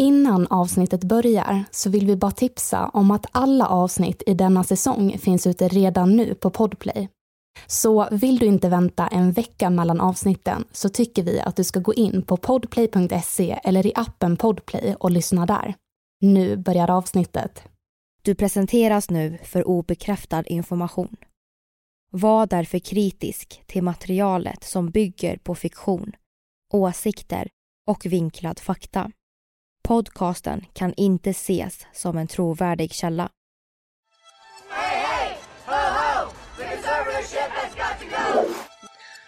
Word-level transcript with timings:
Innan 0.00 0.46
avsnittet 0.46 1.04
börjar 1.04 1.64
så 1.70 1.90
vill 1.90 2.06
vi 2.06 2.16
bara 2.16 2.30
tipsa 2.30 2.88
om 2.88 3.10
att 3.10 3.26
alla 3.32 3.66
avsnitt 3.66 4.22
i 4.26 4.34
denna 4.34 4.64
säsong 4.64 5.18
finns 5.18 5.46
ute 5.46 5.68
redan 5.68 6.16
nu 6.16 6.34
på 6.34 6.50
Podplay. 6.50 7.08
Så 7.66 8.08
vill 8.10 8.38
du 8.38 8.46
inte 8.46 8.68
vänta 8.68 9.06
en 9.06 9.32
vecka 9.32 9.70
mellan 9.70 10.00
avsnitten 10.00 10.64
så 10.72 10.88
tycker 10.88 11.22
vi 11.22 11.40
att 11.40 11.56
du 11.56 11.64
ska 11.64 11.80
gå 11.80 11.94
in 11.94 12.22
på 12.22 12.36
podplay.se 12.36 13.60
eller 13.64 13.86
i 13.86 13.92
appen 13.94 14.36
Podplay 14.36 14.94
och 15.00 15.10
lyssna 15.10 15.46
där. 15.46 15.74
Nu 16.20 16.56
börjar 16.56 16.90
avsnittet. 16.90 17.62
Du 18.22 18.34
presenteras 18.34 19.10
nu 19.10 19.38
för 19.44 19.68
obekräftad 19.68 20.42
information. 20.42 21.16
Var 22.10 22.46
därför 22.46 22.78
kritisk 22.78 23.62
till 23.66 23.82
materialet 23.82 24.64
som 24.64 24.90
bygger 24.90 25.36
på 25.36 25.54
fiktion, 25.54 26.12
åsikter 26.72 27.48
och 27.86 28.06
vinklad 28.06 28.58
fakta. 28.58 29.10
Podcasten 29.82 30.64
kan 30.72 30.94
inte 30.96 31.30
ses 31.30 31.86
som 31.92 32.18
en 32.18 32.26
trovärdig 32.26 32.92
källa. 32.92 33.28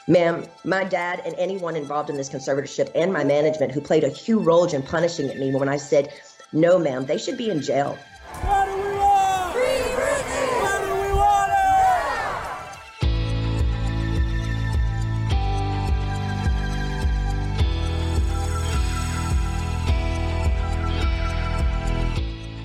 Ma'am, 0.09 0.45
my 0.65 0.85
dad 0.85 1.21
and 1.25 1.35
anyone 1.39 1.77
involved 1.77 2.11
in 2.11 2.17
this 2.17 2.31
conservatorship 2.31 2.91
and 2.95 3.13
my 3.13 3.25
management 3.25 3.73
who 3.73 3.81
played 3.81 4.05
a 4.05 4.09
huge 4.09 4.45
role 4.45 4.67
in 4.75 4.83
punishing 4.83 5.29
me 5.39 5.55
when 5.55 5.69
I 5.69 5.79
said, 5.79 6.09
no, 6.53 6.79
ma'am, 6.79 7.07
they 7.07 7.19
should 7.19 7.39
be 7.39 7.51
in 7.51 7.63
jail. 7.63 7.97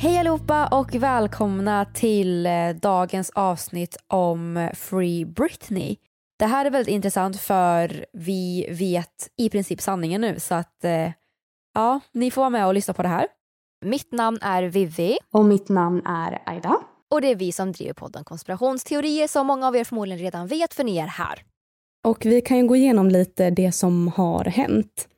Hej 0.00 0.18
allihopa 0.18 0.66
och 0.66 0.94
välkomna 0.94 1.84
till 1.84 2.46
eh, 2.46 2.70
dagens 2.82 3.30
avsnitt 3.30 3.96
om 4.06 4.70
Free 4.74 5.24
Britney. 5.24 5.96
Det 6.38 6.46
här 6.46 6.66
är 6.66 6.70
väldigt 6.70 6.94
intressant 6.94 7.40
för 7.40 8.06
vi 8.12 8.66
vet 8.70 9.28
i 9.36 9.50
princip 9.50 9.80
sanningen 9.80 10.20
nu 10.20 10.40
så 10.40 10.54
att 10.54 10.84
eh, 10.84 11.10
ja, 11.74 12.00
ni 12.12 12.30
får 12.30 12.42
vara 12.42 12.50
med 12.50 12.66
och 12.66 12.74
lyssna 12.74 12.94
på 12.94 13.02
det 13.02 13.08
här. 13.08 13.26
Mitt 13.84 14.12
namn 14.12 14.38
är 14.42 14.62
Vivi 14.62 15.18
Och 15.32 15.44
mitt 15.44 15.68
namn 15.68 16.02
är 16.06 16.42
Aida. 16.46 16.76
och 17.10 17.20
det 17.20 17.28
är 17.28 17.36
vi 17.36 17.52
som 17.52 17.72
driver 17.72 17.92
podden 17.92 18.24
Konspirationsteorier 18.24 19.28
som 19.28 19.46
många 19.46 19.66
av 19.66 19.76
er 19.76 19.84
förmodligen 19.84 20.22
redan 20.22 20.46
vet 20.46 20.74
för 20.74 20.84
ni 20.84 20.98
är 20.98 21.06
här. 21.06 21.42
Och 22.06 22.26
vi 22.26 22.40
kan 22.40 22.56
ju 22.56 22.66
gå 22.66 22.76
igenom 22.76 23.08
lite 23.08 23.50
det 23.50 23.72
som 23.72 24.08
har 24.08 24.44
hänt. 24.44 25.08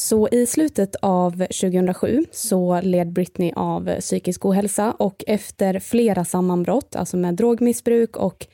Så 0.00 0.28
i 0.28 0.46
slutet 0.46 0.96
av 1.02 1.30
2007 1.32 2.24
så 2.30 2.80
led 2.80 3.12
Britney 3.12 3.52
av 3.56 4.00
psykisk 4.00 4.44
ohälsa 4.44 4.92
och 4.92 5.24
efter 5.26 5.78
flera 5.78 6.24
sammanbrott, 6.24 6.96
alltså 6.96 7.16
med 7.16 7.34
drogmissbruk 7.34 8.16
och 8.16 8.46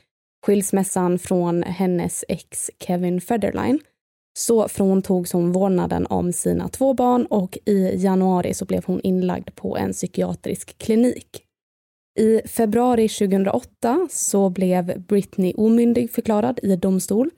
skilsmässan 0.45 1.19
från 1.19 1.63
hennes 1.63 2.25
ex 2.27 2.71
Kevin 2.79 3.21
Federline, 3.21 3.79
så 4.39 4.67
fråntogs 4.67 5.33
hon 5.33 5.51
vårdnaden 5.51 6.07
om 6.07 6.33
sina 6.33 6.67
två 6.67 6.93
barn 6.93 7.25
och 7.25 7.57
i 7.65 8.03
januari 8.03 8.53
så 8.53 8.65
blev 8.65 8.85
hon 8.85 9.01
inlagd 9.03 9.55
på 9.55 9.77
en 9.77 9.93
psykiatrisk 9.93 10.77
klinik. 10.77 11.43
I 12.19 12.41
februari 12.47 13.09
2008 13.09 14.07
så 14.11 14.49
blev 14.49 15.01
Britney 15.01 15.53
omyndigförklarad 15.57 16.59
i 16.63 16.75
domstol 16.75 17.29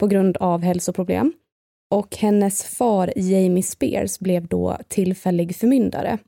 på 0.00 0.06
grund 0.06 0.36
av 0.36 0.62
hälsoproblem 0.62 1.32
och 1.94 2.16
hennes 2.16 2.64
far 2.64 3.12
Jamie 3.16 3.62
Spears 3.62 4.18
blev 4.18 4.46
då 4.46 4.76
tillfällig 4.88 5.56
förmyndare. 5.56 6.18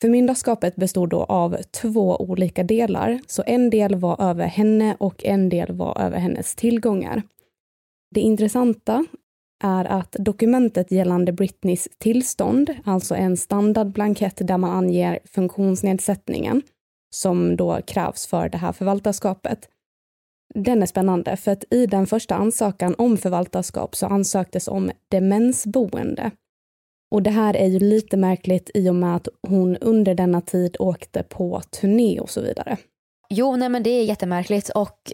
Förmyndarskapet 0.00 0.76
bestod 0.76 1.08
då 1.08 1.24
av 1.24 1.56
två 1.70 2.16
olika 2.16 2.62
delar, 2.62 3.20
så 3.26 3.42
en 3.46 3.70
del 3.70 3.94
var 3.94 4.20
över 4.20 4.46
henne 4.46 4.96
och 5.00 5.24
en 5.24 5.48
del 5.48 5.72
var 5.72 6.00
över 6.00 6.18
hennes 6.18 6.54
tillgångar. 6.54 7.22
Det 8.14 8.20
intressanta 8.20 9.04
är 9.64 9.84
att 9.84 10.16
dokumentet 10.18 10.92
gällande 10.92 11.32
Britneys 11.32 11.88
tillstånd, 11.98 12.74
alltså 12.84 13.14
en 13.14 13.36
standardblankett 13.36 14.46
där 14.46 14.58
man 14.58 14.70
anger 14.70 15.18
funktionsnedsättningen, 15.24 16.62
som 17.14 17.56
då 17.56 17.80
krävs 17.86 18.26
för 18.26 18.48
det 18.48 18.58
här 18.58 18.72
förvaltarskapet, 18.72 19.68
den 20.54 20.82
är 20.82 20.86
spännande 20.86 21.36
för 21.36 21.52
att 21.52 21.64
i 21.70 21.86
den 21.86 22.06
första 22.06 22.34
ansökan 22.34 22.94
om 22.98 23.16
förvaltarskap 23.16 23.96
så 23.96 24.06
ansöktes 24.06 24.68
om 24.68 24.90
demensboende. 25.10 26.30
Och 27.10 27.22
det 27.22 27.30
här 27.30 27.56
är 27.56 27.66
ju 27.66 27.78
lite 27.78 28.16
märkligt 28.16 28.70
i 28.74 28.88
och 28.88 28.94
med 28.94 29.16
att 29.16 29.28
hon 29.42 29.76
under 29.76 30.14
denna 30.14 30.40
tid 30.40 30.76
åkte 30.78 31.22
på 31.22 31.60
turné 31.60 32.20
och 32.20 32.30
så 32.30 32.40
vidare. 32.40 32.76
Jo, 33.30 33.56
nej 33.56 33.68
men 33.68 33.82
det 33.82 33.90
är 33.90 34.04
jättemärkligt 34.04 34.68
och 34.68 35.12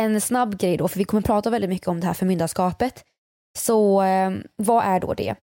en 0.00 0.20
snabb 0.20 0.58
grej 0.58 0.76
då, 0.76 0.88
för 0.88 0.98
vi 0.98 1.04
kommer 1.04 1.22
prata 1.22 1.50
väldigt 1.50 1.70
mycket 1.70 1.88
om 1.88 2.00
det 2.00 2.06
här 2.06 2.14
förmyndarskapet. 2.14 3.04
Så 3.58 4.02
eh, 4.02 4.32
vad 4.56 4.84
är 4.84 5.00
då 5.00 5.14
det? 5.14 5.34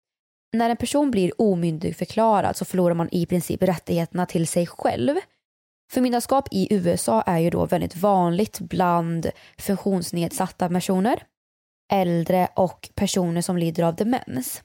När 0.52 0.70
en 0.70 0.76
person 0.76 1.10
blir 1.10 1.40
omyndigförklarad 1.40 2.56
så 2.56 2.64
förlorar 2.64 2.94
man 2.94 3.08
i 3.12 3.26
princip 3.26 3.62
rättigheterna 3.62 4.26
till 4.26 4.46
sig 4.46 4.66
själv. 4.66 5.16
Förmyndarskap 5.92 6.48
i 6.50 6.74
USA 6.74 7.22
är 7.22 7.38
ju 7.38 7.50
då 7.50 7.66
väldigt 7.66 7.96
vanligt 7.96 8.60
bland 8.60 9.30
funktionsnedsatta 9.58 10.68
personer, 10.68 11.22
äldre 11.92 12.48
och 12.56 12.90
personer 12.94 13.42
som 13.42 13.56
lider 13.56 13.82
av 13.82 13.94
demens. 13.94 14.62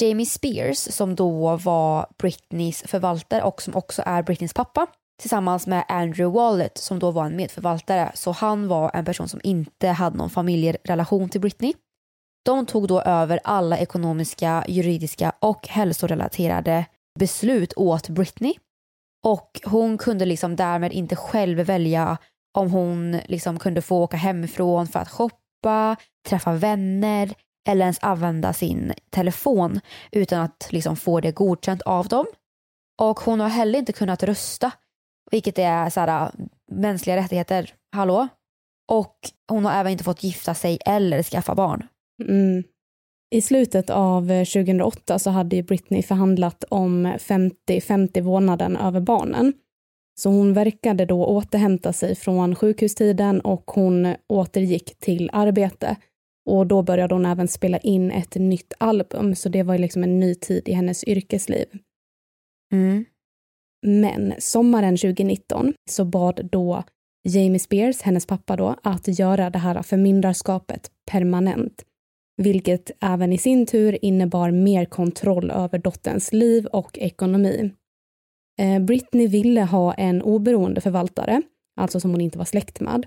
Jamie 0.00 0.26
Spears, 0.26 0.78
som 0.78 1.14
då 1.14 1.56
var 1.56 2.06
Britneys 2.18 2.82
förvaltare 2.82 3.42
och 3.42 3.62
som 3.62 3.76
också 3.76 4.02
är 4.06 4.22
Britneys 4.22 4.54
pappa, 4.54 4.86
tillsammans 5.20 5.66
med 5.66 5.84
Andrew 5.88 6.40
Wallet 6.40 6.78
som 6.78 6.98
då 6.98 7.10
var 7.10 7.26
en 7.26 7.36
medförvaltare, 7.36 8.12
så 8.14 8.32
han 8.32 8.68
var 8.68 8.90
en 8.94 9.04
person 9.04 9.28
som 9.28 9.40
inte 9.42 9.88
hade 9.88 10.16
någon 10.16 10.30
familjerelation 10.30 11.28
till 11.28 11.40
Britney. 11.40 11.72
De 12.44 12.66
tog 12.66 12.88
då 12.88 13.00
över 13.00 13.40
alla 13.44 13.78
ekonomiska, 13.78 14.64
juridiska 14.68 15.32
och 15.38 15.68
hälsorelaterade 15.68 16.84
beslut 17.18 17.72
åt 17.76 18.08
Britney 18.08 18.54
och 19.24 19.60
hon 19.64 19.98
kunde 19.98 20.24
liksom 20.24 20.56
därmed 20.56 20.92
inte 20.92 21.16
själv 21.16 21.58
välja 21.58 22.18
om 22.54 22.70
hon 22.70 23.20
liksom 23.26 23.58
kunde 23.58 23.82
få 23.82 24.02
åka 24.02 24.16
hemifrån 24.16 24.86
för 24.86 25.00
att 25.00 25.10
shoppa, 25.10 25.96
träffa 26.28 26.52
vänner 26.52 27.34
eller 27.68 27.80
ens 27.80 27.98
använda 28.02 28.52
sin 28.52 28.92
telefon 29.10 29.80
utan 30.12 30.40
att 30.40 30.68
liksom 30.70 30.96
få 30.96 31.20
det 31.20 31.32
godkänt 31.32 31.82
av 31.82 32.08
dem. 32.08 32.26
Och 33.00 33.20
hon 33.20 33.40
har 33.40 33.48
heller 33.48 33.78
inte 33.78 33.92
kunnat 33.92 34.22
rösta, 34.22 34.70
vilket 35.30 35.58
är 35.58 35.90
så 35.90 36.00
här, 36.00 36.22
äh, 36.22 36.30
mänskliga 36.72 37.16
rättigheter. 37.16 37.74
Hallå? 37.92 38.28
Och 38.92 39.16
hon 39.48 39.64
har 39.64 39.72
även 39.72 39.92
inte 39.92 40.04
fått 40.04 40.22
gifta 40.22 40.54
sig 40.54 40.78
eller 40.86 41.22
skaffa 41.22 41.54
barn. 41.54 41.86
Mm. 42.22 42.64
I 43.34 43.40
slutet 43.40 43.90
av 43.90 44.22
2008 44.28 45.18
så 45.18 45.30
hade 45.30 45.56
ju 45.56 45.62
Britney 45.62 46.02
förhandlat 46.02 46.64
om 46.68 47.06
50-50 47.06 48.20
vårdnaden 48.20 48.76
över 48.76 49.00
barnen. 49.00 49.52
Så 50.20 50.30
hon 50.30 50.52
verkade 50.52 51.06
då 51.06 51.26
återhämta 51.26 51.92
sig 51.92 52.14
från 52.14 52.54
sjukhustiden 52.54 53.40
och 53.40 53.70
hon 53.70 54.14
återgick 54.28 54.98
till 54.98 55.30
arbete. 55.32 55.96
Och 56.50 56.66
då 56.66 56.82
började 56.82 57.14
hon 57.14 57.26
även 57.26 57.48
spela 57.48 57.78
in 57.78 58.10
ett 58.10 58.34
nytt 58.34 58.72
album, 58.78 59.34
så 59.34 59.48
det 59.48 59.62
var 59.62 59.78
liksom 59.78 60.02
en 60.02 60.20
ny 60.20 60.34
tid 60.34 60.68
i 60.68 60.72
hennes 60.72 61.04
yrkesliv. 61.04 61.66
Mm. 62.72 63.04
Men 63.86 64.34
sommaren 64.38 64.96
2019 64.96 65.74
så 65.90 66.04
bad 66.04 66.48
då 66.52 66.82
Jamie 67.28 67.58
Spears, 67.58 68.02
hennes 68.02 68.26
pappa 68.26 68.56
då, 68.56 68.76
att 68.82 69.18
göra 69.18 69.50
det 69.50 69.58
här 69.58 69.82
förmyndarskapet 69.82 70.90
permanent. 71.10 71.84
Vilket 72.36 72.90
även 73.00 73.32
i 73.32 73.38
sin 73.38 73.66
tur 73.66 74.04
innebar 74.04 74.50
mer 74.50 74.84
kontroll 74.84 75.50
över 75.50 75.78
dotterns 75.78 76.32
liv 76.32 76.66
och 76.66 76.98
ekonomi. 76.98 77.70
Eh, 78.60 78.82
Britney 78.82 79.26
ville 79.26 79.62
ha 79.62 79.94
en 79.94 80.22
oberoende 80.22 80.80
förvaltare, 80.80 81.42
alltså 81.80 82.00
som 82.00 82.10
hon 82.10 82.20
inte 82.20 82.38
var 82.38 82.44
släkt 82.44 82.80
med. 82.80 83.06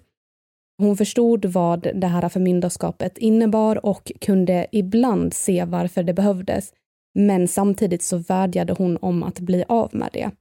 Hon 0.78 0.98
förstod 0.98 1.46
vad 1.46 1.88
det 1.96 2.08
här 2.08 2.30
förmyndarskapet 2.30 3.18
innebar 3.18 3.86
och 3.86 4.12
kunde 4.22 4.68
ibland 4.72 5.34
se 5.34 5.66
varför 5.66 6.04
det 6.04 6.14
behövdes, 6.14 6.74
men 7.16 7.48
samtidigt 7.48 8.04
så 8.04 8.18
vädjade 8.18 8.74
hon 8.74 8.98
om 8.98 9.24
att 9.24 9.40
bli 9.40 9.64
av 9.68 9.96
med 9.96 10.10
det. 10.14 10.32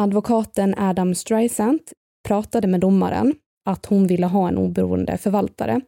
Advokaten 0.00 0.74
Adam 0.78 1.14
Streisand 1.14 1.80
pratade 2.28 2.66
med 2.66 2.80
domaren 2.80 3.34
att 3.64 3.86
hon 3.86 4.06
ville 4.06 4.26
ha 4.26 4.48
en 4.48 4.58
oberoende 4.58 5.18
förvaltare. 5.18 5.80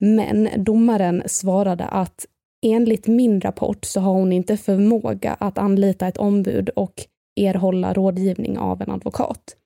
Men 0.00 0.48
domaren 0.56 1.22
svarade 1.26 1.84
att 1.84 2.26
enligt 2.66 3.06
min 3.06 3.40
rapport 3.40 3.84
så 3.84 4.00
har 4.00 4.12
hon 4.12 4.32
inte 4.32 4.56
förmåga 4.56 5.34
att 5.34 5.58
anlita 5.58 6.08
ett 6.08 6.16
ombud 6.16 6.68
och 6.68 6.94
erhålla 7.36 7.92
rådgivning 7.92 8.58
av 8.58 8.82
en 8.82 8.90
advokat. 8.90 9.56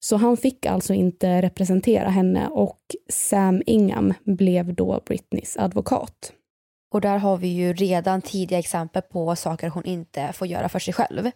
Så 0.00 0.16
han 0.16 0.36
fick 0.36 0.66
alltså 0.66 0.94
inte 0.94 1.42
representera 1.42 2.08
henne 2.08 2.48
och 2.48 2.80
Sam 3.08 3.62
Ingham 3.66 4.14
blev 4.24 4.74
då 4.74 5.00
Britneys 5.06 5.56
advokat. 5.56 6.32
Och 6.94 7.00
där 7.00 7.18
har 7.18 7.36
vi 7.36 7.48
ju 7.48 7.72
redan 7.72 8.22
tidiga 8.22 8.58
exempel 8.58 9.02
på 9.02 9.36
saker 9.36 9.68
hon 9.68 9.84
inte 9.84 10.32
får 10.32 10.46
göra 10.46 10.68
för 10.68 10.78
sig 10.78 10.94
själv. 10.94 11.30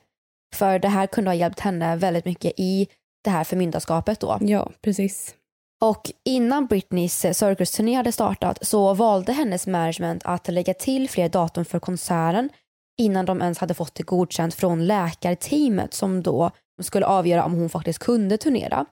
För 0.55 0.79
det 0.79 0.89
här 0.89 1.07
kunde 1.07 1.31
ha 1.31 1.35
hjälpt 1.35 1.61
henne 1.61 1.97
väldigt 1.97 2.25
mycket 2.25 2.53
i 2.57 2.89
det 3.25 3.31
här 3.31 3.45
förmyndarskapet 3.45 4.21
då. 4.21 4.39
Ja, 4.41 4.71
precis. 4.83 5.35
Och 5.83 6.11
innan 6.25 6.67
Britneys 6.67 7.21
cirkusturné 7.39 7.95
hade 7.95 8.13
startat 8.13 8.59
så 8.67 8.95
valde 8.95 9.33
hennes 9.33 9.67
management 9.67 10.23
att 10.25 10.49
lägga 10.49 10.75
till 10.75 11.11
fler 11.11 11.29
datum 11.29 11.65
för 11.65 11.79
konserten 11.79 12.49
innan 12.99 13.27
de 13.27 13.43
ens 13.43 13.59
hade 13.59 13.75
fått 13.75 13.95
det 13.95 14.03
godkänt 14.03 14.55
från 14.55 14.87
läkarteamet 14.87 15.95
som 15.95 16.23
då 16.23 16.51
skulle 16.83 17.07
avgöra 17.07 17.45
om 17.45 17.53
hon 17.53 17.69
faktiskt 17.69 17.99
kunde 17.99 18.39
turnera. 18.39 18.87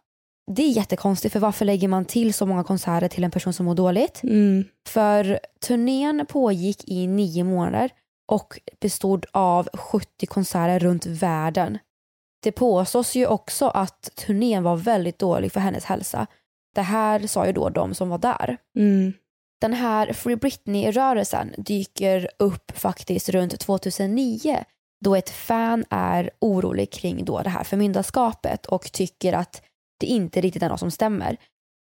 Det 0.53 0.63
är 0.63 0.69
jättekonstigt 0.69 1.33
för 1.33 1.41
varför 1.41 1.65
lägger 1.65 1.89
man 1.89 2.05
till 2.05 2.35
så 2.35 2.47
många 2.47 2.65
konserter 2.65 3.09
till 3.09 3.25
en 3.25 3.31
person 3.31 3.53
som 3.53 3.67
mår 3.67 3.75
dåligt? 3.75 4.23
Mm. 4.23 4.65
För 4.89 5.41
turnén 5.67 6.27
pågick 6.29 6.89
i 6.89 7.07
nio 7.07 7.45
månader 7.45 7.91
och 8.33 8.61
bestod 8.81 9.27
av 9.33 9.69
70 9.75 10.27
konserter 10.27 10.79
runt 10.79 11.07
världen. 11.07 11.79
Det 12.43 12.53
påstås 12.53 13.15
ju 13.15 13.27
också 13.27 13.69
att 13.69 14.11
turnén 14.15 14.63
var 14.63 14.77
väldigt 14.77 15.19
dålig 15.19 15.53
för 15.53 15.61
hennes 15.61 15.85
hälsa. 15.85 16.27
Det 16.75 16.83
här 16.83 17.27
sa 17.27 17.47
ju 17.47 17.53
då 17.53 17.69
de 17.69 17.95
som 17.95 18.09
var 18.09 18.19
där. 18.19 18.57
Mm. 18.77 19.13
Den 19.61 19.73
här 19.73 20.13
Free 20.13 20.37
Britney-rörelsen 20.37 21.55
dyker 21.59 22.29
upp 22.39 22.79
faktiskt 22.79 23.29
runt 23.29 23.61
2009 23.61 24.65
då 25.05 25.17
ett 25.17 25.31
fan 25.31 25.85
är 25.91 26.31
orolig 26.39 26.93
kring 26.93 27.25
då 27.25 27.43
det 27.43 27.51
här 27.51 27.65
förmyndarskapet 27.65 28.67
och 28.67 28.93
tycker 28.93 29.33
att 29.33 29.63
det 30.01 30.07
inte 30.07 30.41
riktigt 30.41 30.63
är 30.63 30.69
något 30.69 30.81
som 30.81 30.91
stämmer. 30.91 31.37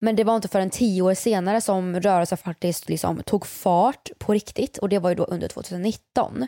Men 0.00 0.16
det 0.16 0.24
var 0.24 0.36
inte 0.36 0.48
förrän 0.48 0.70
tio 0.70 1.02
år 1.02 1.14
senare 1.14 1.60
som 1.60 2.00
rörelsen 2.00 2.38
faktiskt 2.38 2.88
liksom 2.88 3.22
tog 3.22 3.46
fart 3.46 4.10
på 4.18 4.32
riktigt 4.34 4.78
och 4.78 4.88
det 4.88 4.98
var 4.98 5.10
ju 5.10 5.16
då 5.16 5.24
under 5.24 5.48
2019. 5.48 6.46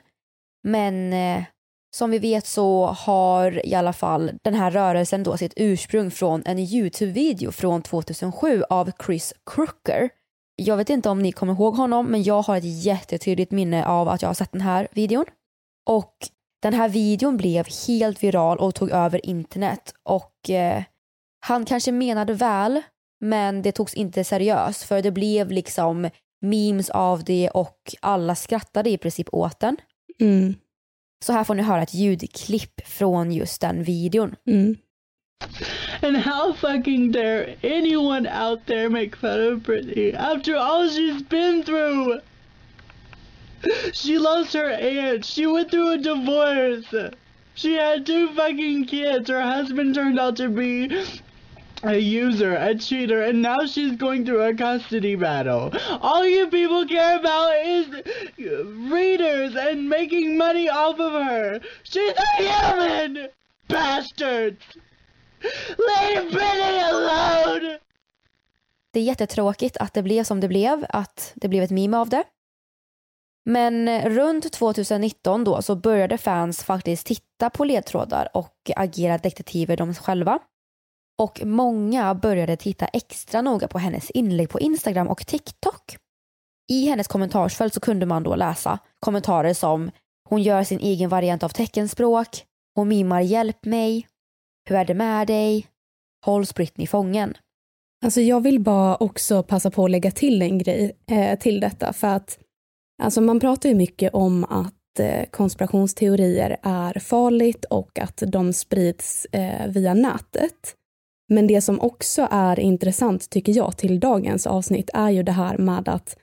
Men 0.62 1.12
eh, 1.12 1.44
som 1.94 2.10
vi 2.10 2.18
vet 2.18 2.46
så 2.46 2.86
har 2.86 3.66
i 3.66 3.74
alla 3.74 3.92
fall 3.92 4.30
den 4.42 4.54
här 4.54 4.70
rörelsen 4.70 5.22
då 5.22 5.36
sitt 5.36 5.52
ursprung 5.56 6.10
från 6.10 6.42
en 6.46 6.58
YouTube-video 6.58 7.52
från 7.52 7.82
2007 7.82 8.62
av 8.70 8.90
Chris 9.06 9.34
Crooker. 9.50 10.10
Jag 10.56 10.76
vet 10.76 10.90
inte 10.90 11.08
om 11.08 11.22
ni 11.22 11.32
kommer 11.32 11.52
ihåg 11.52 11.74
honom 11.74 12.06
men 12.06 12.22
jag 12.22 12.42
har 12.42 12.56
ett 12.56 12.84
jättetydligt 12.84 13.52
minne 13.52 13.86
av 13.86 14.08
att 14.08 14.22
jag 14.22 14.28
har 14.28 14.34
sett 14.34 14.52
den 14.52 14.60
här 14.60 14.88
videon. 14.92 15.24
Och 15.86 16.14
den 16.62 16.74
här 16.74 16.88
videon 16.88 17.36
blev 17.36 17.66
helt 17.86 18.22
viral 18.22 18.58
och 18.58 18.74
tog 18.74 18.90
över 18.90 19.26
internet 19.26 19.94
och 20.02 20.50
eh, 20.50 20.82
han 21.40 21.64
kanske 21.64 21.92
menade 21.92 22.32
väl 22.32 22.82
men 23.20 23.62
det 23.62 23.72
togs 23.72 23.94
inte 23.94 24.24
seriöst 24.24 24.82
för 24.82 25.02
det 25.02 25.10
blev 25.10 25.50
liksom 25.50 26.10
memes 26.40 26.90
av 26.90 27.24
det 27.24 27.50
och 27.50 27.94
alla 28.00 28.34
skrattade 28.34 28.90
i 28.90 28.98
princip 28.98 29.28
åt 29.32 29.60
den. 29.60 29.76
Mm. 30.20 30.54
Så 31.24 31.32
här 31.32 31.44
får 31.44 31.54
ni 31.54 31.62
höra 31.62 31.82
ett 31.82 31.94
ljudklipp 31.94 32.86
från 32.86 33.32
just 33.32 33.60
den 33.60 33.82
videon. 33.82 34.34
Mm. 34.46 34.76
And 36.02 36.16
how 36.16 36.52
fucking 36.52 37.12
dare 37.12 37.56
anyone 37.62 38.26
out 38.26 38.66
there 38.66 38.88
make 38.88 39.16
fun 39.16 39.52
of 39.52 39.62
Britney 39.62 40.14
after 40.14 40.54
all 40.54 40.88
she's 40.88 41.22
been 41.28 41.62
through? 41.62 42.20
She 43.92 44.18
lost 44.18 44.54
her 44.54 44.70
aunt. 44.70 45.24
She 45.24 45.46
went 45.46 45.70
through 45.70 45.92
a 45.92 45.96
divorce. 45.96 47.12
She 47.54 47.74
had 47.74 48.06
two 48.06 48.28
fucking 48.34 48.86
kids. 48.86 49.30
Her 49.30 49.42
husband 49.42 49.94
turned 49.94 50.18
out 50.18 50.36
to 50.36 50.48
be 50.48 50.88
a 51.82 51.98
user, 51.98 52.54
a 52.54 52.74
cheater, 52.74 53.22
and 53.22 53.42
now 53.42 53.66
she's 53.66 53.96
going 53.96 54.24
through 54.24 54.42
a 54.42 54.54
custody 54.54 55.16
battle. 55.16 55.72
All 56.00 56.24
you 56.26 56.46
people 56.50 56.86
care 56.88 57.18
about 57.18 57.52
is 57.64 57.86
readers 58.90 59.54
and 59.56 59.88
making 59.88 60.36
money 60.38 60.68
off 60.68 60.98
of 61.00 61.12
her. 61.12 61.60
She's 61.82 62.14
a 62.16 62.42
human! 62.42 63.28
Bastards! 63.68 64.62
Leave 65.78 66.30
Britney 66.32 66.80
alone! 66.80 67.78
Det 68.92 69.00
är 69.00 69.04
jättetråkigt 69.04 69.76
att 69.76 69.94
det 69.94 70.02
blev 70.02 70.24
som 70.24 70.40
det 70.40 70.48
blev, 70.48 70.86
att 70.88 71.32
det 71.34 71.48
blev 71.48 71.62
ett 71.62 71.70
meme 71.70 71.96
av 71.96 72.08
det. 72.08 72.24
Men 73.44 74.00
runt 74.10 74.52
2019 74.52 75.44
då 75.44 75.62
så 75.62 75.76
började 75.76 76.18
fans 76.18 76.64
faktiskt 76.64 77.06
titta 77.06 77.50
på 77.50 77.64
ledtrådar 77.64 78.28
och 78.34 78.70
agera 78.76 79.18
detektiver 79.18 79.76
de 79.76 79.94
själva. 79.94 80.38
Och 81.18 81.40
många 81.44 82.14
började 82.14 82.56
titta 82.56 82.86
extra 82.86 83.42
noga 83.42 83.68
på 83.68 83.78
hennes 83.78 84.10
inlägg 84.10 84.50
på 84.50 84.60
Instagram 84.60 85.08
och 85.08 85.26
TikTok. 85.26 85.96
I 86.72 86.86
hennes 86.86 87.08
kommentarsfält 87.08 87.74
så 87.74 87.80
kunde 87.80 88.06
man 88.06 88.22
då 88.22 88.34
läsa 88.34 88.78
kommentarer 89.00 89.54
som 89.54 89.90
hon 90.28 90.42
gör 90.42 90.64
sin 90.64 90.80
egen 90.80 91.10
variant 91.10 91.42
av 91.42 91.48
teckenspråk, 91.48 92.44
hon 92.74 92.88
mimar 92.88 93.20
hjälp 93.20 93.64
mig, 93.64 94.06
hur 94.68 94.76
är 94.76 94.84
det 94.84 94.94
med 94.94 95.26
dig, 95.26 95.66
hålls 96.24 96.54
Britney 96.54 96.86
fången. 96.86 97.34
Alltså 98.04 98.20
jag 98.20 98.40
vill 98.40 98.60
bara 98.60 98.96
också 98.96 99.42
passa 99.42 99.70
på 99.70 99.84
att 99.84 99.90
lägga 99.90 100.10
till 100.10 100.42
en 100.42 100.58
grej 100.58 100.96
eh, 101.10 101.38
till 101.38 101.60
detta 101.60 101.92
för 101.92 102.08
att 102.08 102.38
alltså 103.02 103.20
man 103.20 103.40
pratar 103.40 103.68
ju 103.68 103.74
mycket 103.74 104.14
om 104.14 104.44
att 104.44 104.98
eh, 104.98 105.24
konspirationsteorier 105.30 106.56
är 106.62 106.98
farligt 106.98 107.64
och 107.64 107.98
att 107.98 108.22
de 108.26 108.52
sprids 108.52 109.26
eh, 109.32 109.68
via 109.68 109.94
nätet. 109.94 110.74
Men 111.28 111.46
det 111.46 111.60
som 111.60 111.80
också 111.80 112.28
är 112.30 112.60
intressant 112.60 113.30
tycker 113.30 113.52
jag 113.52 113.76
till 113.76 114.00
dagens 114.00 114.46
avsnitt 114.46 114.90
är 114.94 115.10
ju 115.10 115.22
det 115.22 115.32
här 115.32 115.58
med 115.58 115.88
att 115.88 116.16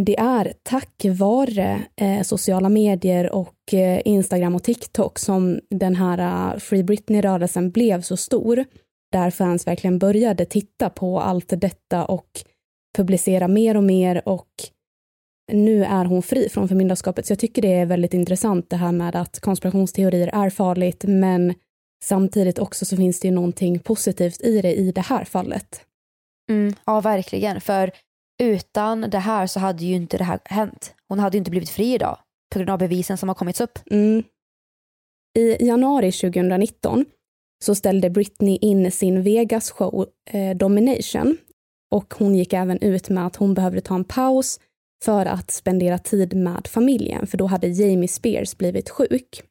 det 0.00 0.18
är 0.18 0.52
tack 0.62 1.04
vare 1.18 1.82
eh, 1.96 2.22
sociala 2.22 2.68
medier 2.68 3.32
och 3.32 3.74
eh, 3.74 4.00
Instagram 4.04 4.54
och 4.54 4.62
TikTok 4.62 5.18
som 5.18 5.60
den 5.70 5.96
här 5.96 6.52
uh, 6.54 6.58
Free 6.58 6.82
Britney-rörelsen 6.84 7.70
blev 7.70 8.02
så 8.02 8.16
stor. 8.16 8.64
Där 9.12 9.30
fans 9.30 9.66
verkligen 9.66 9.98
började 9.98 10.44
titta 10.44 10.90
på 10.90 11.20
allt 11.20 11.60
detta 11.60 12.04
och 12.04 12.28
publicera 12.96 13.48
mer 13.48 13.76
och 13.76 13.84
mer 13.84 14.28
och 14.28 14.48
nu 15.52 15.84
är 15.84 16.04
hon 16.04 16.22
fri 16.22 16.48
från 16.48 16.68
förmyndarskapet. 16.68 17.26
Så 17.26 17.32
jag 17.32 17.38
tycker 17.38 17.62
det 17.62 17.72
är 17.74 17.86
väldigt 17.86 18.14
intressant 18.14 18.70
det 18.70 18.76
här 18.76 18.92
med 18.92 19.16
att 19.16 19.40
konspirationsteorier 19.40 20.30
är 20.32 20.50
farligt 20.50 21.04
men 21.08 21.54
samtidigt 22.04 22.58
också 22.58 22.84
så 22.84 22.96
finns 22.96 23.20
det 23.20 23.28
ju 23.28 23.34
någonting 23.34 23.78
positivt 23.78 24.40
i 24.40 24.60
det 24.60 24.74
i 24.74 24.92
det 24.92 25.00
här 25.00 25.24
fallet. 25.24 25.80
Mm, 26.50 26.74
ja, 26.84 27.00
verkligen. 27.00 27.60
För 27.60 27.90
utan 28.42 29.00
det 29.00 29.18
här 29.18 29.46
så 29.46 29.60
hade 29.60 29.84
ju 29.84 29.94
inte 29.94 30.18
det 30.18 30.24
här 30.24 30.40
hänt. 30.44 30.94
Hon 31.08 31.18
hade 31.18 31.36
ju 31.36 31.38
inte 31.38 31.50
blivit 31.50 31.70
fri 31.70 31.94
idag 31.94 32.18
på 32.52 32.58
grund 32.58 32.70
av 32.70 32.78
bevisen 32.78 33.18
som 33.18 33.28
har 33.28 33.34
kommits 33.34 33.60
upp. 33.60 33.78
Mm. 33.90 34.22
I 35.38 35.66
januari 35.66 36.12
2019 36.12 37.04
så 37.64 37.74
ställde 37.74 38.10
Britney 38.10 38.58
in 38.60 38.92
sin 38.92 39.22
Vegas-show 39.22 40.06
eh, 40.30 40.56
Domination 40.56 41.36
och 41.90 42.14
hon 42.14 42.34
gick 42.34 42.52
även 42.52 42.78
ut 42.78 43.08
med 43.08 43.26
att 43.26 43.36
hon 43.36 43.54
behövde 43.54 43.80
ta 43.80 43.94
en 43.94 44.04
paus 44.04 44.60
för 45.04 45.26
att 45.26 45.50
spendera 45.50 45.98
tid 45.98 46.36
med 46.36 46.66
familjen, 46.66 47.26
för 47.26 47.38
då 47.38 47.46
hade 47.46 47.68
Jamie 47.68 48.08
Spears 48.08 48.56
blivit 48.56 48.90
sjuk. 48.90 49.42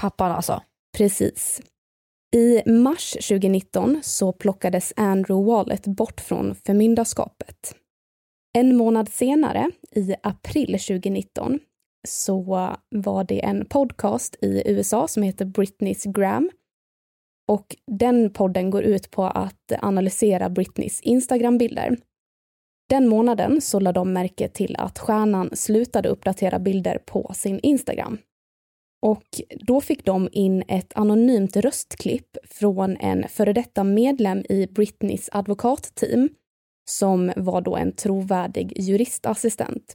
Pappan 0.00 0.32
alltså. 0.32 0.62
Precis. 0.96 1.62
I 2.36 2.70
mars 2.70 3.12
2019 3.12 4.00
så 4.02 4.32
plockades 4.32 4.92
Andrew 4.96 5.52
Wallet 5.52 5.86
bort 5.86 6.20
från 6.20 6.54
förmyndarskapet. 6.54 7.74
En 8.58 8.76
månad 8.76 9.08
senare, 9.08 9.70
i 9.90 10.14
april 10.22 10.66
2019, 10.66 11.60
så 12.08 12.40
var 12.90 13.24
det 13.24 13.44
en 13.44 13.66
podcast 13.66 14.36
i 14.40 14.62
USA 14.66 15.08
som 15.08 15.22
heter 15.22 15.44
Britney's 15.44 16.12
Gram 16.12 16.50
Och 17.52 17.76
den 17.86 18.32
podden 18.32 18.70
går 18.70 18.82
ut 18.82 19.10
på 19.10 19.24
att 19.24 19.72
analysera 19.82 20.50
Britneys 20.50 21.00
Instagram-bilder. 21.00 21.96
Den 22.88 23.08
månaden 23.08 23.60
så 23.60 23.80
lade 23.80 24.00
de 24.00 24.12
märke 24.12 24.48
till 24.48 24.76
att 24.78 24.98
stjärnan 24.98 25.50
slutade 25.52 26.08
uppdatera 26.08 26.58
bilder 26.58 26.98
på 26.98 27.32
sin 27.34 27.60
Instagram. 27.60 28.18
Och 29.04 29.40
då 29.60 29.80
fick 29.80 30.04
de 30.04 30.28
in 30.32 30.62
ett 30.68 30.92
anonymt 30.94 31.56
röstklipp 31.56 32.36
från 32.50 32.96
en 32.96 33.28
före 33.28 33.52
detta 33.52 33.84
medlem 33.84 34.44
i 34.48 34.66
Britneys 34.66 35.28
advokatteam 35.32 36.28
som 36.90 37.32
var 37.36 37.60
då 37.60 37.76
en 37.76 37.92
trovärdig 37.92 38.72
juristassistent. 38.76 39.94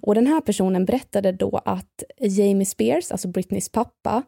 Och 0.00 0.14
den 0.14 0.26
här 0.26 0.40
personen 0.40 0.84
berättade 0.84 1.32
då 1.32 1.60
att 1.64 2.02
Jamie 2.18 2.66
Spears, 2.66 3.12
alltså 3.12 3.28
Britneys 3.28 3.68
pappa, 3.68 4.22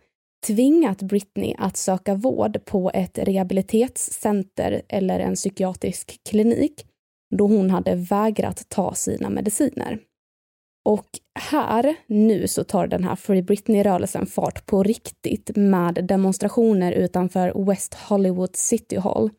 tvingat 0.46 1.02
Britney 1.02 1.54
att 1.58 1.76
söka 1.76 2.14
vård 2.14 2.64
på 2.64 2.90
ett 2.94 3.18
rehabilitetscenter 3.18 4.82
eller 4.88 5.20
en 5.20 5.35
psykiatrisk 5.35 6.20
klinik 6.28 6.87
då 7.37 7.46
hon 7.46 7.70
hade 7.70 7.94
vägrat 7.94 8.68
ta 8.68 8.94
sina 8.94 9.30
mediciner. 9.30 9.99
Och 10.87 11.07
här, 11.38 11.97
nu, 12.07 12.49
så 12.49 12.64
tar 12.64 12.87
den 12.87 13.05
här 13.05 13.16
Free 13.16 13.43
Britney-rörelsen 13.43 14.26
fart 14.26 14.66
på 14.66 14.83
riktigt 14.83 15.50
med 15.57 15.95
demonstrationer 15.95 16.93
utanför 16.93 17.66
West 17.66 17.95
Hollywood 17.95 18.57
City 18.57 18.97
Hall. 18.97 19.31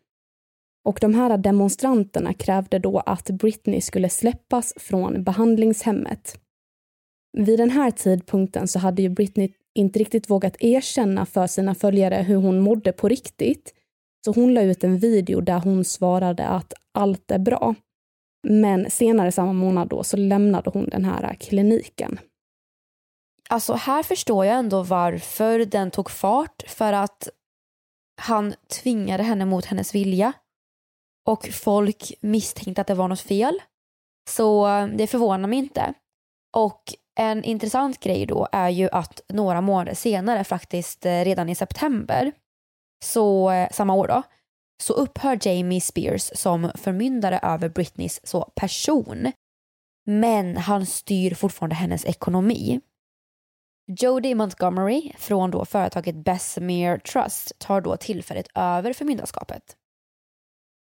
Och 0.85 0.97
de 1.01 1.13
här 1.13 1.37
demonstranterna 1.37 2.33
krävde 2.33 2.79
då 2.79 2.99
att 2.99 3.29
Britney 3.29 3.81
skulle 3.81 4.09
släppas 4.09 4.73
från 4.77 5.23
behandlingshemmet. 5.23 6.39
Vid 7.37 7.59
den 7.59 7.69
här 7.69 7.91
tidpunkten 7.91 8.67
så 8.67 8.79
hade 8.79 9.01
ju 9.01 9.09
Britney 9.09 9.53
inte 9.75 9.99
riktigt 9.99 10.29
vågat 10.29 10.55
erkänna 10.59 11.25
för 11.25 11.47
sina 11.47 11.75
följare 11.75 12.15
hur 12.15 12.35
hon 12.35 12.59
mådde 12.59 12.91
på 12.91 13.07
riktigt. 13.07 13.73
Så 14.25 14.31
hon 14.31 14.53
la 14.53 14.61
ut 14.61 14.83
en 14.83 14.97
video 14.97 15.41
där 15.41 15.59
hon 15.59 15.85
svarade 15.85 16.47
att 16.47 16.73
allt 16.93 17.31
är 17.31 17.39
bra. 17.39 17.75
Men 18.43 18.91
senare 18.91 19.31
samma 19.31 19.53
månad 19.53 19.87
då 19.87 20.03
så 20.03 20.17
lämnade 20.17 20.69
hon 20.69 20.89
den 20.89 21.05
här 21.05 21.35
kliniken. 21.39 22.19
Alltså 23.49 23.73
här 23.73 24.03
förstår 24.03 24.45
jag 24.45 24.55
ändå 24.55 24.83
varför 24.83 25.59
den 25.59 25.91
tog 25.91 26.11
fart 26.11 26.63
för 26.67 26.93
att 26.93 27.29
han 28.21 28.53
tvingade 28.83 29.23
henne 29.23 29.45
mot 29.45 29.65
hennes 29.65 29.95
vilja 29.95 30.33
och 31.25 31.49
folk 31.53 32.13
misstänkte 32.21 32.81
att 32.81 32.87
det 32.87 32.93
var 32.93 33.07
något 33.07 33.19
fel. 33.19 33.61
Så 34.29 34.67
eh, 34.67 34.87
det 34.87 35.07
förvånar 35.07 35.47
mig 35.47 35.59
inte. 35.59 35.93
Och 36.57 36.83
en 37.19 37.43
intressant 37.43 37.99
grej 37.99 38.25
då 38.25 38.47
är 38.51 38.69
ju 38.69 38.89
att 38.91 39.21
några 39.29 39.61
månader 39.61 39.93
senare, 39.93 40.43
faktiskt 40.43 41.05
eh, 41.05 41.23
redan 41.23 41.49
i 41.49 41.55
september, 41.55 42.31
så 43.05 43.51
eh, 43.51 43.69
samma 43.71 43.93
år 43.93 44.07
då, 44.07 44.23
så 44.83 44.93
upphör 44.93 45.39
Jamie 45.41 45.81
Spears 45.81 46.31
som 46.35 46.71
förmyndare 46.75 47.39
över 47.39 47.69
Britneys 47.69 48.19
så 48.23 48.51
person. 48.55 49.31
Men 50.05 50.57
han 50.57 50.85
styr 50.85 51.33
fortfarande 51.33 51.75
hennes 51.75 52.05
ekonomi. 52.05 52.81
Jodie 54.01 54.35
Montgomery 54.35 55.11
från 55.17 55.51
då 55.51 55.65
företaget 55.65 56.15
Bessemer 56.15 56.97
Trust 56.97 57.59
tar 57.59 57.81
då 57.81 57.97
tillfället 57.97 58.47
över 58.55 58.93
förmyndarskapet. 58.93 59.75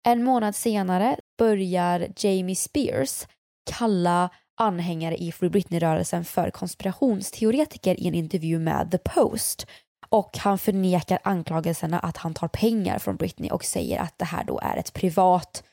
En 0.06 0.24
månad 0.24 0.56
senare 0.56 1.16
börjar 1.38 2.08
Jamie 2.16 2.56
Spears 2.56 3.26
kalla 3.70 4.30
anhängare 4.60 5.16
i 5.16 5.32
Free 5.32 5.50
Britney-rörelsen 5.50 6.24
för 6.24 6.50
konspirationsteoretiker 6.50 8.00
i 8.00 8.08
en 8.08 8.14
intervju 8.14 8.58
med 8.58 8.90
The 8.90 8.98
Post 8.98 9.66
och 10.10 10.38
han 10.38 10.58
förnekar 10.58 11.18
anklagelserna 11.24 11.98
att 11.98 12.16
han 12.16 12.34
tar 12.34 12.48
pengar 12.48 12.98
från 12.98 13.16
Britney 13.16 13.50
och 13.50 13.64
säger 13.64 13.98
att 13.98 14.18
det 14.18 14.24
här 14.24 14.44
då 14.44 14.60
är 14.62 14.76
ett 14.76 14.92
privat, 14.92 15.64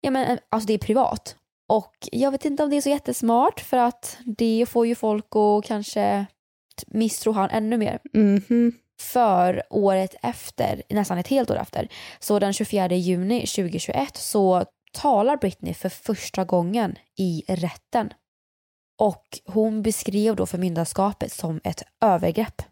ja 0.00 0.10
men 0.10 0.38
alltså 0.48 0.66
det 0.66 0.74
är 0.74 0.78
privat. 0.78 1.36
Och 1.68 2.08
jag 2.12 2.30
vet 2.30 2.44
inte 2.44 2.62
om 2.62 2.70
det 2.70 2.76
är 2.76 2.80
så 2.80 2.88
jättesmart 2.88 3.60
för 3.60 3.76
att 3.76 4.18
det 4.24 4.66
får 4.68 4.86
ju 4.86 4.94
folk 4.94 5.26
att 5.36 5.64
kanske 5.64 6.26
misstro 6.86 7.32
han 7.32 7.50
ännu 7.50 7.76
mer. 7.76 7.98
Mm 8.14 8.40
-hmm. 8.40 8.72
För 9.00 9.62
året 9.70 10.14
efter, 10.22 10.82
nästan 10.88 11.18
ett 11.18 11.28
helt 11.28 11.50
år 11.50 11.56
efter, 11.56 11.88
så 12.18 12.38
den 12.38 12.52
24 12.52 12.88
juni 12.88 13.46
2021 13.46 14.16
så 14.16 14.64
talar 14.92 15.36
Britney 15.36 15.74
för 15.74 15.88
första 15.88 16.44
gången 16.44 16.98
i 17.18 17.44
rätten. 17.48 18.12
Och 18.98 19.40
hon 19.44 19.82
beskrev 19.82 20.36
då 20.36 20.46
förmyndarskapet 20.46 21.32
som 21.32 21.60
ett 21.64 21.82
övergrepp. 22.00 22.62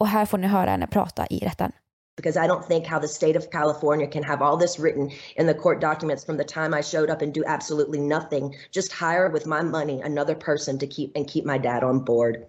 Och 0.00 0.08
här 0.08 0.26
får 0.26 0.38
ni 0.38 0.46
höra 0.46 0.70
henne 0.70 0.86
prata 0.86 1.26
i 1.30 1.38
rätten. 1.38 1.72
Because 2.16 2.36
I 2.36 2.48
don't 2.48 2.66
think 2.66 2.86
how 2.86 3.00
the 3.00 3.08
state 3.08 3.38
of 3.38 3.50
California 3.50 4.06
can 4.06 4.22
have 4.22 4.44
all 4.44 4.58
this 4.58 4.78
written 4.78 5.10
in 5.36 5.46
the 5.46 5.54
court 5.54 5.80
documents 5.80 6.24
from 6.24 6.36
the 6.36 6.44
time 6.44 6.78
I 6.78 6.82
showed 6.82 7.10
up 7.10 7.22
and 7.22 7.34
do 7.34 7.42
absolutely 7.46 8.00
nothing, 8.00 8.54
just 8.70 8.92
hire 8.92 9.30
with 9.32 9.46
my 9.46 9.62
money 9.62 10.00
another 10.00 10.34
person 10.34 10.78
to 10.78 10.86
keep 10.86 11.16
and 11.16 11.26
keep 11.26 11.44
my 11.44 11.58
dad 11.58 11.82
on 11.82 12.04
board. 12.04 12.46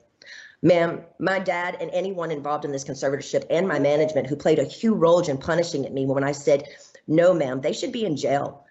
Ma'am, 0.61 1.01
my 1.19 1.39
dad 1.39 1.77
and 1.81 1.89
anyone 1.93 2.31
involved 2.31 2.65
in 2.65 2.71
this 2.71 2.85
conservatorship 2.85 3.43
and 3.49 3.67
my 3.67 3.79
management 3.79 4.27
who 4.27 4.35
played 4.35 4.59
a 4.59 4.63
huge 4.63 4.97
role 4.97 5.29
in 5.29 5.37
punishing 5.37 5.93
me 5.93 6.05
when 6.05 6.29
I 6.29 6.33
said, 6.33 6.63
no 7.07 7.33
ma'am, 7.33 7.61
they 7.61 7.73
should 7.73 7.91
be 7.91 8.05
in 8.05 8.15
jail. 8.15 8.61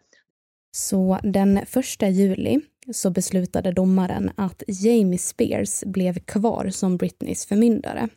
Så 0.73 1.19
den 1.23 1.67
första 1.67 2.09
juli 2.09 2.61
så 2.93 3.11
beslutade 3.11 3.73
domaren 3.73 4.31
att 4.37 4.63
Jamie 4.67 5.19
Spears 5.19 5.85
blev 5.87 6.19
kvar 6.19 6.69
som 6.71 6.97
Britneys 6.97 7.47
förmyndare. 7.47 8.09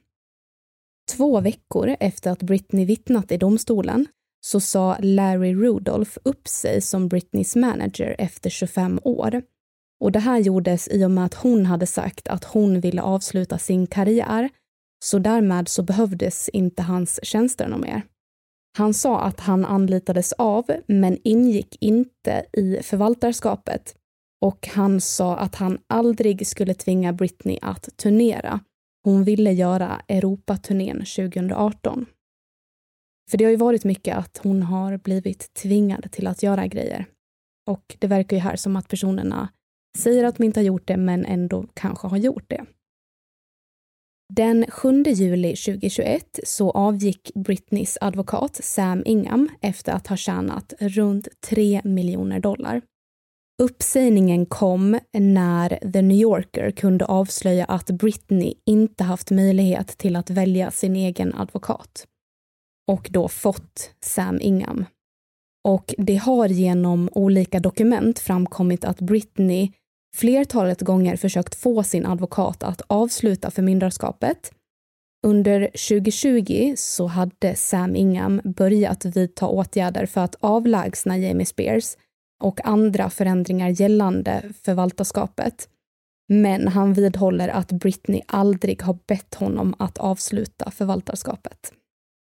Två 1.11 1.41
veckor 1.41 1.95
efter 1.99 2.31
att 2.31 2.43
Britney 2.43 2.85
vittnat 2.85 3.31
i 3.31 3.37
domstolen 3.37 4.07
så 4.41 4.59
sa 4.59 4.97
Larry 4.99 5.53
Rudolph 5.53 6.17
upp 6.23 6.47
sig 6.47 6.81
som 6.81 7.07
Britneys 7.07 7.55
manager 7.55 8.15
efter 8.19 8.49
25 8.49 8.99
år. 9.03 9.41
Och 9.99 10.11
det 10.11 10.19
här 10.19 10.39
gjordes 10.39 10.87
i 10.87 11.05
och 11.05 11.11
med 11.11 11.25
att 11.25 11.33
hon 11.33 11.65
hade 11.65 11.87
sagt 11.87 12.27
att 12.27 12.43
hon 12.43 12.79
ville 12.79 13.01
avsluta 13.01 13.57
sin 13.57 13.87
karriär, 13.87 14.49
så 15.05 15.19
därmed 15.19 15.67
så 15.67 15.83
behövdes 15.83 16.49
inte 16.49 16.81
hans 16.81 17.19
tjänster 17.23 17.67
något 17.67 17.81
mer. 17.81 18.01
Han 18.77 18.93
sa 18.93 19.19
att 19.21 19.39
han 19.39 19.65
anlitades 19.65 20.33
av, 20.33 20.65
men 20.87 21.17
ingick 21.23 21.77
inte 21.79 22.45
i 22.53 22.79
förvaltarskapet. 22.83 23.95
Och 24.41 24.67
han 24.67 25.01
sa 25.01 25.37
att 25.37 25.55
han 25.55 25.77
aldrig 25.87 26.47
skulle 26.47 26.73
tvinga 26.73 27.13
Britney 27.13 27.59
att 27.61 27.97
turnera. 27.97 28.59
Hon 29.07 29.23
ville 29.23 29.51
göra 29.51 30.01
Europaturnén 30.07 30.97
2018. 30.97 32.05
För 33.29 33.37
det 33.37 33.43
har 33.43 33.51
ju 33.51 33.57
varit 33.57 33.83
mycket 33.83 34.17
att 34.17 34.37
hon 34.37 34.63
har 34.63 34.97
blivit 34.97 35.53
tvingad 35.53 36.11
till 36.11 36.27
att 36.27 36.43
göra 36.43 36.67
grejer. 36.67 37.05
Och 37.67 37.95
det 37.99 38.07
verkar 38.07 38.37
ju 38.37 38.41
här 38.41 38.55
som 38.55 38.75
att 38.75 38.87
personerna 38.87 39.49
säger 39.97 40.23
att 40.23 40.37
de 40.37 40.43
inte 40.43 40.59
har 40.59 40.65
gjort 40.65 40.87
det, 40.87 40.97
men 40.97 41.25
ändå 41.25 41.65
kanske 41.73 42.07
har 42.07 42.17
gjort 42.17 42.45
det. 42.47 42.65
Den 44.33 44.65
7 44.69 45.03
juli 45.03 45.55
2021 45.55 46.39
så 46.43 46.71
avgick 46.71 47.31
Britneys 47.35 47.97
advokat 48.01 48.55
Sam 48.55 49.03
Ingham 49.05 49.49
efter 49.61 49.91
att 49.91 50.07
ha 50.07 50.17
tjänat 50.17 50.73
runt 50.79 51.27
3 51.41 51.81
miljoner 51.83 52.39
dollar. 52.39 52.81
Uppsägningen 53.61 54.45
kom 54.45 54.99
när 55.13 55.91
The 55.93 56.01
New 56.01 56.17
Yorker 56.17 56.71
kunde 56.71 57.05
avslöja 57.05 57.65
att 57.65 57.91
Britney 57.91 58.53
inte 58.65 59.03
haft 59.03 59.31
möjlighet 59.31 59.87
till 59.87 60.15
att 60.15 60.29
välja 60.29 60.71
sin 60.71 60.95
egen 60.95 61.33
advokat 61.33 62.07
och 62.87 63.07
då 63.11 63.27
fått 63.27 63.91
Sam 64.01 64.39
Ingham. 64.41 64.85
Och 65.63 65.93
det 65.97 66.15
har 66.15 66.47
genom 66.47 67.09
olika 67.11 67.59
dokument 67.59 68.19
framkommit 68.19 68.85
att 68.85 69.01
Britney 69.01 69.71
flertalet 70.15 70.81
gånger 70.81 71.15
försökt 71.15 71.55
få 71.55 71.83
sin 71.83 72.05
advokat 72.05 72.63
att 72.63 72.81
avsluta 72.87 73.51
förmyndarskapet. 73.51 74.51
Under 75.27 75.61
2020 75.61 76.73
så 76.77 77.07
hade 77.07 77.55
Sam 77.55 77.95
Ingham 77.95 78.41
börjat 78.43 79.05
vidta 79.05 79.47
åtgärder 79.47 80.05
för 80.05 80.21
att 80.21 80.35
avlägsna 80.39 81.17
Jamie 81.17 81.45
Spears 81.45 81.95
och 82.43 82.65
andra 82.65 83.09
förändringar 83.09 83.69
gällande 83.69 84.43
förvaltarskapet. 84.63 85.69
Men 86.29 86.67
han 86.67 86.93
vidhåller 86.93 87.49
att 87.49 87.71
Britney 87.71 88.21
aldrig 88.27 88.81
har 88.81 88.97
bett 89.07 89.35
honom 89.35 89.75
att 89.79 89.97
avsluta 89.97 90.71
förvaltarskapet. 90.71 91.73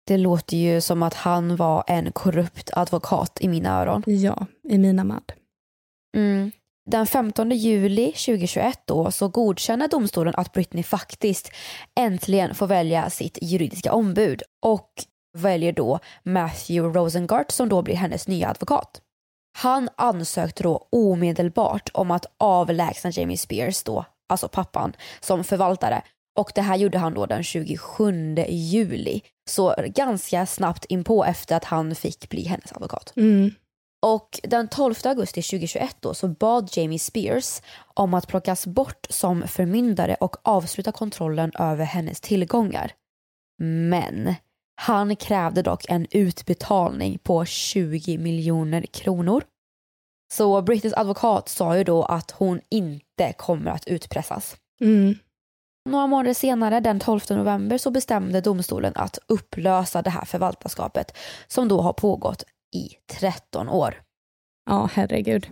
Det 0.06 0.16
låter 0.16 0.56
ju 0.56 0.80
som 0.80 1.02
att 1.02 1.14
han 1.14 1.56
var 1.56 1.85
en 1.87 2.12
korrupt 2.12 2.71
advokat 2.73 3.38
i 3.40 3.49
mina 3.49 3.80
öron. 3.80 4.02
Ja, 4.06 4.47
i 4.68 4.78
mina 4.78 5.04
med. 5.04 5.32
Mm. 6.16 6.50
Den 6.90 7.06
15 7.06 7.50
juli 7.50 8.06
2021 8.06 8.80
då 8.85 9.11
så 9.11 9.28
godkänner 9.28 9.88
domstolen 9.88 10.35
att 10.37 10.52
Britney 10.52 10.82
faktiskt 10.82 11.50
äntligen 12.00 12.54
får 12.54 12.66
välja 12.66 13.11
sitt 13.11 13.38
juridiska 13.42 13.92
ombud 13.92 14.42
och 14.62 14.90
väljer 15.38 15.73
då 15.73 15.99
Matthew 16.23 16.99
Rosengart 16.99 17.50
som 17.50 17.68
då 17.68 17.82
blir 17.82 17.94
hennes 17.94 18.28
nya 18.28 18.49
advokat. 18.49 19.00
Han 19.52 19.88
ansökte 19.97 20.62
då 20.62 20.88
omedelbart 20.90 21.90
om 21.94 22.11
att 22.11 22.26
avlägsna 22.38 23.11
Jamie 23.11 23.38
Spears 23.38 23.82
då, 23.82 24.04
alltså 24.28 24.49
pappan, 24.49 24.92
som 25.21 25.44
förvaltare 25.44 26.02
och 26.38 26.52
det 26.54 26.62
här 26.62 26.76
gjorde 26.76 26.99
han 26.99 27.14
då 27.14 27.26
den 27.26 27.42
27 27.42 28.37
juli 28.49 29.21
Så 29.50 29.75
ganska 29.87 30.47
snabbt 30.47 30.85
inpå 30.85 31.25
efter 31.25 31.56
att 31.56 31.64
han 31.64 31.94
fick 31.94 32.28
bli 32.28 32.42
hennes 32.42 32.73
advokat. 32.73 33.12
Mm. 33.16 33.50
Och 34.06 34.40
den 34.42 34.68
12 34.68 34.94
augusti 35.04 35.42
2021 35.42 35.97
då 36.00 36.14
så 36.14 36.28
bad 36.28 36.71
Jamie 36.73 36.99
Spears 36.99 37.62
om 37.94 38.14
att 38.14 38.28
plockas 38.28 38.66
bort 38.66 39.06
som 39.11 39.49
förmyndare 39.49 40.16
och 40.21 40.37
avsluta 40.42 40.92
kontrollen 40.92 41.52
över 41.59 41.85
hennes 41.85 42.21
tillgångar. 42.21 42.92
Men 43.62 44.35
han 44.74 45.16
krävde 45.16 45.62
dock 45.62 45.84
en 45.88 46.06
utbetalning 46.10 47.18
på 47.18 47.44
20 47.44 48.18
miljoner 48.18 48.82
kronor. 48.82 49.44
Så 50.32 50.62
Britneys 50.62 50.94
advokat 50.94 51.48
sa 51.48 51.76
ju 51.76 51.84
då 51.84 52.02
att 52.02 52.30
hon 52.30 52.60
inte 52.70 53.32
kommer 53.32 53.70
att 53.70 53.86
utpressas. 53.86 54.56
Mm. 54.80 55.14
Några 55.88 56.06
månader 56.06 56.34
senare, 56.34 56.80
den 56.80 57.00
12 57.00 57.20
november, 57.30 57.78
så 57.78 57.90
bestämde 57.90 58.40
domstolen 58.40 58.92
att 58.96 59.18
upplösa 59.26 60.02
det 60.02 60.10
här 60.10 60.24
förvaltarskapet 60.24 61.16
som 61.46 61.68
då 61.68 61.80
har 61.80 61.92
pågått 61.92 62.44
i 62.74 62.88
13 63.20 63.68
år. 63.68 64.02
Ja, 64.70 64.88
herregud. 64.92 65.50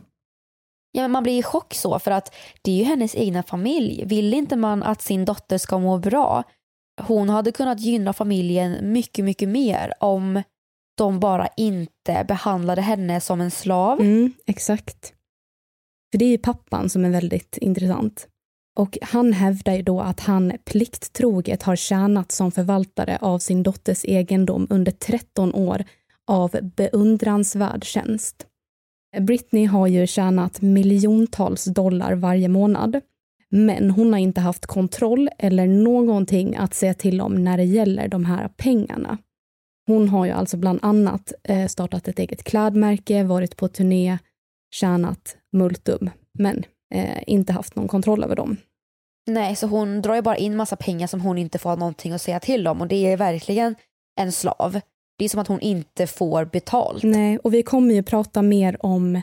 Ja, 0.92 1.02
men 1.02 1.10
man 1.10 1.22
blir 1.22 1.38
i 1.38 1.42
chock 1.42 1.74
så 1.74 1.98
för 1.98 2.10
att 2.10 2.34
det 2.62 2.70
är 2.70 2.76
ju 2.76 2.84
hennes 2.84 3.14
egna 3.14 3.42
familj. 3.42 4.04
Vill 4.06 4.34
inte 4.34 4.56
man 4.56 4.82
att 4.82 5.02
sin 5.02 5.24
dotter 5.24 5.58
ska 5.58 5.78
må 5.78 5.98
bra? 5.98 6.44
Hon 7.06 7.28
hade 7.28 7.52
kunnat 7.52 7.80
gynna 7.80 8.12
familjen 8.12 8.92
mycket, 8.92 9.24
mycket 9.24 9.48
mer 9.48 9.92
om 10.00 10.42
de 10.96 11.20
bara 11.20 11.48
inte 11.56 12.24
behandlade 12.28 12.82
henne 12.82 13.20
som 13.20 13.40
en 13.40 13.50
slav. 13.50 14.00
Mm, 14.00 14.32
exakt. 14.46 15.12
För 16.12 16.18
det 16.18 16.24
är 16.24 16.30
ju 16.30 16.38
pappan 16.38 16.90
som 16.90 17.04
är 17.04 17.10
väldigt 17.10 17.56
intressant. 17.56 18.28
Och 18.76 18.98
han 19.02 19.32
hävdar 19.32 19.74
ju 19.74 19.82
då 19.82 20.00
att 20.00 20.20
han 20.20 20.52
plikttroget 20.64 21.62
har 21.62 21.76
tjänat 21.76 22.32
som 22.32 22.52
förvaltare 22.52 23.18
av 23.20 23.38
sin 23.38 23.62
dotters 23.62 24.04
egendom 24.04 24.66
under 24.70 24.92
13 24.92 25.54
år 25.54 25.84
av 26.26 26.56
beundransvärd 26.76 27.84
tjänst. 27.84 28.46
Britney 29.20 29.66
har 29.66 29.86
ju 29.86 30.06
tjänat 30.06 30.60
miljontals 30.60 31.64
dollar 31.64 32.14
varje 32.14 32.48
månad. 32.48 33.00
Men 33.50 33.90
hon 33.90 34.12
har 34.12 34.20
inte 34.20 34.40
haft 34.40 34.66
kontroll 34.66 35.30
eller 35.38 35.66
någonting 35.66 36.56
att 36.56 36.74
säga 36.74 36.94
till 36.94 37.20
om 37.20 37.44
när 37.44 37.56
det 37.56 37.64
gäller 37.64 38.08
de 38.08 38.24
här 38.24 38.48
pengarna. 38.48 39.18
Hon 39.86 40.08
har 40.08 40.26
ju 40.26 40.32
alltså 40.32 40.56
bland 40.56 40.78
annat 40.82 41.32
eh, 41.42 41.66
startat 41.66 42.08
ett 42.08 42.18
eget 42.18 42.44
klädmärke, 42.44 43.24
varit 43.24 43.56
på 43.56 43.68
turné, 43.68 44.18
tjänat 44.74 45.36
multum, 45.52 46.10
men 46.38 46.64
eh, 46.94 47.22
inte 47.26 47.52
haft 47.52 47.76
någon 47.76 47.88
kontroll 47.88 48.24
över 48.24 48.36
dem. 48.36 48.56
Nej, 49.26 49.56
så 49.56 49.66
hon 49.66 50.02
drar 50.02 50.14
ju 50.14 50.22
bara 50.22 50.36
in 50.36 50.56
massa 50.56 50.76
pengar 50.76 51.06
som 51.06 51.20
hon 51.20 51.38
inte 51.38 51.58
får 51.58 51.76
någonting 51.76 52.12
att 52.12 52.22
säga 52.22 52.40
till 52.40 52.66
om 52.66 52.80
och 52.80 52.88
det 52.88 53.12
är 53.12 53.16
verkligen 53.16 53.74
en 54.20 54.32
slav. 54.32 54.80
Det 55.18 55.24
är 55.24 55.28
som 55.28 55.40
att 55.40 55.48
hon 55.48 55.60
inte 55.60 56.06
får 56.06 56.44
betalt. 56.44 57.02
Nej, 57.02 57.38
och 57.38 57.54
vi 57.54 57.62
kommer 57.62 57.94
ju 57.94 58.02
prata 58.02 58.42
mer 58.42 58.86
om 58.86 59.22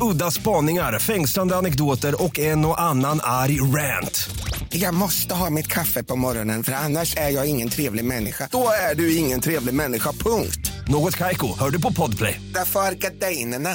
Udda 0.00 0.30
spaningar, 0.30 0.98
fängslande 0.98 1.56
anekdoter 1.56 2.24
och 2.24 2.38
en 2.38 2.64
och 2.64 2.80
annan 2.80 3.20
arg 3.22 3.60
rant. 3.60 4.30
Jag 4.70 4.94
måste 4.94 5.34
ha 5.34 5.50
mitt 5.50 5.66
kaffe 5.66 6.04
på 6.04 6.16
morgonen 6.16 6.62
för 6.62 6.72
annars 6.72 7.16
är 7.16 7.30
jag 7.30 7.46
ingen 7.48 7.68
trevlig 7.68 8.04
människa. 8.04 8.48
Då 8.52 8.68
är 8.90 8.94
du 8.94 9.16
ingen 9.16 9.40
trevlig 9.40 9.74
människa, 9.74 10.12
punkt. 10.12 10.72
Något 10.88 11.16
Kaiko, 11.16 11.58
hör 11.58 11.70
du 11.70 11.82
på 11.82 11.92
Podplay. 11.92 12.40
Därför 12.54 12.80
är 12.80 12.94
gardinerna. 12.94 13.70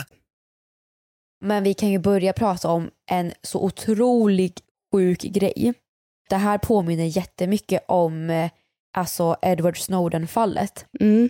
Men 1.42 1.64
vi 1.64 1.74
kan 1.74 1.90
ju 1.90 2.00
börja 2.00 2.34
prata 2.34 2.68
om 2.68 2.90
en 3.12 3.32
så 3.42 3.64
otrolig 3.64 4.54
sjuk 4.92 5.22
grej. 5.22 5.74
Det 6.30 6.36
här 6.36 6.58
påminner 6.58 7.18
jättemycket 7.18 7.86
om 7.88 8.30
eh, 8.30 8.52
alltså 8.98 9.36
Edward 9.42 9.78
Snowden-fallet. 9.78 10.86
Mm. 11.00 11.30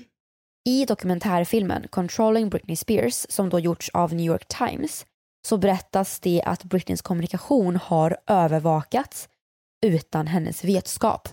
I 0.65 0.85
dokumentärfilmen 0.85 1.87
Controlling 1.89 2.49
Britney 2.49 2.75
Spears 2.75 3.25
som 3.29 3.49
då 3.49 3.59
gjorts 3.59 3.89
av 3.93 4.13
New 4.13 4.25
York 4.25 4.47
Times 4.47 5.05
så 5.47 5.57
berättas 5.57 6.19
det 6.19 6.41
att 6.45 6.63
Britneys 6.63 7.01
kommunikation 7.01 7.75
har 7.75 8.17
övervakats 8.27 9.29
utan 9.85 10.27
hennes 10.27 10.63
vetskap. 10.63 11.29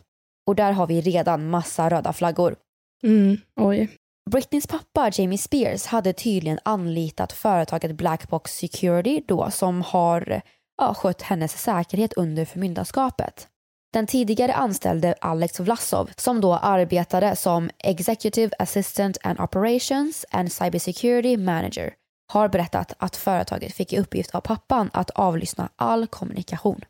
Och 0.47 0.55
där 0.55 0.73
har 0.73 0.87
vi 0.87 1.01
redan 1.01 1.51
massa 1.51 1.91
röda 1.91 2.13
flaggor. 2.13 2.57
Mm. 3.03 3.37
Oj. 3.57 3.89
Britneys 4.31 4.67
pappa 4.67 5.11
Jamie 5.13 5.39
Spears 5.39 5.87
hade 5.87 6.13
tydligen 6.13 6.59
anlitat 6.65 7.33
företaget 7.33 7.97
Blackbox 7.97 8.53
Security 8.53 9.23
då 9.29 9.51
som 9.51 9.83
har 9.83 10.43
ja, 10.79 10.95
skött 10.95 11.23
hennes 11.23 11.63
säkerhet 11.63 12.13
under 12.13 12.45
förmyndarskapet. 12.45 13.49
Den 13.93 14.07
tidigare 14.07 14.55
anställde 14.55 15.15
Alex 15.21 15.61
Vlasov 15.61 16.11
som 16.17 16.41
då 16.41 16.55
arbetade 16.55 17.37
som 17.37 17.71
Executive 17.79 18.51
Assistant 18.59 19.19
and 19.23 19.41
Operations 19.41 20.27
and 20.31 20.53
Cybersecurity 20.53 21.37
Manager 21.37 21.95
har 22.33 22.49
berättat 22.49 22.93
att 22.99 23.17
företaget 23.17 23.75
fick 23.75 23.93
i 23.93 23.99
uppgift 23.99 24.31
av 24.31 24.41
pappan 24.41 24.91
att 24.93 25.11
avlyssna 25.11 25.69
all 25.77 26.07
kommunikation. 26.07 26.81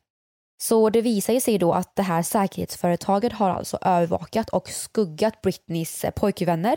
Så 0.63 0.91
det 0.91 1.01
visar 1.01 1.33
ju 1.33 1.41
sig 1.41 1.59
då 1.59 1.73
att 1.73 1.97
det 1.97 2.03
här 2.03 2.23
säkerhetsföretaget 2.23 3.33
har 3.33 3.51
alltså 3.51 3.79
övervakat 3.81 4.49
och 4.49 4.69
skuggat 4.69 5.43
Britneys 5.43 6.05
pojkvänner 6.17 6.77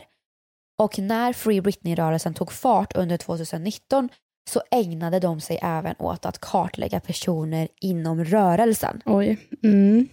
och 0.78 1.00
när 1.00 1.34
Free 1.34 1.62
Britney-rörelsen 1.62 2.34
tog 2.34 2.52
fart 2.52 2.96
under 2.96 3.18
2019 3.18 4.10
så 4.50 4.62
ägnade 4.72 5.20
de 5.20 5.42
sig 5.42 5.60
även 5.62 5.96
åt 6.00 6.26
att 6.26 6.40
kartlägga 6.40 7.00
personer 7.00 7.68
inom 7.82 8.24
rörelsen. 8.26 9.02
Oj. 9.06 9.50
Mm. 9.64 10.08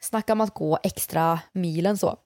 Snacka 0.00 0.32
om 0.32 0.40
att 0.40 0.54
gå 0.54 0.78
extra 0.82 1.40
milen 1.52 1.98
så. 1.98 2.16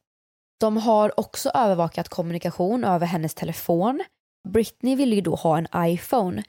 De 0.60 0.76
har 0.76 1.20
också 1.20 1.50
övervakat 1.54 2.08
kommunikation 2.08 2.84
över 2.84 3.06
hennes 3.06 3.34
telefon. 3.34 4.00
Britney 4.48 4.96
ville 4.96 5.14
ju 5.14 5.20
då 5.20 5.34
ha 5.34 5.58
en 5.58 5.68
iPhone 5.76 6.42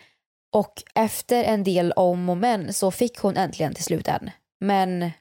och 0.54 0.84
efter 0.96 1.44
en 1.44 1.64
del 1.64 1.92
om 1.92 2.30
och 2.30 2.38
men 2.38 2.74
så 2.74 2.92
fick 2.92 3.18
hon 3.18 3.38
äntligen 3.38 3.74
till 3.74 3.84
slut 3.84 4.08
en. 4.08 4.30
Men 4.60 5.12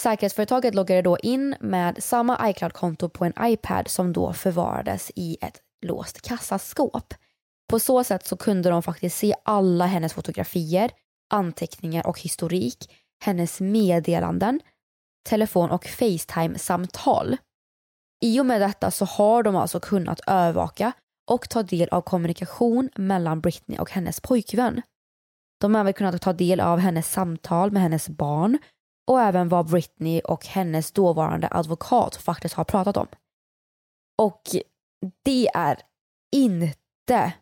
säkerhetsföretaget 0.00 0.74
loggade 0.74 1.02
då 1.02 1.18
in 1.18 1.56
med 1.60 2.02
samma 2.02 2.50
iCloud-konto 2.50 3.08
på 3.08 3.24
en 3.24 3.32
iPad 3.42 3.88
som 3.88 4.12
då 4.12 4.32
förvarades 4.32 5.12
i 5.14 5.36
ett 5.40 5.60
låst 5.86 6.22
kassaskåp. 6.22 7.14
På 7.68 7.78
så 7.78 8.04
sätt 8.04 8.26
så 8.26 8.36
kunde 8.36 8.70
de 8.70 8.82
faktiskt 8.82 9.18
se 9.18 9.34
alla 9.44 9.86
hennes 9.86 10.12
fotografier, 10.14 10.90
anteckningar 11.30 12.06
och 12.06 12.20
historik, 12.20 12.94
hennes 13.24 13.60
meddelanden, 13.60 14.60
telefon 15.28 15.70
och 15.70 15.86
Facetime-samtal. 15.86 17.36
I 18.22 18.40
och 18.40 18.46
med 18.46 18.60
detta 18.60 18.90
så 18.90 19.04
har 19.04 19.42
de 19.42 19.56
alltså 19.56 19.80
kunnat 19.80 20.20
övervaka 20.26 20.92
och 21.30 21.48
ta 21.48 21.62
del 21.62 21.88
av 21.88 22.00
kommunikation 22.00 22.90
mellan 22.96 23.40
Britney 23.40 23.78
och 23.78 23.90
hennes 23.90 24.20
pojkvän. 24.20 24.82
De 25.60 25.74
har 25.74 25.80
även 25.80 25.92
kunnat 25.92 26.22
ta 26.22 26.32
del 26.32 26.60
av 26.60 26.78
hennes 26.78 27.12
samtal 27.12 27.70
med 27.70 27.82
hennes 27.82 28.08
barn 28.08 28.58
och 29.06 29.20
även 29.20 29.48
vad 29.48 29.70
Britney 29.70 30.20
och 30.20 30.46
hennes 30.46 30.92
dåvarande 30.92 31.48
advokat 31.50 32.16
faktiskt 32.16 32.54
har 32.54 32.64
pratat 32.64 32.96
om. 32.96 33.06
Och 34.18 34.42
det 35.24 35.48
är 35.54 35.80
inte 36.36 37.32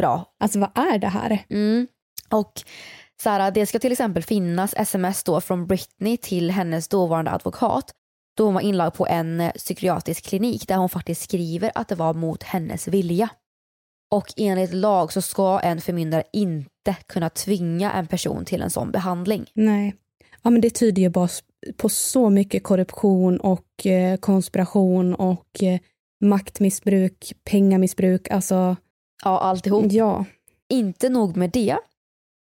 bra. 0.00 0.24
Alltså 0.40 0.58
vad 0.58 0.78
är 0.78 0.98
det 0.98 1.08
här? 1.08 1.44
Mm. 1.50 1.86
Och 2.28 2.52
så 3.22 3.30
här, 3.30 3.50
det 3.50 3.66
ska 3.66 3.78
till 3.78 3.92
exempel 3.92 4.22
finnas 4.22 4.74
sms 4.76 5.24
då 5.24 5.40
från 5.40 5.66
Britney 5.66 6.16
till 6.16 6.50
hennes 6.50 6.88
dåvarande 6.88 7.30
advokat 7.30 7.90
då 8.36 8.44
hon 8.44 8.54
var 8.54 8.60
inlagd 8.60 8.94
på 8.94 9.06
en 9.06 9.40
eh, 9.40 9.52
psykiatrisk 9.52 10.24
klinik 10.24 10.68
där 10.68 10.76
hon 10.76 10.88
faktiskt 10.88 11.22
skriver 11.22 11.72
att 11.74 11.88
det 11.88 11.94
var 11.94 12.14
mot 12.14 12.42
hennes 12.42 12.88
vilja. 12.88 13.28
Och 14.10 14.26
enligt 14.36 14.74
lag 14.74 15.12
så 15.12 15.22
ska 15.22 15.60
en 15.60 15.80
förmyndare 15.80 16.22
inte 16.32 16.96
kunna 17.06 17.30
tvinga 17.30 17.92
en 17.92 18.06
person 18.06 18.44
till 18.44 18.62
en 18.62 18.70
sån 18.70 18.90
behandling. 18.90 19.46
Nej. 19.54 19.94
Ja, 20.42 20.50
men 20.50 20.60
det 20.60 20.70
tyder 20.70 21.02
ju 21.02 21.08
bara 21.08 21.28
på 21.76 21.88
så 21.88 22.30
mycket 22.30 22.62
korruption 22.62 23.40
och 23.40 23.86
eh, 23.86 24.16
konspiration 24.16 25.14
och 25.14 25.62
eh, 25.62 25.78
maktmissbruk, 26.20 27.32
pengamissbruk. 27.44 28.30
Alltså, 28.30 28.76
Ja, 29.22 29.38
alltihop. 29.38 29.92
ja. 29.92 30.24
Inte 30.68 31.08
nog 31.08 31.36
med 31.36 31.50
det 31.50 31.78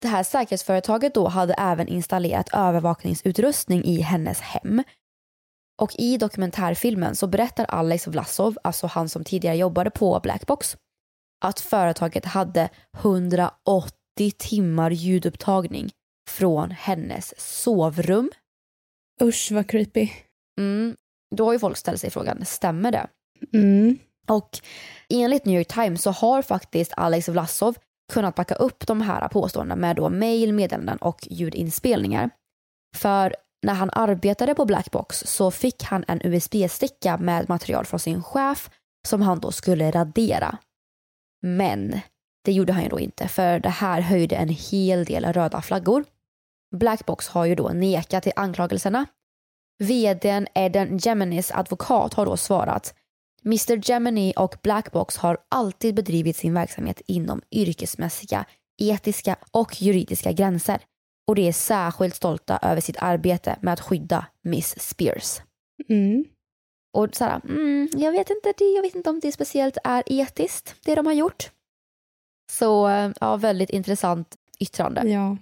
Det 0.02 0.08
här 0.08 0.24
säkerhetsföretaget 0.24 1.14
då 1.14 1.28
hade 1.28 1.54
även 1.54 1.88
installerat 1.88 2.50
övervakningsutrustning 2.54 3.84
i 3.84 4.02
hennes 4.02 4.40
hem. 4.42 4.84
Och 5.82 5.96
i 5.98 6.18
dokumentärfilmen 6.18 7.16
så 7.16 7.28
berättar 7.28 7.66
Alex 7.66 8.08
Vlasov, 8.08 8.58
alltså 8.64 8.88
han 8.88 9.10
som 9.10 9.24
tidigare 9.24 9.56
jobbade 9.56 9.90
på 9.90 10.20
Blackbox, 10.24 10.78
att 11.46 11.60
företaget 11.60 12.26
hade 12.26 12.70
180 12.98 13.92
timmar 14.38 14.92
ljudupptagning 14.92 15.90
från 16.30 16.72
hennes 16.72 17.34
sovrum. 17.62 18.32
Usch 19.22 19.52
vad 19.52 19.70
creepy. 19.70 20.10
Mm. 20.60 20.96
Då 21.36 21.46
har 21.46 21.54
ju 21.54 21.60
folk 21.60 21.78
ställt 21.78 22.02
sig 22.02 22.10
frågan, 22.10 22.46
stämmer 22.46 22.92
det? 22.92 23.08
Mm. 23.54 23.98
Och 24.28 24.60
enligt 25.10 25.46
New 25.46 25.58
York 25.58 25.68
Times 25.68 26.02
så 26.02 26.12
har 26.12 26.42
faktiskt 26.42 26.94
Alex 26.98 27.30
Vlasov 27.30 27.76
kunnat 28.14 28.36
backa 28.36 28.56
upp 28.56 28.88
de 28.88 29.02
här 29.02 29.28
påståendena 29.28 29.76
med 29.76 29.96
då 29.96 30.10
mejl, 30.10 30.54
meddelanden 30.54 30.98
och 30.98 31.28
ljudinspelningar. 31.30 32.30
För 32.96 33.36
när 33.66 33.74
han 33.74 33.90
arbetade 33.94 34.56
på 34.56 34.66
Blackbox 34.66 35.20
så 35.20 35.52
fick 35.52 35.84
han 35.84 36.06
en 36.08 36.22
USB-sticka 36.24 37.18
med 37.18 37.50
material 37.50 37.86
från 37.86 38.00
sin 38.00 38.24
chef 38.24 38.70
som 39.08 39.22
han 39.22 39.40
då 39.40 39.52
skulle 39.52 39.92
radera. 39.92 40.58
Men 41.42 42.00
det 42.46 42.52
gjorde 42.52 42.74
han 42.74 42.84
ju 42.84 42.90
då 42.90 43.00
inte 43.00 43.28
för 43.28 43.60
det 43.60 43.70
här 43.70 44.02
höjde 44.02 44.36
en 44.36 44.50
hel 44.50 45.06
del 45.06 45.26
röda 45.26 45.62
flaggor. 45.62 46.06
Blackbox 46.76 47.28
har 47.28 47.46
ju 47.46 47.56
då 47.56 47.70
nekat 47.70 48.24
till 48.24 48.32
anklagelserna. 48.36 49.06
Vdn 49.84 50.48
Eden 50.54 51.00
Geminis 51.00 51.52
advokat 51.52 52.14
har 52.14 52.26
då 52.26 52.38
svarat 52.38 52.96
Mr 53.48 53.90
Gemini 53.90 54.34
och 54.36 54.56
Blackbox 54.64 55.18
har 55.18 55.38
alltid 55.50 55.96
bedrivit 55.96 56.36
sin 56.36 56.54
verksamhet 56.54 57.02
inom 57.06 57.42
yrkesmässiga, 57.52 58.46
etiska 58.78 59.36
och 59.52 59.82
juridiska 59.82 60.32
gränser 60.32 60.82
och 61.28 61.36
de 61.36 61.48
är 61.48 61.52
särskilt 61.52 62.16
stolta 62.16 62.60
över 62.62 62.82
sitt 62.82 62.98
arbete 63.00 63.58
med 63.62 63.74
att 63.74 63.82
skydda 63.82 64.26
Miss 64.42 64.80
Spears. 64.80 65.42
Mm. 65.90 66.26
Och 66.94 67.16
så 67.16 67.24
här, 67.24 67.42
mm, 67.46 67.90
jag, 67.94 68.12
vet 68.12 68.30
inte, 68.30 68.54
jag 68.64 68.82
vet 68.82 68.96
inte 68.96 69.10
om 69.10 69.20
det 69.20 69.32
speciellt 69.32 69.78
är 69.84 70.04
etiskt, 70.06 70.76
det 70.86 70.96
de 70.96 71.06
har 71.06 71.14
gjort. 71.14 71.52
Så 72.52 72.90
ja, 73.20 73.38
väldigt 73.38 73.70
intressant 73.70 74.36
yttrande. 74.60 75.10
Ja. 75.10 75.38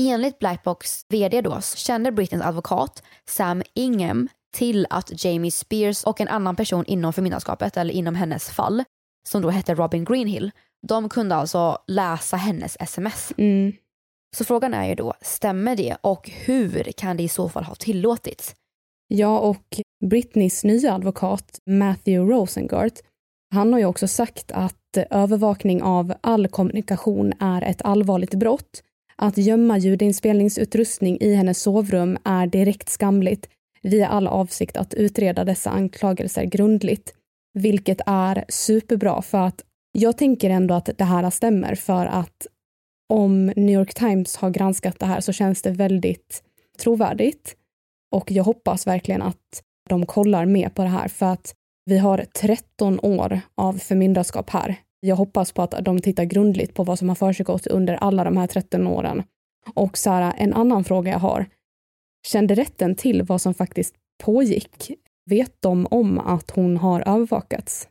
Enligt 0.00 0.38
Blackbox 0.38 1.06
vd 1.08 1.40
då 1.40 1.60
känner 1.60 2.10
Britneys 2.10 2.42
advokat 2.42 3.02
Sam 3.24 3.62
Ingham 3.74 4.28
till 4.52 4.86
att 4.90 5.24
Jamie 5.24 5.50
Spears 5.50 6.04
och 6.04 6.20
en 6.20 6.28
annan 6.28 6.56
person 6.56 6.84
inom 6.86 7.12
förmyndarskapet 7.12 7.76
eller 7.76 7.94
inom 7.94 8.14
hennes 8.14 8.50
fall 8.50 8.84
som 9.28 9.42
då 9.42 9.50
hette 9.50 9.74
Robin 9.74 10.04
Greenhill, 10.04 10.50
de 10.86 11.08
kunde 11.08 11.34
alltså 11.34 11.78
läsa 11.86 12.36
hennes 12.36 12.76
sms. 12.80 13.32
Mm. 13.36 13.72
Så 14.36 14.44
frågan 14.44 14.74
är 14.74 14.88
ju 14.88 14.94
då, 14.94 15.14
stämmer 15.20 15.76
det 15.76 15.96
och 16.00 16.30
hur 16.44 16.92
kan 16.92 17.16
det 17.16 17.22
i 17.22 17.28
så 17.28 17.48
fall 17.48 17.64
ha 17.64 17.74
tillåtits? 17.74 18.54
Ja, 19.08 19.38
och 19.38 19.80
Britneys 20.04 20.64
nya 20.64 20.94
advokat 20.94 21.58
Matthew 21.66 22.32
Rosengart, 22.34 22.92
han 23.54 23.72
har 23.72 23.80
ju 23.80 23.86
också 23.86 24.08
sagt 24.08 24.52
att 24.52 24.96
övervakning 25.10 25.82
av 25.82 26.14
all 26.20 26.48
kommunikation 26.48 27.32
är 27.40 27.62
ett 27.62 27.82
allvarligt 27.82 28.34
brott. 28.34 28.82
Att 29.16 29.38
gömma 29.38 29.78
ljudinspelningsutrustning 29.78 31.18
i 31.20 31.34
hennes 31.34 31.62
sovrum 31.62 32.18
är 32.24 32.46
direkt 32.46 32.88
skamligt 32.88 33.48
via 33.82 34.08
all 34.08 34.26
avsikt 34.26 34.76
att 34.76 34.94
utreda 34.94 35.44
dessa 35.44 35.70
anklagelser 35.70 36.44
grundligt. 36.44 37.14
Vilket 37.54 38.00
är 38.06 38.44
superbra 38.48 39.22
för 39.22 39.38
att 39.38 39.64
jag 39.92 40.18
tänker 40.18 40.50
ändå 40.50 40.74
att 40.74 40.90
det 40.98 41.04
här 41.04 41.30
stämmer 41.30 41.74
för 41.74 42.06
att 42.06 42.46
om 43.08 43.46
New 43.46 43.70
York 43.70 43.94
Times 43.94 44.36
har 44.36 44.50
granskat 44.50 44.98
det 44.98 45.06
här 45.06 45.20
så 45.20 45.32
känns 45.32 45.62
det 45.62 45.70
väldigt 45.70 46.42
trovärdigt. 46.78 47.56
Och 48.12 48.30
jag 48.30 48.44
hoppas 48.44 48.86
verkligen 48.86 49.22
att 49.22 49.62
de 49.88 50.06
kollar 50.06 50.46
mer 50.46 50.68
på 50.68 50.82
det 50.82 50.88
här 50.88 51.08
för 51.08 51.26
att 51.26 51.54
vi 51.84 51.98
har 51.98 52.24
13 52.40 53.00
år 53.02 53.40
av 53.54 53.72
förmyndarskap 53.72 54.50
här. 54.50 54.76
Jag 55.00 55.16
hoppas 55.16 55.52
på 55.52 55.62
att 55.62 55.84
de 55.84 56.00
tittar 56.00 56.24
grundligt 56.24 56.74
på 56.74 56.84
vad 56.84 56.98
som 56.98 57.08
har 57.08 57.16
försiggått 57.16 57.66
under 57.66 57.94
alla 57.94 58.24
de 58.24 58.36
här 58.36 58.46
13 58.46 58.86
åren. 58.86 59.22
Och 59.74 59.98
så 59.98 60.10
här, 60.10 60.34
en 60.38 60.54
annan 60.54 60.84
fråga 60.84 61.12
jag 61.12 61.18
har. 61.18 61.46
Kände 62.26 62.54
rätten 62.54 62.94
till 62.94 63.22
vad 63.22 63.40
som 63.40 63.54
faktiskt 63.54 63.94
pågick? 64.22 64.90
Vet 65.30 65.62
de 65.62 65.86
om 65.90 66.18
att 66.18 66.50
hon 66.50 66.76
har 66.76 67.00
övervakats? 67.00 67.88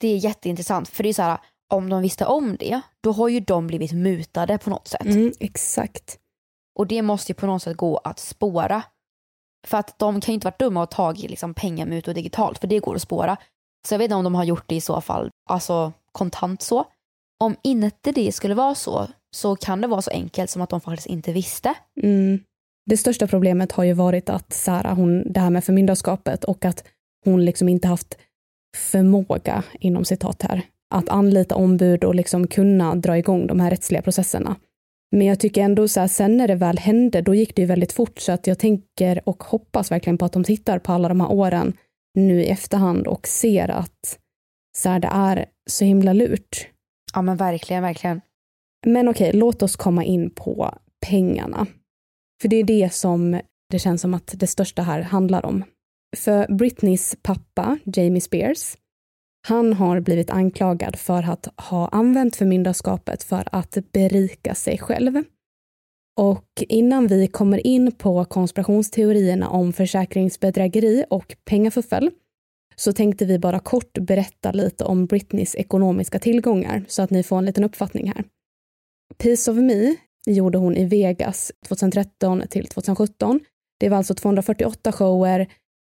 Det 0.00 0.08
är 0.08 0.16
jätteintressant 0.16 0.88
för 0.88 1.02
det 1.02 1.08
är 1.08 1.12
så 1.12 1.22
här, 1.22 1.38
om 1.72 1.88
de 1.88 2.02
visste 2.02 2.26
om 2.26 2.56
det, 2.56 2.80
då 3.00 3.12
har 3.12 3.28
ju 3.28 3.40
de 3.40 3.66
blivit 3.66 3.92
mutade 3.92 4.58
på 4.58 4.70
något 4.70 4.88
sätt. 4.88 5.04
Mm, 5.04 5.32
exakt. 5.40 6.18
Och 6.78 6.86
det 6.86 7.02
måste 7.02 7.32
ju 7.32 7.34
på 7.34 7.46
något 7.46 7.62
sätt 7.62 7.76
gå 7.76 7.96
att 7.96 8.18
spåra. 8.18 8.82
För 9.66 9.78
att 9.78 9.98
de 9.98 10.20
kan 10.20 10.32
ju 10.32 10.34
inte 10.34 10.46
varit 10.46 10.58
dumma 10.58 10.82
och 10.82 10.90
tagit 10.90 11.30
liksom 11.30 11.54
pengamutor 11.54 12.14
digitalt, 12.14 12.58
för 12.58 12.66
det 12.66 12.78
går 12.78 12.94
att 12.94 13.02
spåra. 13.02 13.36
Så 13.88 13.94
jag 13.94 13.98
vet 13.98 14.04
inte 14.04 14.14
om 14.14 14.24
de 14.24 14.34
har 14.34 14.44
gjort 14.44 14.68
det 14.68 14.74
i 14.74 14.80
så 14.80 15.00
fall, 15.00 15.30
alltså 15.50 15.92
kontant 16.12 16.62
så. 16.62 16.84
Om 17.40 17.56
inte 17.62 18.12
det 18.12 18.32
skulle 18.32 18.54
vara 18.54 18.74
så, 18.74 19.08
så 19.36 19.56
kan 19.56 19.80
det 19.80 19.86
vara 19.86 20.02
så 20.02 20.10
enkelt 20.10 20.50
som 20.50 20.62
att 20.62 20.70
de 20.70 20.80
faktiskt 20.80 21.06
inte 21.06 21.32
visste. 21.32 21.74
Mm. 22.02 22.44
Det 22.86 22.96
största 22.96 23.26
problemet 23.26 23.72
har 23.72 23.84
ju 23.84 23.92
varit 23.92 24.30
att 24.30 24.52
Sara, 24.52 24.94
hon, 24.94 25.32
det 25.32 25.40
här 25.40 25.50
med 25.50 25.64
förmyndarskapet 25.64 26.44
och 26.44 26.64
att 26.64 26.84
hon 27.24 27.44
liksom 27.44 27.68
inte 27.68 27.88
haft 27.88 28.18
förmåga, 28.76 29.64
inom 29.80 30.04
citat 30.04 30.42
här, 30.42 30.62
att 30.94 31.08
anlita 31.08 31.54
ombud 31.54 32.04
och 32.04 32.14
liksom 32.14 32.46
kunna 32.46 32.94
dra 32.94 33.18
igång 33.18 33.46
de 33.46 33.60
här 33.60 33.70
rättsliga 33.70 34.02
processerna. 34.02 34.56
Men 35.12 35.26
jag 35.26 35.40
tycker 35.40 35.62
ändå 35.62 35.88
så 35.88 36.00
här, 36.00 36.08
sen 36.08 36.36
när 36.36 36.48
det 36.48 36.54
väl 36.54 36.78
hände, 36.78 37.20
då 37.20 37.34
gick 37.34 37.56
det 37.56 37.62
ju 37.62 37.66
väldigt 37.66 37.92
fort, 37.92 38.18
så 38.18 38.32
att 38.32 38.46
jag 38.46 38.58
tänker 38.58 39.28
och 39.28 39.44
hoppas 39.44 39.90
verkligen 39.90 40.18
på 40.18 40.24
att 40.24 40.32
de 40.32 40.44
tittar 40.44 40.78
på 40.78 40.92
alla 40.92 41.08
de 41.08 41.20
här 41.20 41.32
åren 41.32 41.72
nu 42.14 42.42
i 42.42 42.46
efterhand 42.46 43.06
och 43.06 43.26
ser 43.26 43.70
att 43.70 44.18
så 44.76 44.88
här, 44.88 45.00
det 45.00 45.10
är 45.12 45.46
så 45.70 45.84
himla 45.84 46.12
lurt. 46.12 46.68
Ja 47.14 47.22
men 47.22 47.36
verkligen, 47.36 47.82
verkligen. 47.82 48.20
Men 48.86 49.08
okej, 49.08 49.32
låt 49.32 49.62
oss 49.62 49.76
komma 49.76 50.04
in 50.04 50.30
på 50.30 50.74
pengarna. 51.06 51.66
För 52.42 52.48
det 52.48 52.56
är 52.56 52.64
det 52.64 52.92
som 52.92 53.40
det 53.70 53.78
känns 53.78 54.00
som 54.00 54.14
att 54.14 54.34
det 54.36 54.46
största 54.46 54.82
här 54.82 55.00
handlar 55.02 55.46
om. 55.46 55.64
För 56.16 56.54
Britneys 56.54 57.16
pappa, 57.22 57.78
Jamie 57.84 58.20
Spears, 58.20 58.76
han 59.48 59.72
har 59.72 60.00
blivit 60.00 60.30
anklagad 60.30 60.96
för 60.96 61.22
att 61.22 61.48
ha 61.56 61.88
använt 61.88 62.36
förmyndarskapet 62.36 63.22
för 63.22 63.48
att 63.52 63.78
berika 63.92 64.54
sig 64.54 64.78
själv. 64.78 65.22
Och 66.20 66.64
innan 66.68 67.06
vi 67.06 67.26
kommer 67.26 67.66
in 67.66 67.92
på 67.92 68.24
konspirationsteorierna 68.24 69.48
om 69.48 69.72
försäkringsbedrägeri 69.72 71.04
och 71.10 71.36
pengafuffel 71.44 72.10
så 72.76 72.92
tänkte 72.92 73.24
vi 73.24 73.38
bara 73.38 73.58
kort 73.58 73.98
berätta 73.98 74.52
lite 74.52 74.84
om 74.84 75.06
Britneys 75.06 75.54
ekonomiska 75.54 76.18
tillgångar 76.18 76.84
så 76.88 77.02
att 77.02 77.10
ni 77.10 77.22
får 77.22 77.38
en 77.38 77.44
liten 77.44 77.64
uppfattning 77.64 78.12
här. 78.16 78.24
Piece 79.18 79.50
of 79.50 79.56
Me 79.56 79.96
gjorde 80.26 80.58
hon 80.58 80.76
i 80.76 80.84
Vegas 80.84 81.52
2013 81.68 82.42
till 82.50 82.66
2017. 82.66 83.40
Det 83.80 83.88
var 83.88 83.96
alltså 83.96 84.14
248 84.14 84.92
shower, 84.92 85.46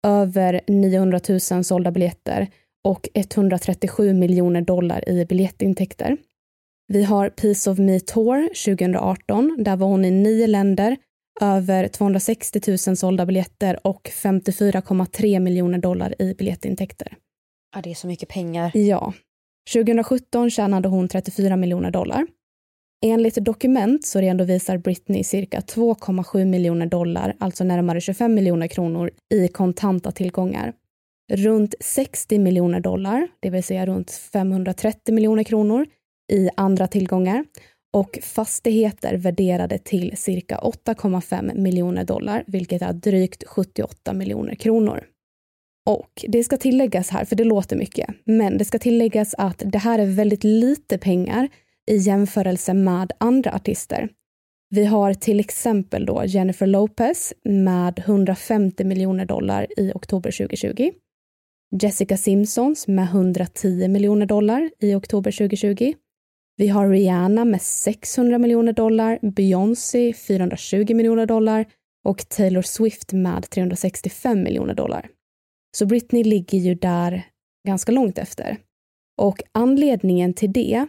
över 0.06 0.60
900 0.66 1.20
000 1.50 1.64
sålda 1.64 1.90
biljetter 1.90 2.48
och 2.84 3.08
137 3.14 4.12
miljoner 4.12 4.60
dollar 4.60 5.08
i 5.08 5.24
biljettintäkter. 5.24 6.16
Vi 6.86 7.04
har 7.04 7.28
Piece 7.28 7.70
of 7.70 7.78
Me 7.78 8.00
Tour 8.00 8.48
2018. 8.64 9.56
Där 9.58 9.76
var 9.76 9.86
hon 9.86 10.04
i 10.04 10.10
nio 10.10 10.46
länder, 10.46 10.96
över 11.40 11.88
260 11.88 12.60
000 12.88 12.96
sålda 12.96 13.26
biljetter 13.26 13.86
och 13.86 14.10
54,3 14.22 15.40
miljoner 15.40 15.78
dollar 15.78 16.22
i 16.22 16.34
biljettintäkter. 16.34 17.16
Ja, 17.74 17.82
det 17.82 17.90
är 17.90 17.94
så 17.94 18.06
mycket 18.06 18.28
pengar. 18.28 18.70
Ja. 18.74 19.12
2017 19.72 20.50
tjänade 20.50 20.88
hon 20.88 21.08
34 21.08 21.56
miljoner 21.56 21.90
dollar. 21.90 22.26
Enligt 23.06 23.34
dokument 23.34 24.06
så 24.06 24.20
redovisar 24.20 24.78
Britney 24.78 25.24
cirka 25.24 25.60
2,7 25.60 26.44
miljoner 26.44 26.86
dollar, 26.86 27.36
alltså 27.38 27.64
närmare 27.64 28.00
25 28.00 28.34
miljoner 28.34 28.66
kronor, 28.66 29.10
i 29.34 29.48
kontanta 29.48 30.12
tillgångar. 30.12 30.72
Runt 31.32 31.74
60 31.80 32.38
miljoner 32.38 32.80
dollar, 32.80 33.28
det 33.40 33.50
vill 33.50 33.64
säga 33.64 33.86
runt 33.86 34.10
530 34.10 35.14
miljoner 35.14 35.42
kronor, 35.44 35.86
i 36.32 36.48
andra 36.56 36.86
tillgångar 36.86 37.44
och 37.92 38.18
fastigheter 38.22 39.16
värderade 39.16 39.78
till 39.78 40.16
cirka 40.16 40.58
8,5 40.58 41.58
miljoner 41.58 42.04
dollar, 42.04 42.44
vilket 42.46 42.82
är 42.82 42.92
drygt 42.92 43.44
78 43.46 44.12
miljoner 44.12 44.54
kronor. 44.54 45.04
Och 45.86 46.24
det 46.28 46.44
ska 46.44 46.56
tilläggas 46.56 47.10
här, 47.10 47.24
för 47.24 47.36
det 47.36 47.44
låter 47.44 47.76
mycket, 47.76 48.08
men 48.24 48.58
det 48.58 48.64
ska 48.64 48.78
tilläggas 48.78 49.34
att 49.38 49.62
det 49.66 49.78
här 49.78 49.98
är 49.98 50.06
väldigt 50.06 50.44
lite 50.44 50.98
pengar 50.98 51.48
i 51.90 51.96
jämförelse 51.96 52.74
med 52.74 53.12
andra 53.18 53.52
artister. 53.52 54.08
Vi 54.70 54.84
har 54.84 55.14
till 55.14 55.40
exempel 55.40 56.06
då 56.06 56.24
Jennifer 56.24 56.66
Lopez 56.66 57.32
med 57.44 57.98
150 57.98 58.84
miljoner 58.84 59.26
dollar 59.26 59.66
i 59.76 59.92
oktober 59.94 60.30
2020. 60.30 60.90
Jessica 61.82 62.16
Simpsons 62.16 62.88
med 62.88 63.04
110 63.04 63.88
miljoner 63.88 64.26
dollar 64.26 64.70
i 64.80 64.94
oktober 64.94 65.30
2020 65.30 65.92
Vi 66.56 66.68
har 66.68 66.88
Rihanna 66.88 67.44
med 67.44 67.62
600 67.62 68.38
miljoner 68.38 68.72
dollar, 68.72 69.18
Beyoncé 69.22 70.12
420 70.12 70.94
miljoner 70.94 71.26
dollar 71.26 71.66
och 72.04 72.28
Taylor 72.28 72.62
Swift 72.62 73.12
med 73.12 73.50
365 73.50 74.42
miljoner 74.42 74.74
dollar. 74.74 75.08
Så 75.76 75.86
Britney 75.86 76.24
ligger 76.24 76.58
ju 76.58 76.74
där 76.74 77.26
ganska 77.66 77.92
långt 77.92 78.18
efter. 78.18 78.56
Och 79.22 79.42
anledningen 79.52 80.34
till 80.34 80.52
det 80.52 80.86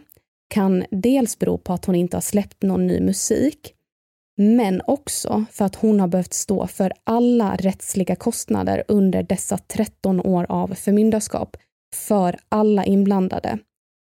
kan 0.48 0.84
dels 0.90 1.38
bero 1.38 1.58
på 1.58 1.72
att 1.72 1.84
hon 1.84 1.94
inte 1.94 2.16
har 2.16 2.22
släppt 2.22 2.62
någon 2.62 2.86
ny 2.86 3.00
musik, 3.00 3.72
men 4.36 4.82
också 4.86 5.44
för 5.50 5.64
att 5.64 5.74
hon 5.74 6.00
har 6.00 6.08
behövt 6.08 6.34
stå 6.34 6.66
för 6.66 6.92
alla 7.04 7.56
rättsliga 7.56 8.16
kostnader 8.16 8.84
under 8.88 9.22
dessa 9.22 9.58
13 9.58 10.20
år 10.20 10.46
av 10.48 10.74
förmyndarskap 10.74 11.56
för 11.94 12.38
alla 12.48 12.84
inblandade. 12.84 13.58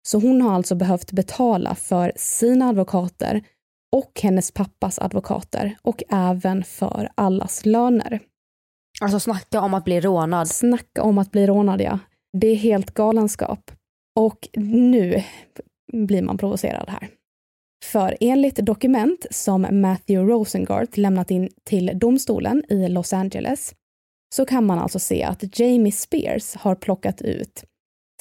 Så 0.08 0.20
hon 0.20 0.42
har 0.42 0.54
alltså 0.54 0.76
behövt 0.76 1.12
betala 1.12 1.76
för 1.76 2.12
sina 2.16 2.70
advokater 2.70 3.42
och 3.92 4.20
hennes 4.24 4.52
pappas 4.52 5.00
advokater 5.00 5.78
och 5.82 6.04
även 6.10 6.64
för 6.64 7.10
allas 7.16 7.66
löner. 7.66 8.20
Alltså 9.02 9.20
snacka 9.20 9.62
om 9.62 9.74
att 9.74 9.86
bli 9.86 10.02
rånad. 10.02 10.48
Snacka 10.48 11.04
om 11.04 11.18
att 11.18 11.32
bli 11.32 11.48
rånad, 11.48 11.82
ja. 11.82 12.00
Det 12.38 12.48
är 12.48 12.56
helt 12.56 12.94
galenskap. 12.94 13.72
Och 14.16 14.50
nu 14.54 15.24
blir 15.94 16.22
man 16.22 16.38
provocerad 16.38 16.90
här. 16.90 17.10
För 17.84 18.18
enligt 18.20 18.56
dokument 18.56 19.26
som 19.32 19.68
Matthew 19.72 20.32
Rosengart 20.32 20.98
lämnat 20.98 21.32
in 21.32 21.50
till 21.64 21.92
domstolen 21.96 22.64
i 22.70 22.88
Los 22.90 23.14
Angeles 23.14 23.74
så 24.36 24.46
kan 24.46 24.66
man 24.66 24.80
alltså 24.80 25.00
se 25.00 25.24
att 25.24 25.60
Jamie 25.60 25.92
Spears 25.92 26.56
har 26.56 26.76
plockat 26.76 27.22
ut 27.22 27.64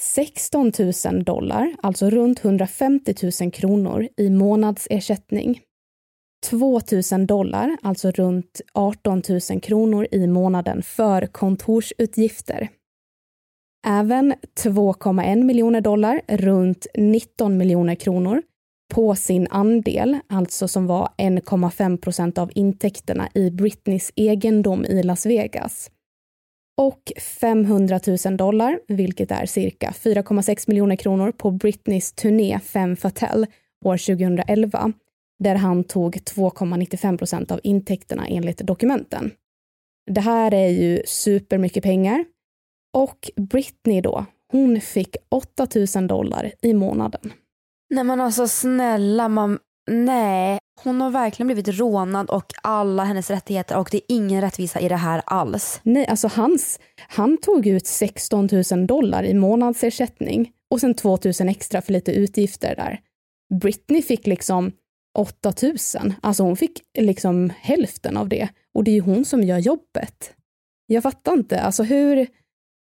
16 0.01 0.73
000 1.05 1.25
dollar, 1.25 1.75
alltså 1.83 2.11
runt 2.11 2.45
150 2.45 3.15
000 3.43 3.53
kronor 3.53 4.09
i 4.17 4.31
månadsersättning. 4.31 5.61
2 6.51 6.81
000 7.13 7.27
dollar, 7.27 7.77
alltså 7.83 8.11
runt 8.11 8.61
18 8.73 9.23
000 9.51 9.61
kronor 9.61 10.07
i 10.11 10.27
månaden 10.27 10.83
för 10.83 11.27
kontorsutgifter. 11.27 12.69
Även 13.87 14.35
2,1 14.63 15.45
miljoner 15.45 15.81
dollar, 15.81 16.21
runt 16.29 16.87
19 16.95 17.57
miljoner 17.57 17.95
kronor, 17.95 18.43
på 18.95 19.15
sin 19.15 19.47
andel, 19.51 20.19
alltså 20.29 20.69
som 20.69 20.87
var 20.87 21.09
1,5 21.19 21.97
procent 21.97 22.39
av 22.39 22.51
intäkterna 22.55 23.29
i 23.35 23.51
Britneys 23.51 24.13
egendom 24.17 24.85
i 24.85 25.03
Las 25.03 25.27
Vegas. 25.27 25.91
Och 26.77 27.13
500 27.41 28.01
000 28.27 28.37
dollar, 28.37 28.81
vilket 28.89 29.31
är 29.31 29.47
cirka 29.47 29.91
4,6 29.91 30.65
miljoner 30.69 30.97
kronor 30.97 31.33
på 31.33 31.51
Britneys 31.51 32.13
turné 32.13 32.61
Femme 32.61 32.97
Fatale 32.97 33.47
år 33.85 33.97
2011, 33.97 34.93
där 35.39 35.55
han 35.55 35.85
tog 35.85 36.17
2,95 36.17 37.19
procent 37.19 37.51
av 37.51 37.61
intäkterna 37.63 38.27
enligt 38.27 38.59
dokumenten. 38.59 39.31
Det 40.11 40.21
här 40.21 40.55
är 40.55 40.69
ju 40.69 41.03
supermycket 41.07 41.83
pengar. 41.83 42.25
Och 42.95 43.31
Britney 43.37 44.01
då, 44.01 44.25
hon 44.53 44.81
fick 44.81 45.17
8 45.31 45.67
000 45.97 46.07
dollar 46.07 46.53
i 46.63 46.75
månaden. 46.75 47.33
Nej 47.95 48.05
men 48.05 48.21
alltså 48.21 48.49
snälla 48.49 49.29
man, 49.29 49.59
nej. 49.91 50.59
Hon 50.83 51.01
har 51.01 51.11
verkligen 51.11 51.47
blivit 51.47 51.69
rånad 51.69 52.31
och 52.31 52.53
alla 52.63 53.05
hennes 53.05 53.31
rättigheter 53.31 53.79
och 53.79 53.89
det 53.91 53.97
är 53.97 54.03
ingen 54.09 54.41
rättvisa 54.41 54.81
i 54.81 54.89
det 54.89 54.97
här 54.97 55.23
alls. 55.27 55.81
Nej, 55.83 56.07
alltså 56.07 56.29
hans, 56.29 56.81
han 57.09 57.39
tog 57.39 57.67
ut 57.67 57.87
16 57.87 58.49
000 58.73 58.87
dollar 58.87 59.25
i 59.25 59.35
månadsersättning 59.35 60.53
och 60.71 60.81
sen 60.81 60.95
2 60.95 61.19
000 61.41 61.49
extra 61.49 61.83
för 61.83 61.93
lite 61.93 62.13
utgifter 62.13 62.77
där. 62.77 63.01
Britney 63.61 64.03
fick 64.03 64.27
liksom 64.27 64.73
8 65.19 65.53
000, 65.63 65.77
alltså 66.23 66.43
hon 66.43 66.57
fick 66.57 66.83
liksom 66.99 67.53
hälften 67.61 68.17
av 68.17 68.29
det 68.29 68.49
och 68.75 68.85
det 68.85 68.91
är 68.91 68.95
ju 68.95 69.01
hon 69.01 69.25
som 69.25 69.43
gör 69.43 69.59
jobbet. 69.59 70.35
Jag 70.87 71.03
fattar 71.03 71.33
inte, 71.33 71.61
alltså 71.61 71.83
hur, 71.83 72.27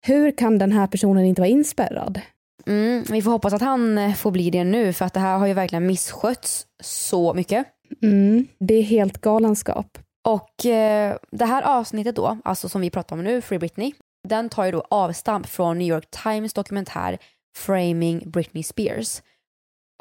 hur 0.07 0.31
kan 0.31 0.59
den 0.59 0.73
här 0.73 0.87
personen 0.87 1.25
inte 1.25 1.40
vara 1.40 1.49
inspärrad? 1.49 2.21
Mm, 2.66 3.05
vi 3.11 3.23
får 3.23 3.31
hoppas 3.31 3.53
att 3.53 3.61
han 3.61 3.99
eh, 3.99 4.14
får 4.14 4.31
bli 4.31 4.51
det 4.51 4.64
nu 4.64 4.92
för 4.92 5.05
att 5.05 5.14
det 5.14 5.21
här 5.21 5.38
har 5.38 5.47
ju 5.47 5.53
verkligen 5.53 5.87
misskötts 5.87 6.66
så 6.83 7.35
mycket. 7.35 7.66
Mm, 8.03 8.47
det 8.59 8.75
är 8.75 8.83
helt 8.83 9.21
galenskap. 9.21 9.99
Och 10.25 10.66
eh, 10.66 11.16
det 11.31 11.45
här 11.45 11.62
avsnittet 11.62 12.16
då, 12.16 12.38
alltså 12.45 12.69
som 12.69 12.81
vi 12.81 12.90
pratar 12.90 13.16
om 13.16 13.25
nu, 13.25 13.40
Free 13.40 13.59
Britney, 13.59 13.92
den 14.29 14.49
tar 14.49 14.64
ju 14.64 14.73
då 14.73 14.85
avstamp 14.90 15.47
från 15.47 15.79
New 15.79 15.88
York 15.88 16.11
Times 16.23 16.53
dokumentär 16.53 17.19
Framing 17.59 18.31
Britney 18.31 18.62
Spears 18.62 19.23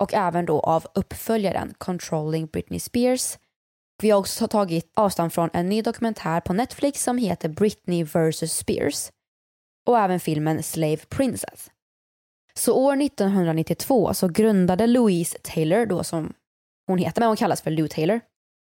och 0.02 0.14
även 0.14 0.46
då 0.46 0.60
av 0.60 0.86
uppföljaren 0.94 1.74
Controlling 1.78 2.46
Britney 2.46 2.80
Spears. 2.80 3.38
Vi 4.02 4.10
har 4.10 4.20
också 4.20 4.48
tagit 4.48 4.92
avstamp 4.94 5.34
från 5.34 5.50
en 5.54 5.70
ny 5.70 5.82
dokumentär 5.82 6.40
på 6.40 6.54
Netflix 6.54 7.04
som 7.04 7.18
heter 7.18 7.50
Britney 7.50 8.04
vs 8.04 8.54
Spears 8.54 9.10
och 9.86 10.00
även 10.00 10.20
filmen 10.20 10.64
Slave 10.64 10.98
Princess. 10.98 11.72
Så 12.54 12.74
år 12.74 13.02
1992 13.02 14.14
så 14.14 14.28
grundade 14.28 14.88
Louise 14.88 15.38
Taylor, 15.42 15.86
då 15.86 16.04
som 16.04 16.34
hon 16.88 16.98
heter, 16.98 17.22
men 17.22 17.28
hon 17.28 17.38
kallas 17.38 17.62
för 17.62 17.72
Lou 17.72 17.88
Taylor. 17.88 18.22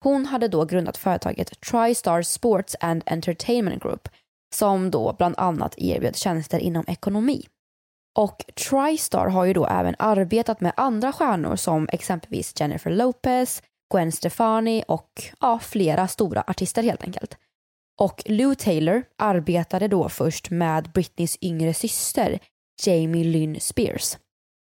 Hon 0.05 0.27
hade 0.27 0.49
då 0.49 0.65
grundat 0.65 0.97
företaget 0.97 1.61
TriStar 1.61 2.23
Sports 2.23 2.77
and 2.81 3.03
Entertainment 3.07 3.83
Group 3.83 4.09
som 4.55 4.91
då 4.91 5.15
bland 5.19 5.35
annat 5.39 5.75
erbjöd 5.79 6.17
tjänster 6.17 6.59
inom 6.59 6.85
ekonomi. 6.89 7.47
Och 8.19 8.45
TriStar 8.55 9.27
har 9.27 9.45
ju 9.45 9.53
då 9.53 9.67
även 9.67 9.95
arbetat 9.99 10.61
med 10.61 10.73
andra 10.77 11.13
stjärnor 11.13 11.57
som 11.57 11.89
exempelvis 11.93 12.61
Jennifer 12.61 12.91
Lopez, 12.91 13.63
Gwen 13.93 14.13
Stefani 14.13 14.85
och 14.89 15.11
ja, 15.41 15.59
flera 15.59 16.09
stora 16.09 16.45
artister 16.47 16.83
helt 16.83 17.03
enkelt. 17.03 17.37
Och 18.03 18.23
Lou 18.27 18.55
Taylor 18.55 19.05
arbetade 19.19 19.89
då 19.89 20.09
först 20.09 20.51
med 20.51 20.91
Britneys 20.93 21.39
yngre 21.41 21.75
syster 21.75 22.39
Jamie 22.85 23.25
Lynn 23.25 23.61
Spears. 23.61 24.17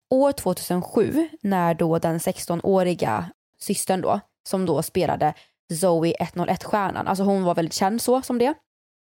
År 0.10 0.32
2007, 0.32 1.30
när 1.42 1.74
då 1.74 2.00
den 2.00 2.18
16-åriga 2.18 3.32
systern 3.60 4.02
då, 4.02 4.20
som 4.48 4.66
då 4.66 4.84
spelade 4.84 5.34
Zoe 5.74 6.14
101-stjärnan, 6.20 7.08
alltså 7.08 7.24
hon 7.24 7.44
var 7.44 7.56
väldigt 7.56 7.74
känd 7.74 8.02
så 8.02 8.22
som 8.22 8.38
det. 8.38 8.54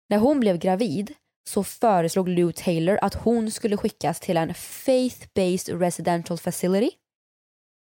När 0.08 0.18
hon 0.18 0.40
blev 0.40 0.58
gravid 0.58 1.14
så 1.48 1.64
föreslog 1.64 2.28
Lou 2.28 2.52
Taylor 2.52 2.98
att 3.02 3.14
hon 3.14 3.50
skulle 3.50 3.76
skickas 3.76 4.20
till 4.20 4.36
en 4.36 4.54
faith-based 4.54 5.78
residential 5.78 6.38
facility. 6.38 6.90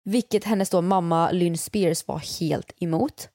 Vilket 0.04 0.44
hennes 0.44 0.70
då 0.70 0.82
mamma 0.82 1.30
Lynn 1.30 1.58
Spears 1.58 2.08
var 2.08 2.40
helt 2.40 2.72
emot. 2.82 3.28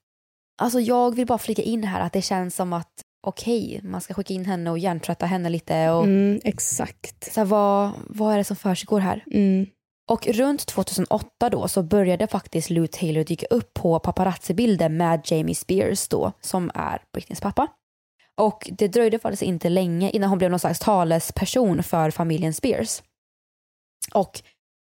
Alltså 0.57 0.79
jag 0.79 1.15
vill 1.15 1.25
bara 1.25 1.37
flika 1.37 1.61
in 1.61 1.83
här 1.83 2.01
att 2.01 2.13
det 2.13 2.21
känns 2.21 2.55
som 2.55 2.73
att 2.73 2.91
okej, 3.27 3.77
okay, 3.77 3.89
man 3.89 4.01
ska 4.01 4.13
skicka 4.13 4.33
in 4.33 4.45
henne 4.45 4.71
och 4.71 4.79
hjärntvätta 4.79 5.25
henne 5.25 5.49
lite. 5.49 5.89
Och, 5.89 6.03
mm, 6.03 6.39
exakt. 6.43 7.33
Så 7.33 7.39
här, 7.39 7.45
vad, 7.45 7.91
vad 8.07 8.33
är 8.33 8.37
det 8.37 8.43
som 8.43 8.55
försiggår 8.55 8.99
här? 8.99 9.23
Mm. 9.31 9.65
Och 10.09 10.27
runt 10.27 10.65
2008 10.65 11.49
då 11.49 11.67
så 11.67 11.83
började 11.83 12.27
faktiskt 12.27 12.69
Lou 12.69 12.87
Taylor 12.87 13.23
dyka 13.23 13.45
upp 13.45 13.73
på 13.73 13.99
paparazzi-bilder 13.99 14.89
med 14.89 15.21
Jamie 15.25 15.55
Spears 15.55 16.07
då, 16.07 16.31
som 16.41 16.71
är 16.73 17.01
Britneys 17.13 17.41
pappa. 17.41 17.67
Och 18.37 18.69
det 18.71 18.87
dröjde 18.87 19.19
faktiskt 19.19 19.43
inte 19.43 19.69
länge 19.69 20.09
innan 20.09 20.29
hon 20.29 20.37
blev 20.37 20.51
någon 20.51 20.59
slags 20.59 20.79
talesperson 20.79 21.83
för 21.83 22.11
familjen 22.11 22.53
Spears. 22.53 23.03
Och 24.13 24.41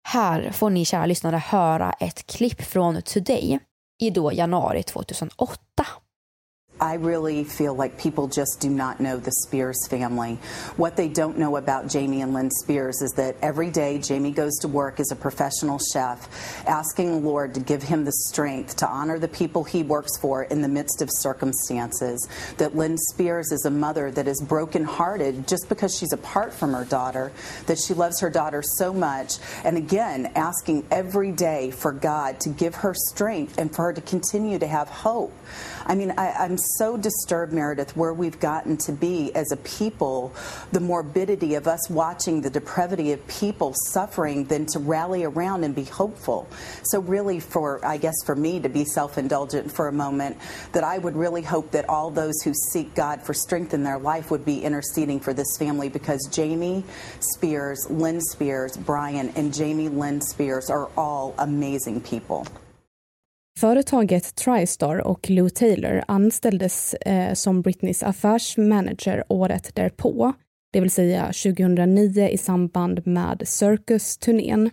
här 0.08 0.52
får 0.52 0.70
ni 0.70 0.86
kära 0.86 1.06
lyssnare 1.06 1.38
höra 1.38 1.92
ett 1.92 2.28
klipp 2.28 2.62
från 2.62 3.02
Today 3.02 3.60
i 4.00 4.10
då 4.10 4.34
januari 4.34 4.84
2008. 4.84 5.86
I 6.80 6.96
really 6.96 7.46
feel 7.46 7.74
like 7.74 7.98
people 7.98 8.28
just 8.28 8.58
do 8.60 8.70
not 8.70 9.00
know 9.00 9.18
the 9.18 9.32
Spears 9.32 9.88
family. 9.88 10.40
What 10.76 10.98
they 10.98 11.08
don't 11.08 11.38
know 11.38 11.56
about 11.56 11.88
Jamie 11.88 12.22
and 12.22 12.34
Lynn 12.34 12.52
Spears 12.52 13.02
is 13.02 13.12
that 13.14 13.38
every 13.42 13.70
day 13.72 13.98
Jamie 13.98 14.32
goes 14.32 14.58
to 14.58 14.68
work 14.68 15.00
as 15.00 15.10
a 15.10 15.16
professional 15.16 15.80
chef, 15.94 16.28
asking 16.68 17.12
the 17.12 17.28
Lord 17.28 17.54
to 17.54 17.62
give 17.62 17.82
him 17.82 18.04
the 18.04 18.12
strength 18.12 18.76
to 18.78 18.88
honor 18.88 19.20
the 19.20 19.30
people 19.30 19.64
he 19.64 19.84
works 19.84 20.18
for 20.18 20.44
in 20.44 20.62
the 20.62 20.68
midst 20.68 21.02
of 21.02 21.10
circumstances. 21.12 22.28
That 22.58 22.76
Lynn 22.76 22.98
Spears 22.98 23.54
is 23.54 23.64
a 23.64 23.72
mother 23.72 24.12
that 24.12 24.28
is 24.28 24.42
brokenhearted 24.42 25.48
just 25.48 25.70
because 25.70 25.98
she's 25.98 26.12
apart 26.12 26.54
from 26.54 26.74
her 26.74 26.84
daughter, 26.84 27.32
that 27.68 27.78
she 27.80 27.94
loves 27.94 28.20
her 28.20 28.30
daughter 28.30 28.62
so 28.62 28.94
much, 28.94 29.38
and 29.64 29.78
again, 29.78 30.32
asking 30.36 30.86
every 30.92 31.32
day 31.32 31.72
for 31.72 31.94
God 31.94 32.42
to 32.42 32.50
give 32.50 32.76
her 32.76 32.94
strength 32.94 33.58
and 33.58 33.74
for 33.74 33.84
her 33.84 33.94
to 33.94 34.02
continue 34.02 34.60
to 34.60 34.68
have 34.68 34.90
hope. 34.90 35.34
I 35.86 35.94
mean, 35.94 36.14
I, 36.18 36.32
I'm 36.32 36.58
so 36.58 36.98
disturbed, 36.98 37.54
Meredith, 37.54 37.96
where 37.96 38.14
we've 38.14 38.40
gotten 38.40 38.78
to 38.78 38.92
be 38.92 39.34
as 39.36 39.52
a 39.52 39.58
people, 39.58 40.34
the 40.72 40.80
morbidity 40.80 41.56
of 41.56 41.68
us 41.68 41.90
watching 41.90 42.42
the 42.42 42.50
depravity 42.50 43.12
of 43.12 43.26
people 43.28 43.74
suffering, 43.92 44.46
than 44.46 44.66
to 44.68 44.80
rally 44.80 45.24
around 45.24 45.64
and 45.64 45.76
be 45.76 45.84
hopeful. 45.84 46.48
So, 46.84 47.00
really, 47.00 47.40
for 47.40 47.86
I 47.86 47.98
guess 47.98 48.16
for 48.26 48.36
me 48.36 48.60
to 48.62 48.70
be 48.70 48.84
self 48.84 49.18
indulgent 49.18 49.72
for 49.72 49.88
a 49.88 49.92
moment, 49.92 50.38
that 50.72 50.84
I 50.84 50.98
would 50.98 51.16
really 51.16 51.44
hope 51.44 51.72
that 51.72 51.88
all 51.88 52.10
those 52.10 52.42
who 52.44 52.54
seek 52.72 52.96
God 52.96 53.22
for 53.22 53.34
strength 53.34 53.74
in 53.74 53.84
their 53.84 54.00
life 54.00 54.32
would 54.32 54.46
be 54.46 54.64
interceding 54.64 55.20
for 55.20 55.34
this 55.34 55.58
family 55.58 55.90
because 55.90 56.28
Jamie 56.32 56.84
Spears, 57.20 57.86
Lynn 57.90 58.22
Spears, 58.22 58.76
Brian, 58.76 59.30
and 59.36 59.54
Jamie 59.54 59.90
Lynn 59.90 60.22
Spears 60.22 60.70
are 60.70 60.90
all 60.98 61.36
amazing 61.38 62.02
people. 62.02 62.48
Företaget 63.60 64.36
Tristar 64.36 65.08
och 65.08 65.30
Lou 65.30 65.50
Taylor 65.50 66.04
anställdes 66.08 66.94
eh, 66.94 67.34
som 67.34 67.62
Britneys 67.62 68.04
affärsmanager 68.04 69.24
året 69.30 69.76
därpå, 69.76 70.34
det 70.74 70.82
vill 70.82 70.92
säga 70.92 71.26
2009 71.26 72.28
i 72.28 72.38
samband 72.38 73.08
med 73.08 73.42
Circus-turnén. 73.46 74.70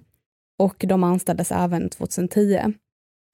Och 0.58 0.84
de 0.88 1.04
anställdes 1.04 1.52
även 1.52 1.88
2010. 1.88 2.74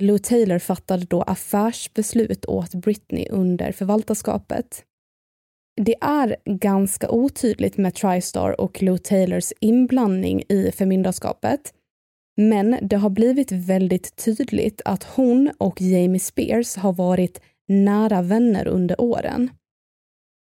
Lou 0.03 0.19
Taylor 0.19 0.59
fattade 0.59 1.05
då 1.05 1.23
affärsbeslut 1.23 2.45
åt 2.45 2.75
Britney 2.75 3.29
under 3.31 3.73
förvaltarskapet. 3.73 4.85
Det 5.81 5.95
är 6.01 6.37
ganska 6.45 7.11
otydligt 7.11 7.77
med 7.77 7.95
Tristar 7.95 8.61
och 8.61 8.83
Lou 8.83 8.99
Taylors 8.99 9.53
inblandning 9.61 10.43
i 10.49 10.73
förmyndarskapet 10.73 11.73
men 12.41 12.79
det 12.83 12.97
har 12.97 13.11
blivit 13.11 13.53
väldigt 13.53 14.17
tydligt 14.17 14.81
att 14.85 15.05
hon 15.05 15.51
och 15.59 15.81
Jamie 15.81 16.21
Spears 16.21 16.77
har 16.77 16.93
varit 16.93 17.41
nära 17.69 18.23
vänner 18.23 18.69
under 18.69 19.01
åren. 19.01 19.51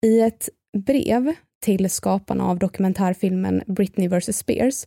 I 0.06 0.22
ett 0.22 0.50
brev 0.78 1.34
till 1.66 1.90
skaparna 1.90 2.46
av 2.46 2.60
dokumentärfilmen 2.60 3.64
Britney 3.68 4.08
vs 4.08 4.38
Spears 4.38 4.86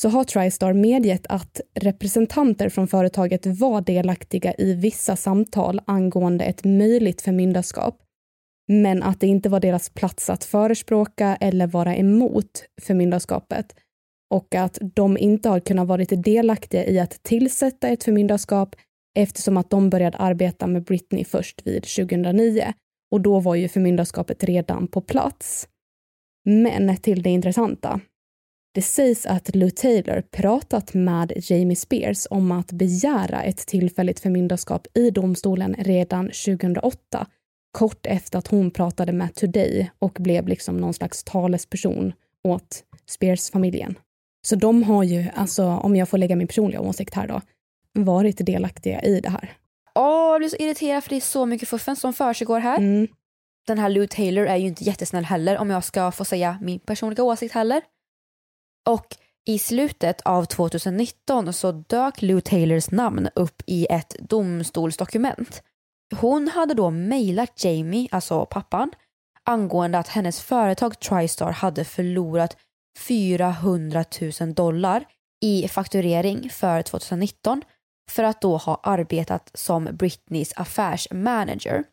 så 0.00 0.08
har 0.08 0.24
Tristar 0.24 0.72
medgett 0.72 1.26
att 1.26 1.60
representanter 1.80 2.68
från 2.68 2.88
företaget 2.88 3.46
var 3.46 3.80
delaktiga 3.80 4.54
i 4.58 4.74
vissa 4.74 5.16
samtal 5.16 5.80
angående 5.84 6.44
ett 6.44 6.64
möjligt 6.64 7.22
förmyndarskap, 7.22 7.98
men 8.68 9.02
att 9.02 9.20
det 9.20 9.26
inte 9.26 9.48
var 9.48 9.60
deras 9.60 9.90
plats 9.90 10.30
att 10.30 10.44
förespråka 10.44 11.36
eller 11.40 11.66
vara 11.66 11.96
emot 11.96 12.64
förmyndarskapet 12.82 13.74
och 14.32 14.54
att 14.54 14.78
de 14.94 15.18
inte 15.18 15.48
har 15.48 15.60
kunnat 15.60 15.88
vara 15.88 16.04
delaktiga 16.04 16.86
i 16.86 16.98
att 16.98 17.22
tillsätta 17.22 17.88
ett 17.88 18.04
förmyndarskap 18.04 18.76
eftersom 19.14 19.56
att 19.56 19.70
de 19.70 19.90
började 19.90 20.18
arbeta 20.18 20.66
med 20.66 20.84
Britney 20.84 21.24
först 21.24 21.66
vid 21.66 21.82
2009 21.82 22.72
och 23.10 23.20
då 23.20 23.40
var 23.40 23.54
ju 23.54 23.68
förmyndarskapet 23.68 24.44
redan 24.44 24.86
på 24.86 25.00
plats. 25.00 25.68
Men 26.44 26.96
till 26.96 27.22
det 27.22 27.30
intressanta. 27.30 28.00
Det 28.74 28.82
sägs 28.82 29.26
att 29.26 29.54
Lou 29.54 29.70
Taylor 29.70 30.22
pratat 30.30 30.94
med 30.94 31.32
Jamie 31.36 31.76
Spears 31.76 32.26
om 32.30 32.52
att 32.52 32.72
begära 32.72 33.42
ett 33.42 33.66
tillfälligt 33.66 34.20
förmyndarskap 34.20 34.86
i 34.94 35.10
domstolen 35.10 35.74
redan 35.78 36.26
2008, 36.26 37.26
kort 37.72 38.06
efter 38.06 38.38
att 38.38 38.46
hon 38.46 38.70
pratade 38.70 39.12
med 39.12 39.34
Today 39.34 39.90
och 39.98 40.16
blev 40.20 40.48
liksom 40.48 40.76
någon 40.76 40.94
slags 40.94 41.24
talesperson 41.24 42.12
åt 42.44 42.84
Spears-familjen. 43.06 43.94
Så 44.46 44.56
de 44.56 44.82
har 44.82 45.02
ju, 45.02 45.26
alltså 45.34 45.64
om 45.64 45.96
jag 45.96 46.08
får 46.08 46.18
lägga 46.18 46.36
min 46.36 46.46
personliga 46.46 46.80
åsikt 46.80 47.14
här 47.14 47.28
då, 47.28 47.40
varit 47.92 48.46
delaktiga 48.46 49.02
i 49.02 49.20
det 49.20 49.30
här. 49.30 49.52
Åh, 49.94 50.30
jag 50.32 50.40
blir 50.40 50.48
så 50.48 50.56
irriterad 50.56 51.04
för 51.04 51.10
det 51.10 51.16
är 51.16 51.20
så 51.20 51.46
mycket 51.46 51.68
fuffens 51.68 52.00
som 52.00 52.12
försiggår 52.12 52.60
här. 52.60 52.78
Mm. 52.78 53.08
Den 53.66 53.78
här 53.78 53.88
Lou 53.88 54.06
Taylor 54.06 54.46
är 54.46 54.56
ju 54.56 54.66
inte 54.66 54.84
jättesnäll 54.84 55.24
heller 55.24 55.58
om 55.58 55.70
jag 55.70 55.84
ska 55.84 56.12
få 56.12 56.24
säga 56.24 56.58
min 56.60 56.80
personliga 56.80 57.24
åsikt 57.24 57.54
heller. 57.54 57.82
Och 58.88 59.06
i 59.46 59.58
slutet 59.58 60.20
av 60.20 60.44
2019 60.44 61.52
så 61.52 61.72
dök 61.72 62.22
Lou 62.22 62.40
Taylors 62.40 62.90
namn 62.90 63.28
upp 63.34 63.62
i 63.66 63.86
ett 63.90 64.16
domstolsdokument. 64.20 65.62
Hon 66.14 66.48
hade 66.48 66.74
då 66.74 66.90
mejlat 66.90 67.64
Jamie, 67.64 68.08
alltså 68.10 68.46
pappan, 68.46 68.90
angående 69.44 69.98
att 69.98 70.08
hennes 70.08 70.40
företag 70.40 71.00
Tristar 71.00 71.50
hade 71.52 71.84
förlorat 71.84 72.56
400 72.98 74.04
000 74.40 74.54
dollar 74.54 75.04
i 75.44 75.68
fakturering 75.68 76.50
för 76.50 76.82
2019 76.82 77.62
för 78.10 78.24
att 78.24 78.40
då 78.40 78.56
ha 78.56 78.80
arbetat 78.82 79.50
som 79.54 79.88
Britneys 79.92 80.52
affärsmanager. 80.56 81.84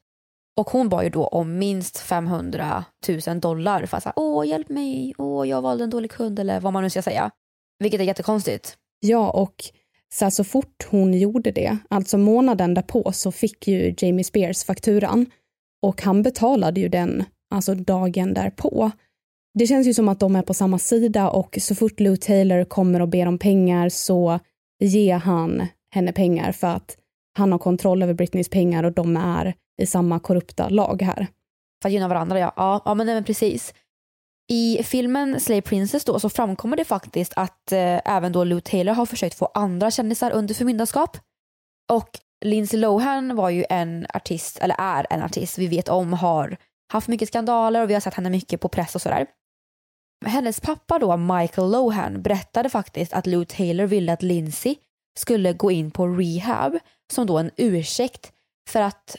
Och 0.58 0.70
hon 0.70 0.90
bad 0.90 1.04
ju 1.04 1.10
då 1.10 1.28
om 1.28 1.58
minst 1.58 1.98
500 1.98 2.86
000 3.28 3.40
dollar 3.40 3.86
för 3.86 3.98
att 3.98 4.04
säga 4.04 4.14
åh 4.16 4.48
hjälp 4.48 4.70
mig, 4.70 5.14
åh 5.18 5.48
jag 5.48 5.62
valde 5.62 5.84
en 5.84 5.90
dålig 5.90 6.12
kund 6.12 6.40
eller 6.40 6.60
vad 6.60 6.74
man 6.74 6.84
nu 6.84 6.90
ska 6.90 7.02
säga. 7.02 7.32
Vilket 7.80 8.02
är 8.02 8.04
jättekonstigt. 8.04 8.78
Ja, 9.00 9.30
och 9.32 9.56
så, 10.14 10.26
här, 10.26 10.30
så 10.30 10.44
fort 10.44 10.88
hon 10.90 11.14
gjorde 11.14 11.52
det, 11.52 11.78
alltså 11.90 12.18
månaden 12.18 12.74
därpå, 12.74 13.12
så 13.12 13.32
fick 13.32 13.68
ju 13.68 13.96
Jamie 13.98 14.24
Spears 14.24 14.64
fakturan 14.64 15.26
och 15.82 16.02
han 16.02 16.24
betalade 16.24 16.80
ju 16.80 16.90
den 16.90 17.24
alltså 17.52 17.76
dagen 17.76 18.34
därpå. 18.34 18.92
Det 19.60 19.68
känns 19.68 19.88
ju 19.88 19.94
som 19.94 20.10
att 20.10 20.20
de 20.20 20.36
är 20.36 20.42
på 20.42 20.54
samma 20.54 20.80
sida 20.80 21.30
och 21.30 21.58
så 21.62 21.76
fort 21.76 22.00
Lou 22.00 22.18
Taylor 22.18 22.64
kommer 22.64 23.00
och 23.00 23.08
ber 23.08 23.26
om 23.26 23.38
pengar 23.38 23.90
så 23.90 24.40
ger 24.80 25.18
han 25.18 25.68
henne 25.92 26.14
pengar 26.14 26.52
för 26.52 26.68
att 26.68 26.98
han 27.38 27.52
har 27.52 27.60
kontroll 27.60 28.04
över 28.04 28.14
Britneys 28.14 28.50
pengar 28.50 28.84
och 28.84 28.92
de 28.92 29.18
är 29.18 29.54
i 29.82 29.86
samma 29.86 30.20
korrupta 30.20 30.70
lag 30.70 31.02
här. 31.02 31.28
För 31.82 31.90
att 31.90 31.94
gynna 31.94 32.08
varandra 32.08 32.40
ja. 32.40 32.54
Ja, 32.56 32.82
ja 32.86 32.94
men, 32.94 33.06
nej, 33.06 33.16
men 33.16 33.24
precis. 33.24 33.74
I 34.52 34.84
filmen 34.84 35.40
Slay 35.40 35.62
Princess 35.62 36.06
då 36.06 36.20
så 36.20 36.30
framkommer 36.30 36.78
det 36.78 36.86
faktiskt 36.86 37.34
att 37.36 37.72
eh, 37.72 38.00
även 38.06 38.32
då 38.32 38.44
Lou 38.44 38.62
Taylor 38.62 38.94
har 38.94 39.06
försökt 39.06 39.38
få 39.38 39.46
andra 39.54 39.92
kändisar 39.92 40.32
under 40.32 40.54
förmyndarskap. 40.54 41.18
Och 41.92 42.10
Lindsay 42.46 42.80
Lohan 42.80 43.36
var 43.36 43.50
ju 43.50 43.66
en 43.70 44.08
artist, 44.14 44.58
eller 44.62 44.76
är 44.80 45.08
en 45.10 45.24
artist 45.24 45.58
vi 45.58 45.68
vet 45.68 45.90
om 45.90 46.14
har 46.14 46.58
haft 46.92 47.08
mycket 47.08 47.28
skandaler 47.28 47.84
och 47.84 47.90
vi 47.90 47.94
har 47.94 48.02
sett 48.02 48.14
henne 48.14 48.30
mycket 48.30 48.62
på 48.62 48.70
press 48.70 48.96
och 48.96 49.02
sådär. 49.02 49.28
Hennes 50.26 50.60
pappa 50.60 51.00
då, 51.00 51.18
Michael 51.18 51.72
Lohan, 51.72 52.22
berättade 52.22 52.70
faktiskt 52.70 53.14
att 53.14 53.28
Lou 53.28 53.46
Taylor 53.46 53.86
ville 53.86 54.14
att 54.14 54.24
Lindsay 54.24 54.76
skulle 55.20 55.54
gå 55.54 55.72
in 55.72 55.92
på 55.92 56.08
rehab 56.08 56.80
som 57.14 57.28
då 57.28 57.38
en 57.38 57.52
ursäkt 57.58 58.32
för 58.70 58.82
att 58.82 59.16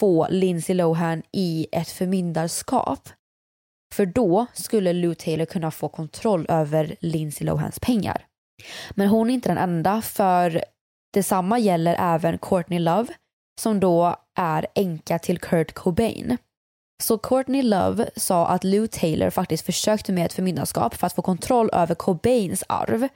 få 0.00 0.26
Lindsay 0.30 0.76
Lohan 0.76 1.22
i 1.32 1.66
ett 1.72 1.88
förmyndarskap. 1.88 3.08
För 3.94 4.06
då 4.06 4.46
skulle 4.52 4.92
Lou 4.92 5.14
Taylor 5.14 5.44
kunna 5.44 5.70
få 5.70 5.88
kontroll 5.88 6.46
över 6.48 6.96
Lindsay 7.00 7.46
Lohans 7.46 7.80
pengar. 7.80 8.26
Men 8.90 9.08
hon 9.08 9.30
är 9.30 9.34
inte 9.34 9.48
den 9.48 9.58
enda 9.58 10.02
för 10.02 10.64
detsamma 11.12 11.58
gäller 11.58 11.96
även 11.98 12.38
Courtney 12.38 12.78
Love 12.78 13.14
som 13.60 13.80
då 13.80 14.16
är 14.34 14.66
änka 14.74 15.18
till 15.18 15.38
Kurt 15.38 15.72
Cobain. 15.72 16.38
Så 17.02 17.18
Courtney 17.18 17.62
Love 17.62 18.10
sa 18.16 18.46
att 18.46 18.64
Lou 18.64 18.86
Taylor 18.86 19.30
faktiskt 19.30 19.66
försökte 19.66 20.12
med 20.12 20.26
ett 20.26 20.32
förmyndarskap 20.32 20.94
för 20.94 21.06
att 21.06 21.12
få 21.12 21.22
kontroll 21.22 21.70
över 21.72 21.94
Cobains 21.94 22.64
arv. 22.68 23.08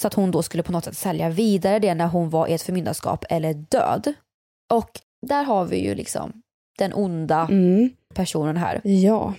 Så 0.00 0.06
att 0.06 0.14
hon 0.14 0.30
då 0.30 0.42
skulle 0.42 0.62
på 0.62 0.72
något 0.72 0.84
sätt 0.84 0.96
sälja 0.96 1.30
vidare 1.30 1.78
det 1.78 1.94
när 1.94 2.06
hon 2.06 2.30
var 2.30 2.46
i 2.46 2.52
ett 2.52 2.62
förmyndarskap 2.62 3.24
eller 3.30 3.54
död. 3.54 4.14
Och 4.72 4.90
där 5.26 5.44
har 5.44 5.64
vi 5.64 5.76
ju 5.76 5.94
liksom 5.94 6.42
den 6.78 6.92
onda 6.94 7.48
mm. 7.50 7.90
personen 8.14 8.56
här. 8.56 8.80
Ja. 8.84 9.34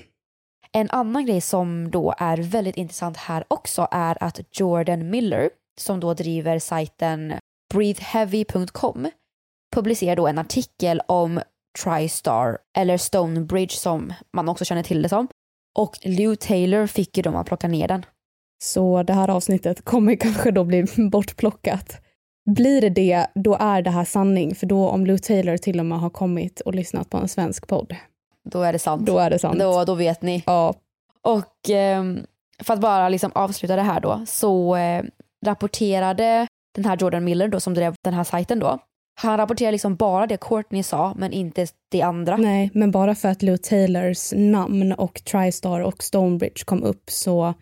En 0.71 0.89
annan 0.89 1.25
grej 1.25 1.41
som 1.41 1.91
då 1.91 2.13
är 2.17 2.37
väldigt 2.37 2.77
intressant 2.77 3.17
här 3.17 3.43
också 3.47 3.87
är 3.91 4.23
att 4.23 4.39
Jordan 4.51 5.09
Miller, 5.09 5.49
som 5.79 5.99
då 5.99 6.13
driver 6.13 6.59
sajten 6.59 7.33
breatheheavy.com, 7.73 9.09
publicerar 9.75 10.15
då 10.15 10.27
en 10.27 10.37
artikel 10.37 11.01
om 11.07 11.41
TriStar 11.83 12.57
eller 12.77 12.97
Stonebridge 12.97 13.73
som 13.73 14.13
man 14.33 14.49
också 14.49 14.65
känner 14.65 14.83
till 14.83 15.01
det 15.01 15.09
som. 15.09 15.27
Och 15.79 15.99
Lou 16.03 16.35
Taylor 16.35 16.87
fick 16.87 17.17
ju 17.17 17.23
dem 17.23 17.35
att 17.35 17.47
plocka 17.47 17.67
ner 17.67 17.87
den. 17.87 18.05
Så 18.63 19.03
det 19.03 19.13
här 19.13 19.29
avsnittet 19.29 19.85
kommer 19.85 20.15
kanske 20.19 20.51
då 20.51 20.63
bli 20.63 20.85
bortplockat. 21.11 22.01
Blir 22.45 22.81
det 22.81 22.89
det, 22.89 23.27
då 23.35 23.57
är 23.59 23.81
det 23.81 23.89
här 23.89 24.05
sanning. 24.05 24.55
För 24.55 24.65
då 24.65 24.89
om 24.89 25.05
Lou 25.05 25.17
Taylor 25.17 25.57
till 25.57 25.79
och 25.79 25.85
med 25.85 25.99
har 25.99 26.09
kommit 26.09 26.59
och 26.59 26.75
lyssnat 26.75 27.09
på 27.09 27.17
en 27.17 27.27
svensk 27.27 27.67
podd. 27.67 27.95
Då 28.49 28.61
är 28.61 28.73
det 28.73 28.79
sant. 28.79 29.05
Då 29.05 29.17
är 29.17 29.29
det 29.29 29.39
sant. 29.39 29.59
Då, 29.59 29.83
då 29.83 29.95
vet 29.95 30.21
ni. 30.21 30.43
Ja. 30.45 30.73
Och 31.21 31.69
eh, 31.69 32.03
för 32.63 32.73
att 32.73 32.79
bara 32.79 33.09
liksom 33.09 33.31
avsluta 33.35 33.75
det 33.75 33.81
här 33.81 33.99
då 33.99 34.23
så 34.27 34.75
eh, 34.75 35.03
rapporterade 35.45 36.47
den 36.75 36.85
här 36.85 36.97
Jordan 36.97 37.23
Miller 37.23 37.47
då 37.47 37.59
som 37.59 37.73
drev 37.73 37.95
den 38.03 38.13
här 38.13 38.23
sajten 38.23 38.59
då 38.59 38.79
han 39.15 39.37
rapporterar 39.37 39.71
liksom 39.71 39.95
bara 39.95 40.27
det 40.27 40.37
Courtney 40.37 40.83
sa 40.83 41.13
men 41.17 41.31
inte 41.31 41.67
det 41.91 42.01
andra. 42.01 42.37
Nej, 42.37 42.69
men 42.73 42.91
bara 42.91 43.15
för 43.15 43.29
att 43.29 43.41
Lou 43.41 43.57
Taylors 43.57 44.33
namn 44.35 44.93
och 44.93 45.23
Tristar 45.23 45.79
och 45.79 46.03
Stonebridge 46.03 46.65
kom 46.65 46.83
upp 46.83 47.03
så 47.09 47.53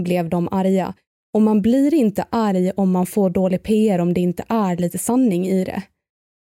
blev 0.00 0.28
de 0.28 0.48
arga. 0.52 0.94
Och 1.34 1.42
man 1.42 1.62
blir 1.62 1.94
inte 1.94 2.24
arg 2.30 2.70
om 2.76 2.90
man 2.90 3.06
får 3.06 3.30
dålig 3.30 3.62
PR 3.62 3.98
om 3.98 4.14
det 4.14 4.20
inte 4.20 4.44
är 4.48 4.76
lite 4.76 4.98
sanning 4.98 5.46
i 5.46 5.64
det. 5.64 5.82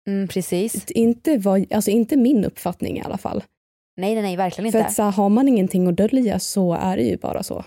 Mm, 0.07 0.27
precis. 0.27 0.91
Inte, 0.91 1.37
vad, 1.37 1.73
alltså 1.73 1.91
inte 1.91 2.17
min 2.17 2.45
uppfattning 2.45 2.97
i 2.97 3.01
alla 3.01 3.17
fall. 3.17 3.43
Nej, 3.97 4.13
nej, 4.13 4.23
nej, 4.23 4.37
verkligen 4.37 4.71
För 4.71 4.79
inte. 4.79 4.87
att 4.87 4.93
så 4.93 5.03
här, 5.03 5.11
har 5.11 5.29
man 5.29 5.47
ingenting 5.47 5.87
att 5.87 5.97
dölja 5.97 6.39
så 6.39 6.73
är 6.73 6.97
det 6.97 7.03
ju 7.03 7.17
bara 7.17 7.43
så. 7.43 7.65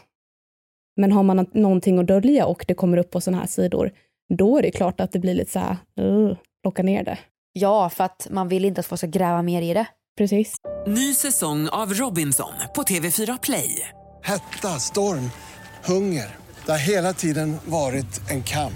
Men 0.96 1.12
har 1.12 1.22
man 1.22 1.46
någonting 1.52 1.98
att 1.98 2.06
dölja 2.06 2.46
och 2.46 2.64
det 2.68 2.74
kommer 2.74 2.96
upp 2.96 3.10
på 3.10 3.20
sådana 3.20 3.40
här 3.40 3.46
sidor, 3.46 3.92
då 4.34 4.58
är 4.58 4.62
det 4.62 4.70
klart 4.70 5.00
att 5.00 5.12
det 5.12 5.18
blir 5.18 5.34
lite 5.34 5.50
så 5.50 5.58
här, 5.58 5.76
uh, 6.00 6.36
plocka 6.64 6.82
ner 6.82 7.04
det. 7.04 7.18
Ja, 7.52 7.90
för 7.90 8.04
att 8.04 8.26
man 8.30 8.48
vill 8.48 8.64
inte 8.64 8.80
att 8.80 8.86
folk 8.86 8.98
ska 8.98 9.06
gräva 9.06 9.42
mer 9.42 9.62
i 9.62 9.74
det. 9.74 9.86
Precis. 10.18 10.54
Ny 10.86 11.14
säsong 11.14 11.68
av 11.68 11.94
Robinson 11.94 12.52
på 12.74 12.82
TV4 12.82 13.38
Play. 13.42 13.88
Hetta, 14.22 14.68
storm, 14.80 15.30
hunger. 15.84 16.36
Det 16.66 16.70
har 16.72 16.78
hela 16.78 17.12
tiden 17.12 17.56
varit 17.64 18.30
en 18.30 18.42
kamp. 18.42 18.72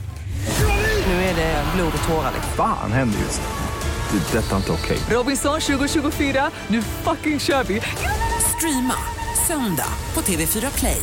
Nu 1.07 1.13
är 1.13 1.37
det 1.37 1.65
blod 1.77 1.93
och 2.01 2.09
tårar. 2.09 2.33
liksom. 2.35 2.53
Fan 2.57 2.93
händer 2.93 3.19
just 3.19 3.41
nu. 3.41 3.49
Det. 4.19 4.39
är 4.39 4.43
Detta 4.43 4.53
är 4.53 4.57
inte 4.57 4.73
okej. 4.73 4.99
Robinson 5.11 5.61
2024, 5.61 6.51
nu 6.69 6.83
fucking 6.83 7.41
kör 7.41 7.65
vi! 7.65 7.81
Streama 8.57 8.95
söndag 9.47 9.93
på 10.15 10.21
TV4 10.21 10.79
Play. 10.79 11.03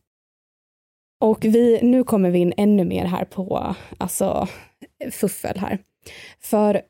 Och 1.21 1.45
vi, 1.45 1.79
nu 1.81 2.03
kommer 2.03 2.31
vi 2.31 2.39
in 2.39 2.53
ännu 2.57 2.85
mer 2.85 3.05
här 3.05 3.25
på 3.25 3.75
alltså, 3.97 4.47
fuffel 5.11 5.57
här. 5.57 5.79
För 6.39 6.81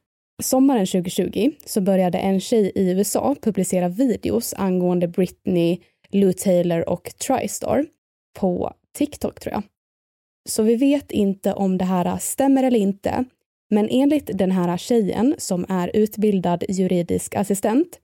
sommaren 0.43 0.85
2020 0.85 1.51
så 1.65 1.81
började 1.81 2.17
en 2.17 2.39
tjej 2.39 2.71
i 2.75 2.91
USA 2.91 3.35
publicera 3.41 3.89
videos 3.89 4.53
angående 4.57 5.07
Britney, 5.07 5.79
Lou 6.09 6.33
Taylor 6.33 6.89
och 6.89 7.11
Tristar 7.27 7.85
på 8.39 8.73
TikTok 8.97 9.39
tror 9.39 9.53
jag. 9.53 9.63
Så 10.49 10.63
vi 10.63 10.75
vet 10.75 11.11
inte 11.11 11.53
om 11.53 11.77
det 11.77 11.85
här 11.85 12.17
stämmer 12.17 12.63
eller 12.63 12.79
inte, 12.79 13.25
men 13.69 13.89
enligt 13.91 14.29
den 14.33 14.51
här 14.51 14.77
tjejen 14.77 15.35
som 15.37 15.65
är 15.69 15.91
utbildad 15.93 16.63
juridisk 16.69 17.35
assistent 17.35 17.99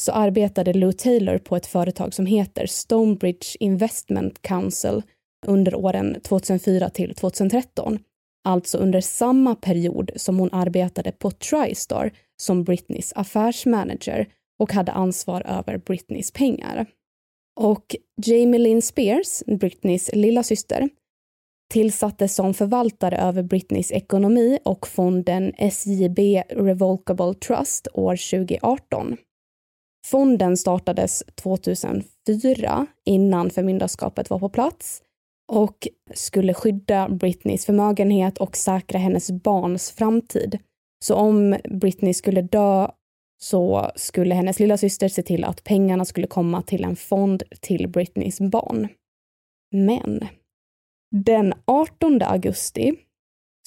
så 0.00 0.12
arbetade 0.12 0.72
Lou 0.72 0.92
Taylor 0.92 1.38
på 1.38 1.56
ett 1.56 1.66
företag 1.66 2.14
som 2.14 2.26
heter 2.26 2.66
Stonebridge 2.66 3.56
Investment 3.60 4.42
Council 4.42 5.02
under 5.46 5.74
åren 5.74 6.20
2004 6.22 6.90
till 6.90 7.14
2013. 7.14 7.98
Alltså 8.44 8.78
under 8.78 9.00
samma 9.00 9.54
period 9.54 10.10
som 10.16 10.38
hon 10.38 10.48
arbetade 10.52 11.12
på 11.12 11.30
Tristar 11.30 12.10
som 12.42 12.64
Britneys 12.64 13.12
affärsmanager 13.16 14.28
och 14.58 14.72
hade 14.72 14.92
ansvar 14.92 15.42
över 15.46 15.78
Britneys 15.78 16.30
pengar. 16.30 16.86
Och 17.60 17.96
Jamie 18.26 18.60
Lynn 18.60 18.82
Spears, 18.82 19.42
Britneys 19.46 20.10
lilla 20.12 20.42
syster, 20.42 20.88
tillsattes 21.70 22.34
som 22.34 22.54
förvaltare 22.54 23.16
över 23.18 23.42
Britneys 23.42 23.92
ekonomi 23.92 24.58
och 24.64 24.86
fonden 24.86 25.52
SJB 25.58 26.42
Revocable 26.48 27.34
Trust 27.34 27.88
år 27.94 28.16
2018. 28.30 29.16
Fonden 30.06 30.56
startades 30.56 31.22
2004 31.34 32.86
innan 33.04 33.50
förmyndarskapet 33.50 34.30
var 34.30 34.38
på 34.38 34.48
plats 34.48 35.02
och 35.50 35.88
skulle 36.14 36.54
skydda 36.54 37.08
Britneys 37.08 37.66
förmögenhet 37.66 38.38
och 38.38 38.56
säkra 38.56 38.98
hennes 38.98 39.30
barns 39.30 39.90
framtid. 39.90 40.58
Så 41.04 41.14
om 41.14 41.56
Britney 41.70 42.14
skulle 42.14 42.42
dö 42.42 42.90
så 43.42 43.90
skulle 43.96 44.34
hennes 44.34 44.60
lilla 44.60 44.76
syster 44.76 45.08
se 45.08 45.22
till 45.22 45.44
att 45.44 45.64
pengarna 45.64 46.04
skulle 46.04 46.26
komma 46.26 46.62
till 46.62 46.84
en 46.84 46.96
fond 46.96 47.42
till 47.60 47.88
Britneys 47.88 48.40
barn. 48.40 48.88
Men 49.72 50.28
den 51.16 51.54
18 51.64 52.22
augusti 52.22 52.94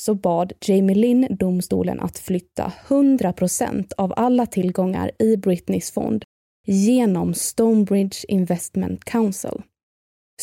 så 0.01 0.15
bad 0.15 0.53
Jamie 0.61 0.95
Lynn 0.95 1.27
domstolen 1.29 1.99
att 1.99 2.17
flytta 2.17 2.73
100% 2.87 3.91
av 3.97 4.13
alla 4.15 4.45
tillgångar 4.45 5.11
i 5.19 5.37
Britneys 5.37 5.91
fond 5.91 6.23
genom 6.67 7.33
Stonebridge 7.33 8.25
Investment 8.27 9.03
Council. 9.03 9.61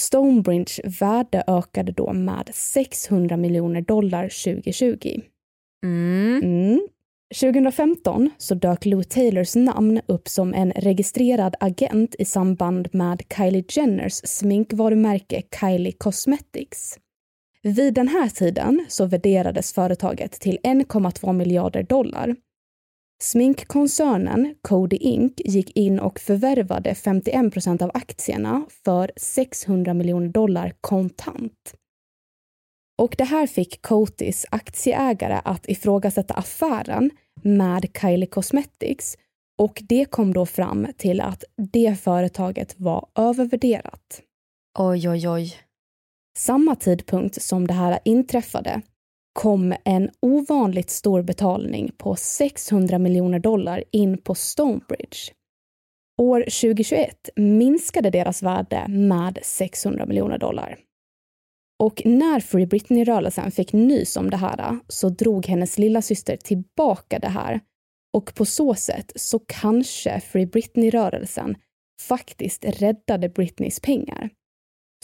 Stonebridge 0.00 0.82
värde 1.00 1.44
ökade 1.46 1.92
då 1.92 2.12
med 2.12 2.50
600 2.52 3.36
miljoner 3.36 3.80
dollar 3.80 4.22
2020. 4.22 5.20
Mm. 5.84 6.40
Mm. 6.42 6.80
2015 7.40 8.30
så 8.38 8.54
dök 8.54 8.86
Lou 8.86 9.02
Taylors 9.02 9.56
namn 9.56 10.00
upp 10.06 10.28
som 10.28 10.54
en 10.54 10.72
registrerad 10.72 11.54
agent 11.60 12.14
i 12.18 12.24
samband 12.24 12.88
med 12.92 13.22
Kylie 13.36 13.64
Jenners 13.68 14.12
sminkvarumärke 14.12 15.42
Kylie 15.60 15.92
Cosmetics. 15.92 16.98
Vid 17.62 17.94
den 17.94 18.08
här 18.08 18.28
tiden 18.28 18.86
så 18.88 19.06
värderades 19.06 19.72
företaget 19.72 20.32
till 20.32 20.58
1,2 20.62 21.32
miljarder 21.32 21.82
dollar. 21.82 22.36
Sminkkoncernen 23.22 24.54
Cody 24.62 24.96
Inc 24.96 25.32
gick 25.36 25.76
in 25.76 26.00
och 26.00 26.20
förvärvade 26.20 26.94
51 26.94 27.52
procent 27.52 27.82
av 27.82 27.90
aktierna 27.94 28.66
för 28.84 29.10
600 29.16 29.94
miljoner 29.94 30.28
dollar 30.28 30.72
kontant. 30.80 31.74
Och 32.98 33.14
det 33.18 33.24
här 33.24 33.46
fick 33.46 33.82
Coatys 33.82 34.46
aktieägare 34.50 35.40
att 35.44 35.68
ifrågasätta 35.68 36.34
affären 36.34 37.10
med 37.42 37.86
Kylie 38.00 38.26
Cosmetics 38.26 39.16
och 39.58 39.82
det 39.88 40.04
kom 40.04 40.32
då 40.32 40.46
fram 40.46 40.86
till 40.96 41.20
att 41.20 41.44
det 41.72 42.00
företaget 42.00 42.80
var 42.80 43.06
övervärderat. 43.14 44.22
Oj, 44.78 45.08
oj, 45.08 45.28
oj. 45.28 45.54
Samma 46.38 46.76
tidpunkt 46.76 47.42
som 47.42 47.66
det 47.66 47.74
här 47.74 47.98
inträffade 48.04 48.82
kom 49.32 49.74
en 49.84 50.10
ovanligt 50.20 50.90
stor 50.90 51.22
betalning 51.22 51.92
på 51.96 52.16
600 52.16 52.98
miljoner 52.98 53.38
dollar 53.38 53.84
in 53.92 54.18
på 54.18 54.34
Stonebridge. 54.34 55.32
År 56.22 56.40
2021 56.40 57.28
minskade 57.36 58.10
deras 58.10 58.42
värde 58.42 58.86
med 58.88 59.38
600 59.42 60.06
miljoner 60.06 60.38
dollar. 60.38 60.78
Och 61.82 62.02
när 62.04 62.40
Free 62.40 62.66
Britney-rörelsen 62.66 63.50
fick 63.50 63.72
nys 63.72 64.16
om 64.16 64.30
det 64.30 64.36
här 64.36 64.78
så 64.88 65.08
drog 65.08 65.46
hennes 65.46 65.78
lilla 65.78 66.02
syster 66.02 66.36
tillbaka 66.36 67.18
det 67.18 67.28
här 67.28 67.60
och 68.16 68.34
på 68.34 68.44
så 68.44 68.74
sätt 68.74 69.12
så 69.14 69.38
kanske 69.38 70.20
Free 70.20 70.46
Britney-rörelsen 70.46 71.56
faktiskt 72.00 72.64
räddade 72.64 73.28
Britneys 73.28 73.80
pengar. 73.80 74.30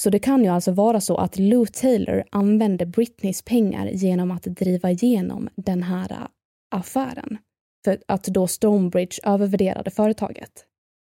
Så 0.01 0.11
det 0.11 0.18
kan 0.18 0.44
ju 0.44 0.49
alltså 0.49 0.72
vara 0.72 1.01
så 1.01 1.16
att 1.16 1.38
Lou 1.38 1.66
Taylor 1.66 2.24
använde 2.30 2.86
Britneys 2.86 3.42
pengar 3.42 3.86
genom 3.86 4.30
att 4.30 4.42
driva 4.42 4.90
igenom 4.90 5.49
den 5.57 5.82
här 5.82 6.28
affären. 6.70 7.38
För 7.84 7.99
att 8.09 8.24
då 8.24 8.47
Stonebridge 8.47 9.20
övervärderade 9.24 9.90
företaget. 9.90 10.64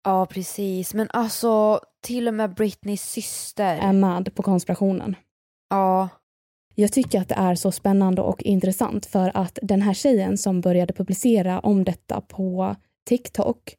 Ja, 0.04 0.26
precis. 0.26 0.94
Men 0.94 1.08
alltså, 1.10 1.80
till 2.02 2.28
och 2.28 2.34
med 2.34 2.54
Britneys 2.54 3.02
syster. 3.02 3.78
Är 3.78 3.92
med 3.92 4.34
på 4.34 4.42
konspirationen. 4.42 5.16
Ja. 5.70 6.08
Jag 6.74 6.92
tycker 6.92 7.20
att 7.20 7.28
det 7.28 7.34
är 7.34 7.54
så 7.54 7.72
spännande 7.72 8.22
och 8.22 8.42
intressant 8.42 9.06
för 9.06 9.30
att 9.34 9.58
den 9.62 9.82
här 9.82 9.94
tjejen 9.94 10.38
som 10.38 10.60
började 10.60 10.92
publicera 10.92 11.60
om 11.60 11.84
detta 11.84 12.20
på 12.20 12.76
TikTok, 13.08 13.74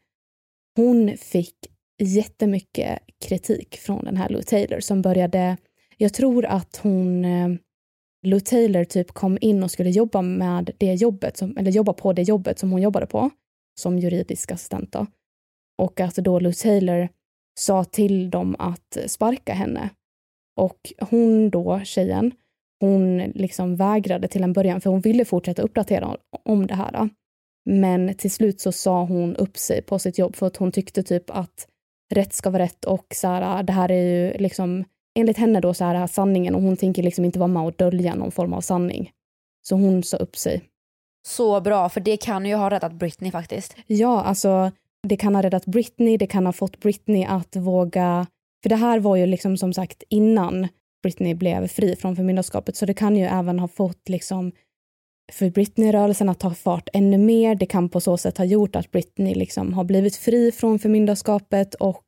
hon 0.75 1.17
fick 1.17 1.55
jättemycket 1.97 2.99
kritik 3.25 3.77
från 3.77 4.05
den 4.05 4.17
här 4.17 4.29
Lou 4.29 4.41
Taylor 4.41 4.79
som 4.79 5.01
började, 5.01 5.57
jag 5.97 6.13
tror 6.13 6.45
att 6.45 6.77
hon, 6.77 7.25
eh, 7.25 7.49
Lou 8.23 8.39
Taylor 8.39 8.83
typ 8.83 9.11
kom 9.11 9.37
in 9.41 9.63
och 9.63 9.71
skulle 9.71 9.89
jobba 9.89 10.21
med 10.21 10.71
det 10.77 10.93
jobbet, 10.93 11.37
som, 11.37 11.57
eller 11.57 11.71
jobba 11.71 11.93
på 11.93 12.13
det 12.13 12.21
jobbet 12.21 12.59
som 12.59 12.71
hon 12.71 12.81
jobbade 12.81 13.05
på, 13.05 13.29
som 13.79 13.99
juridisk 13.99 14.51
assistent 14.51 14.91
då. 14.91 15.05
Och 15.77 15.99
att 15.99 16.15
då 16.15 16.39
Lou 16.39 16.53
Taylor 16.53 17.09
sa 17.59 17.83
till 17.83 18.29
dem 18.29 18.55
att 18.59 18.97
sparka 19.07 19.53
henne. 19.53 19.89
Och 20.55 20.93
hon 20.99 21.49
då, 21.49 21.81
tjejen, 21.83 22.31
hon 22.79 23.17
liksom 23.17 23.75
vägrade 23.75 24.27
till 24.27 24.43
en 24.43 24.53
början 24.53 24.81
för 24.81 24.89
hon 24.89 25.01
ville 25.01 25.25
fortsätta 25.25 25.61
uppdatera 25.61 26.17
om 26.43 26.67
det 26.67 26.75
här. 26.75 27.09
Men 27.65 28.13
till 28.13 28.31
slut 28.31 28.61
så 28.61 28.71
sa 28.71 29.03
hon 29.03 29.35
upp 29.35 29.57
sig 29.57 29.81
på 29.81 29.99
sitt 29.99 30.17
jobb 30.17 30.35
för 30.35 30.47
att 30.47 30.57
hon 30.57 30.71
tyckte 30.71 31.03
typ 31.03 31.29
att 31.29 31.67
rätt 32.13 32.33
ska 32.33 32.49
vara 32.49 32.63
rätt 32.63 32.85
och 32.85 33.05
så 33.15 33.27
här, 33.27 33.63
det 33.63 33.73
här 33.73 33.91
är 33.91 34.03
ju 34.03 34.37
liksom 34.37 34.83
enligt 35.19 35.37
henne 35.37 35.59
då 35.59 35.73
så 35.73 35.83
här 35.83 36.07
sanningen 36.07 36.55
och 36.55 36.61
hon 36.61 36.77
tänker 36.77 37.03
liksom 37.03 37.25
inte 37.25 37.39
vara 37.39 37.47
med 37.47 37.63
och 37.63 37.73
dölja 37.73 38.15
någon 38.15 38.31
form 38.31 38.53
av 38.53 38.61
sanning. 38.61 39.11
Så 39.61 39.75
hon 39.75 40.03
sa 40.03 40.17
upp 40.17 40.37
sig. 40.37 40.61
så 41.27 41.61
bra 41.61 41.89
för 41.89 42.01
det 42.01 42.17
kan 42.17 42.45
ju 42.45 42.55
ha 42.55 42.69
räddat 42.69 42.93
Britney 42.93 43.31
faktiskt. 43.31 43.75
Ja, 43.87 44.21
alltså 44.23 44.71
det 45.07 45.17
kan 45.17 45.35
ha 45.35 45.41
räddat 45.41 45.65
Britney, 45.65 46.17
det 46.17 46.27
kan 46.27 46.45
ha 46.45 46.53
fått 46.53 46.79
Britney 46.79 47.25
att 47.25 47.55
våga... 47.55 48.27
För 48.63 48.69
det 48.69 48.75
här 48.75 48.99
var 48.99 49.15
ju 49.15 49.25
liksom 49.25 49.57
som 49.57 49.73
sagt 49.73 50.03
innan 50.09 50.67
Britney 51.03 51.33
blev 51.33 51.67
fri 51.67 51.95
från 51.95 52.15
förmyndarskapet, 52.15 52.75
så 52.75 52.85
det 52.85 52.93
kan 52.93 53.15
ju 53.15 53.25
även 53.25 53.59
ha 53.59 53.67
fått 53.67 54.09
liksom 54.09 54.51
för 55.31 55.49
Britney-rörelsen 55.49 56.29
att 56.29 56.39
ta 56.39 56.53
fart 56.53 56.89
ännu 56.93 57.17
mer. 57.17 57.55
Det 57.55 57.65
kan 57.65 57.89
på 57.89 58.01
så 58.01 58.17
sätt 58.17 58.37
ha 58.37 58.45
gjort 58.45 58.75
att 58.75 58.91
Britney 58.91 59.35
liksom 59.35 59.73
har 59.73 59.83
blivit 59.83 60.15
fri 60.15 60.51
från 60.51 60.79
förmyndarskapet 60.79 61.75
och 61.75 62.05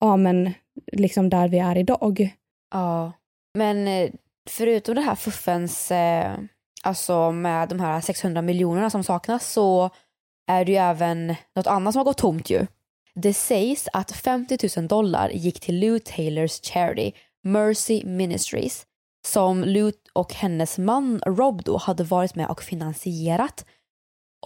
ja, 0.00 0.16
men 0.16 0.52
liksom 0.92 1.30
där 1.30 1.48
vi 1.48 1.58
är 1.58 1.78
idag. 1.78 2.34
Ja, 2.72 3.12
men 3.54 3.88
eh, 3.88 4.10
förutom 4.48 4.94
det 4.94 5.00
här 5.00 5.14
fuffens, 5.14 5.90
eh, 5.90 6.38
alltså 6.82 7.32
med 7.32 7.68
de 7.68 7.80
här 7.80 8.00
600 8.00 8.42
miljonerna 8.42 8.90
som 8.90 9.04
saknas 9.04 9.52
så 9.52 9.90
är 10.46 10.64
det 10.64 10.72
ju 10.72 10.78
även 10.78 11.34
något 11.56 11.66
annat 11.66 11.92
som 11.92 11.98
har 11.98 12.04
gått 12.04 12.18
tomt 12.18 12.50
ju. 12.50 12.66
Det 13.14 13.34
sägs 13.34 13.88
att 13.92 14.12
50 14.12 14.80
000 14.80 14.88
dollar 14.88 15.30
gick 15.30 15.60
till 15.60 15.80
Lou 15.80 15.98
Taylors 15.98 16.60
charity 16.60 17.12
Mercy 17.42 18.04
Ministries 18.04 18.86
som 19.26 19.64
Lut 19.64 20.08
och 20.12 20.34
hennes 20.34 20.78
man 20.78 21.20
Rob 21.26 21.62
då 21.62 21.76
hade 21.76 22.04
varit 22.04 22.34
med 22.34 22.50
och 22.50 22.62
finansierat. 22.62 23.64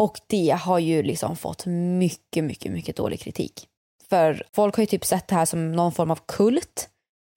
Och 0.00 0.20
det 0.26 0.50
har 0.50 0.78
ju 0.78 1.02
liksom 1.02 1.36
fått 1.36 1.66
mycket, 1.66 2.44
mycket, 2.44 2.72
mycket 2.72 2.96
dålig 2.96 3.20
kritik. 3.20 3.66
För 4.08 4.42
folk 4.52 4.76
har 4.76 4.82
ju 4.82 4.86
typ 4.86 5.04
sett 5.04 5.28
det 5.28 5.34
här 5.34 5.44
som 5.44 5.72
någon 5.72 5.92
form 5.92 6.10
av 6.10 6.18
kult 6.26 6.88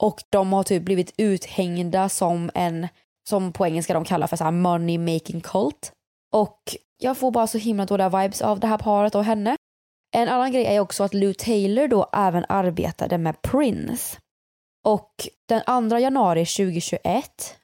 och 0.04 0.24
de 0.30 0.54
har 0.54 0.64
typ 0.64 0.84
blivit 0.84 1.14
uthängda 1.18 2.10
som 2.10 2.52
en, 2.54 2.88
som 3.30 3.54
på 3.54 3.66
engelska 3.66 3.94
de 3.94 4.06
kallar 4.06 4.28
för 4.28 4.38
så 4.38 4.44
här 4.44 4.52
money 4.52 4.98
making 4.98 5.42
cult. 5.42 5.92
Och 6.32 6.76
jag 6.98 7.18
får 7.18 7.32
bara 7.32 7.48
så 7.48 7.58
himla 7.58 7.86
dåliga 7.86 8.10
vibes 8.10 8.42
av 8.42 8.60
det 8.60 8.68
här 8.68 8.78
paret 8.78 9.16
och 9.16 9.26
henne. 9.26 9.56
En 10.16 10.30
annan 10.30 10.52
grej 10.52 10.66
är 10.66 10.80
också 10.80 11.04
att 11.04 11.14
Lou 11.14 11.34
Taylor 11.34 11.88
då 11.88 12.10
även 12.14 12.46
arbetade 12.50 13.18
med 13.18 13.42
Prince. 13.42 14.18
Och 14.84 15.28
den 15.50 15.90
2 15.90 15.98
januari 15.98 16.46
2021 16.46 17.56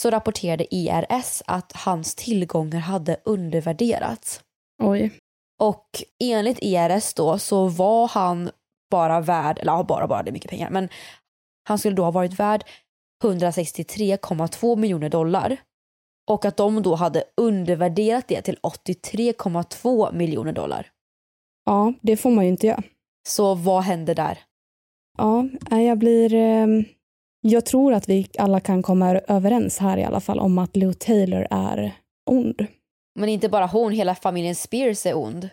så 0.00 0.10
rapporterade 0.10 0.74
IRS 0.74 1.42
att 1.46 1.72
hans 1.72 2.14
tillgångar 2.14 2.80
hade 2.80 3.20
undervärderats. 3.24 4.40
Oj. 4.82 5.10
Och 5.58 5.86
enligt 6.18 6.58
IRS 6.62 7.14
då 7.14 7.38
så 7.38 7.66
var 7.66 8.08
han 8.08 8.50
bara 8.90 9.20
värd, 9.20 9.58
eller 9.58 9.72
ja, 9.72 9.84
bara 9.84 10.06
bara 10.06 10.22
det 10.22 10.30
är 10.30 10.32
mycket 10.32 10.50
pengar, 10.50 10.70
men 10.70 10.88
han 11.68 11.78
skulle 11.78 11.96
då 11.96 12.04
ha 12.04 12.10
varit 12.10 12.40
värd 12.40 12.64
163,2 13.24 14.76
miljoner 14.76 15.08
dollar. 15.08 15.56
Och 16.30 16.44
att 16.44 16.56
de 16.56 16.82
då 16.82 16.94
hade 16.94 17.24
undervärderat 17.36 18.28
det 18.28 18.42
till 18.42 18.56
83,2 18.56 20.14
miljoner 20.14 20.52
dollar. 20.52 20.90
Ja, 21.64 21.92
det 22.02 22.16
får 22.16 22.30
man 22.30 22.44
ju 22.44 22.50
inte 22.50 22.66
göra. 22.66 22.82
Så 23.28 23.54
vad 23.54 23.82
händer 23.82 24.14
där? 24.14 24.38
Ja, 25.20 25.48
jag 25.70 25.98
blir... 25.98 26.34
Eh, 26.34 26.66
jag 27.42 27.66
tror 27.66 27.92
att 27.92 28.08
vi 28.08 28.26
alla 28.38 28.60
kan 28.60 28.82
komma 28.82 29.20
överens 29.28 29.78
här 29.78 29.98
i 29.98 30.04
alla 30.04 30.20
fall 30.20 30.38
om 30.38 30.58
att 30.58 30.76
Lou 30.76 30.92
Taylor 30.92 31.46
är 31.50 31.92
ond. 32.30 32.66
Men 33.18 33.28
inte 33.28 33.48
bara 33.48 33.66
hon, 33.66 33.92
hela 33.92 34.14
familjen 34.14 34.54
Spears 34.54 35.06
är 35.06 35.16
ond. 35.16 35.48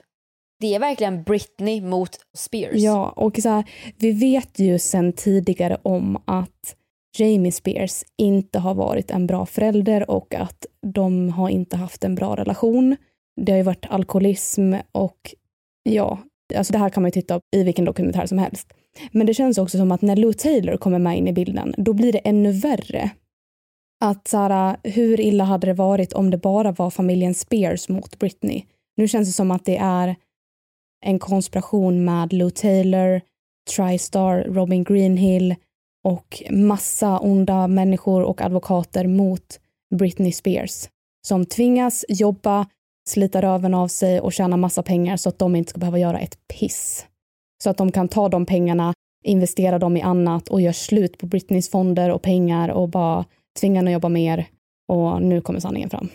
Det 0.60 0.76
är 0.76 0.80
verkligen 0.80 1.24
Britney 1.24 1.82
mot 1.82 2.20
Spears. 2.38 2.74
Ja, 2.76 3.10
och 3.10 3.38
så 3.38 3.50
här, 3.50 3.64
vi 3.98 4.12
vet 4.12 4.60
ju 4.60 4.80
sen 4.80 5.14
tidigare 5.14 5.78
om 5.82 6.18
att 6.26 6.76
Jamie 7.18 7.52
Spears 7.52 8.04
inte 8.18 8.60
har 8.60 8.74
varit 8.74 9.12
en 9.12 9.28
bra 9.28 9.46
förälder 9.46 10.12
och 10.12 10.36
att 10.36 10.66
de 10.82 11.30
har 11.30 11.50
inte 11.50 11.78
haft 11.78 12.04
en 12.04 12.16
bra 12.16 12.36
relation. 12.36 12.98
Det 13.42 13.52
har 13.52 13.58
ju 13.58 13.64
varit 13.64 13.86
alkoholism 13.90 14.74
och 14.92 15.36
ja, 15.84 16.20
alltså 16.56 16.74
det 16.74 16.80
här 16.80 16.90
kan 16.90 17.04
man 17.04 17.08
ju 17.08 17.12
titta 17.12 17.42
i 17.56 17.64
vilken 17.64 17.86
dokumentär 17.86 18.26
som 18.26 18.38
helst. 18.38 18.74
Men 19.12 19.28
det 19.28 19.34
känns 19.34 19.58
också 19.58 19.78
som 19.78 19.92
att 19.92 20.02
när 20.02 20.16
Lou 20.16 20.34
Taylor 20.34 20.78
kommer 20.78 21.00
med 21.00 21.18
in 21.18 21.28
i 21.28 21.34
bilden, 21.34 21.74
då 21.78 21.94
blir 21.94 22.12
det 22.12 22.20
ännu 22.20 22.52
värre. 22.52 23.10
Att 24.06 24.28
Sara, 24.28 24.78
hur 24.84 25.20
illa 25.20 25.44
hade 25.44 25.68
det 25.68 25.74
varit 25.74 26.14
om 26.14 26.32
det 26.32 26.38
bara 26.38 26.72
var 26.72 26.90
familjen 26.90 27.34
Spears 27.34 27.90
mot 27.90 28.20
Britney? 28.20 28.64
Nu 28.98 29.08
känns 29.08 29.30
det 29.30 29.34
som 29.34 29.52
att 29.52 29.66
det 29.66 29.78
är 29.78 30.16
en 31.06 31.20
konspiration 31.20 32.06
med 32.06 32.34
Lou 32.34 32.50
Taylor, 32.50 33.22
Tristar, 33.76 34.44
Robin 34.44 34.84
Greenhill 34.84 35.56
och 36.04 36.44
massa 36.50 37.20
onda 37.20 37.68
människor 37.68 38.24
och 38.24 38.42
advokater 38.42 39.08
mot 39.08 39.60
Britney 39.96 40.32
Spears 40.32 40.90
som 41.28 41.46
tvingas 41.46 42.06
jobba, 42.10 42.66
slita 43.08 43.42
röven 43.42 43.74
av 43.74 43.88
sig 43.88 44.22
och 44.22 44.34
tjäna 44.34 44.58
massa 44.58 44.84
pengar 44.84 45.18
så 45.18 45.30
att 45.30 45.40
de 45.40 45.56
inte 45.56 45.70
ska 45.70 45.80
behöva 45.80 46.00
göra 46.00 46.20
ett 46.20 46.48
piss. 46.48 47.06
Så 47.64 47.70
att 47.70 47.78
de 47.78 47.92
kan 47.92 48.08
ta 48.08 48.30
de 48.30 48.46
pengarna, 48.46 48.94
investera 49.24 49.80
dem 49.80 49.98
i 49.98 50.02
annat 50.02 50.48
och 50.48 50.62
göra 50.62 50.74
slut 50.74 51.18
på 51.18 51.26
Britneys 51.26 51.70
fonder 51.70 52.10
och 52.10 52.22
pengar 52.22 52.70
och 52.70 52.90
bara 52.90 53.26
tvinga 53.60 53.80
henne 53.80 53.90
att 53.90 53.94
jobba 53.94 54.10
mer. 54.10 54.46
Och 54.88 55.22
nu 55.22 55.42
kommer 55.42 55.60
sanningen 55.60 55.90
fram. 55.90 56.10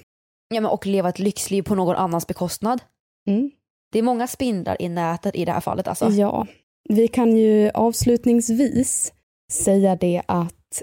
Ja, 0.55 0.61
men 0.61 0.71
och 0.71 0.87
leva 0.87 1.09
ett 1.09 1.19
lyxliv 1.19 1.63
på 1.63 1.75
någon 1.75 1.97
annans 1.97 2.27
bekostnad. 2.27 2.83
Mm. 3.29 3.51
Det 3.93 3.99
är 3.99 4.03
många 4.03 4.27
spindlar 4.27 4.83
i 4.83 4.89
nätet 4.89 5.37
i 5.37 5.45
det 5.45 5.53
här 5.53 5.61
fallet 5.61 5.89
alltså. 5.89 6.09
Ja, 6.09 6.47
vi 6.89 7.09
kan 7.09 7.37
ju 7.37 7.71
avslutningsvis 7.71 9.13
säga 9.53 9.97
det 9.97 10.23
att 10.27 10.83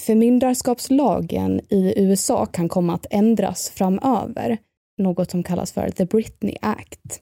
förmyndarskapslagen 0.00 1.60
i 1.68 1.94
USA 1.96 2.46
kan 2.46 2.68
komma 2.68 2.94
att 2.94 3.06
ändras 3.10 3.70
framöver. 3.70 4.58
Något 4.98 5.30
som 5.30 5.42
kallas 5.42 5.72
för 5.72 5.90
The 5.90 6.04
Britney 6.04 6.56
Act. 6.60 7.20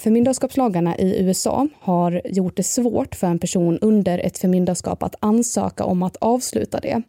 Förmyndarskapslagarna 0.00 0.98
i 0.98 1.22
USA 1.22 1.68
har 1.80 2.22
gjort 2.24 2.56
det 2.56 2.62
svårt 2.62 3.14
för 3.14 3.26
en 3.26 3.38
person 3.38 3.78
under 3.78 4.18
ett 4.18 4.38
förmyndarskap 4.38 5.02
att 5.02 5.14
ansöka 5.20 5.84
om 5.84 6.02
att 6.02 6.16
avsluta 6.16 6.80
det. 6.80 7.02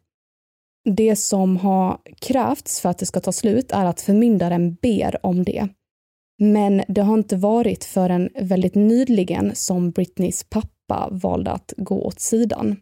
Det 0.90 1.16
som 1.16 1.58
har 1.58 2.00
krävts 2.20 2.80
för 2.80 2.90
att 2.90 2.98
det 2.98 3.06
ska 3.06 3.20
ta 3.20 3.32
slut 3.32 3.72
är 3.72 3.86
att 3.86 4.02
förmyndaren 4.02 4.74
ber 4.74 5.26
om 5.26 5.44
det. 5.44 5.68
Men 6.40 6.84
det 6.88 7.02
har 7.02 7.14
inte 7.14 7.36
varit 7.36 7.84
förrän 7.84 8.30
väldigt 8.36 8.76
nyligen 8.76 9.56
som 9.56 9.92
Britneys 9.92 10.44
pappa 10.44 11.10
valde 11.12 11.52
att 11.52 11.74
gå 11.78 12.02
åt 12.02 12.20
sidan. 12.20 12.76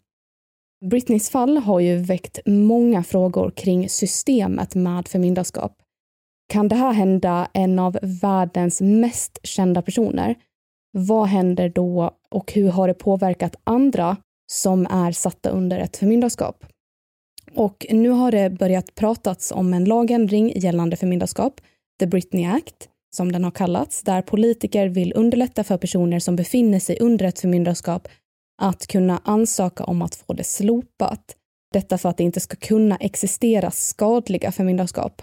Britneys 0.86 1.30
fall 1.30 1.58
har 1.58 1.80
ju 1.80 1.98
väckt 1.98 2.40
många 2.46 3.04
frågor 3.04 3.52
kring 3.52 3.90
systemet 3.90 4.76
med 4.76 5.08
förmyndarskap. 5.08 5.78
Kan 6.48 6.68
det 6.68 6.76
här 6.76 6.94
hända 6.94 7.48
en 7.54 7.80
av 7.80 8.00
världens 8.02 8.82
mest 8.82 9.40
kända 9.44 9.82
personer? 9.82 10.36
Vad 10.92 11.28
händer 11.28 11.70
då 11.70 12.12
och 12.32 12.52
hur 12.52 12.70
har 12.70 12.88
det 12.88 12.94
påverkat 12.94 13.56
andra 13.64 14.18
som 14.52 14.86
är 14.86 15.12
satta 15.12 15.50
under 15.50 15.80
ett 15.80 15.98
förmyndarskap? 15.98 16.66
Och 17.54 17.86
nu 17.90 18.10
har 18.10 18.32
det 18.32 18.50
börjat 18.50 18.96
pratats 18.96 19.52
om 19.52 19.74
en 19.74 19.86
lagändring 19.86 20.54
gällande 20.56 20.96
förmyndarskap, 20.96 21.62
The 22.00 22.08
Britney 22.08 22.46
Act, 22.46 22.90
som 23.16 23.32
den 23.32 23.44
har 23.44 23.52
kallats, 23.52 24.04
där 24.04 24.22
politiker 24.22 24.88
vill 24.88 25.14
underlätta 25.16 25.64
för 25.64 25.78
personer 25.78 26.20
som 26.20 26.36
befinner 26.36 26.80
sig 26.80 26.98
under 27.00 27.26
ett 27.26 27.40
förmyndarskap 27.40 28.08
att 28.62 28.88
kunna 28.88 29.22
ansöka 29.24 29.84
om 29.84 30.02
att 30.02 30.16
få 30.16 30.34
det 30.34 30.44
slopat. 30.44 31.36
Detta 31.74 31.98
för 31.98 32.10
att 32.10 32.18
det 32.18 32.24
inte 32.24 32.40
ska 32.40 32.56
kunna 32.56 32.98
existera 32.98 33.72
skadliga 33.72 34.52
förmyndarskap. 34.52 35.22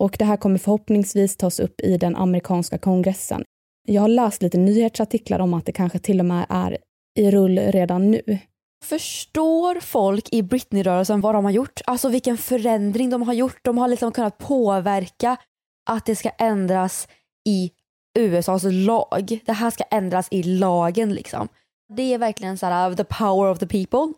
Och 0.00 0.16
det 0.18 0.24
här 0.24 0.36
kommer 0.36 0.58
förhoppningsvis 0.58 1.36
tas 1.36 1.60
upp 1.60 1.80
i 1.80 1.96
den 1.96 2.16
amerikanska 2.16 2.78
kongressen. 2.78 3.44
Jag 3.88 4.00
har 4.00 4.08
läst 4.08 4.42
lite 4.42 4.58
nyhetsartiklar 4.58 5.38
om 5.38 5.54
att 5.54 5.66
det 5.66 5.72
kanske 5.72 5.98
till 5.98 6.20
och 6.20 6.26
med 6.26 6.46
är 6.48 6.78
i 7.18 7.30
rull 7.30 7.58
redan 7.58 8.10
nu. 8.10 8.38
Förstår 8.84 9.80
folk 9.80 10.28
i 10.32 10.42
Britney-rörelsen 10.42 11.20
vad 11.20 11.34
de 11.34 11.44
har 11.44 11.52
gjort? 11.52 11.80
Alltså 11.84 12.08
vilken 12.08 12.38
förändring 12.38 13.10
de 13.10 13.22
har 13.22 13.32
gjort. 13.32 13.58
De 13.62 13.78
har 13.78 13.88
liksom 13.88 14.12
kunnat 14.12 14.38
påverka 14.38 15.36
att 15.90 16.06
det 16.06 16.16
ska 16.16 16.28
ändras 16.28 17.08
i 17.48 17.70
USAs 18.18 18.62
lag. 18.64 19.40
Det 19.46 19.52
här 19.52 19.70
ska 19.70 19.84
ändras 19.84 20.28
i 20.30 20.42
lagen 20.42 21.14
liksom. 21.14 21.48
Det 21.96 22.14
är 22.14 22.18
verkligen 22.18 22.58
så 22.58 22.66
här, 22.66 22.94
the 22.94 23.04
power 23.04 23.50
of 23.50 23.58
the 23.58 23.66
people. 23.66 24.14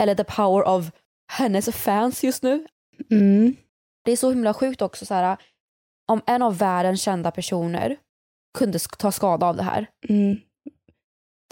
Eller 0.00 0.14
the 0.14 0.24
power 0.24 0.68
of 0.68 0.90
hennes 1.32 1.76
fans 1.76 2.24
just 2.24 2.42
nu. 2.42 2.66
Mm. 3.10 3.56
Det 4.06 4.12
är 4.12 4.16
så 4.16 4.30
himla 4.30 4.54
sjukt 4.54 4.82
också 4.82 5.06
så 5.06 5.14
här, 5.14 5.36
om 6.08 6.20
en 6.26 6.42
av 6.42 6.58
världens 6.58 7.02
kända 7.02 7.30
personer 7.30 7.96
kunde 8.58 8.78
ta 8.78 9.12
skada 9.12 9.46
av 9.46 9.56
det 9.56 9.62
här. 9.62 9.86
Mm. 10.08 10.36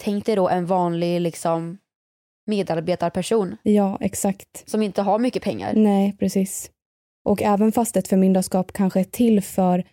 Tänk 0.03 0.25
dig 0.25 0.35
då 0.35 0.49
en 0.49 0.65
vanlig 0.65 1.21
liksom 1.21 1.77
medarbetarperson. 2.45 3.57
Ja, 3.63 3.97
exakt. 4.01 4.69
Som 4.69 4.81
inte 4.81 5.01
har 5.01 5.19
mycket 5.19 5.43
pengar. 5.43 5.73
Nej, 5.73 6.17
precis. 6.19 6.71
Och 7.25 7.41
även 7.41 7.71
fast 7.71 7.97
ett 7.97 8.07
förmyndarskap 8.07 8.73
kanske 8.73 8.99
är 8.99 9.03
till 9.03 9.41
för 9.41 9.83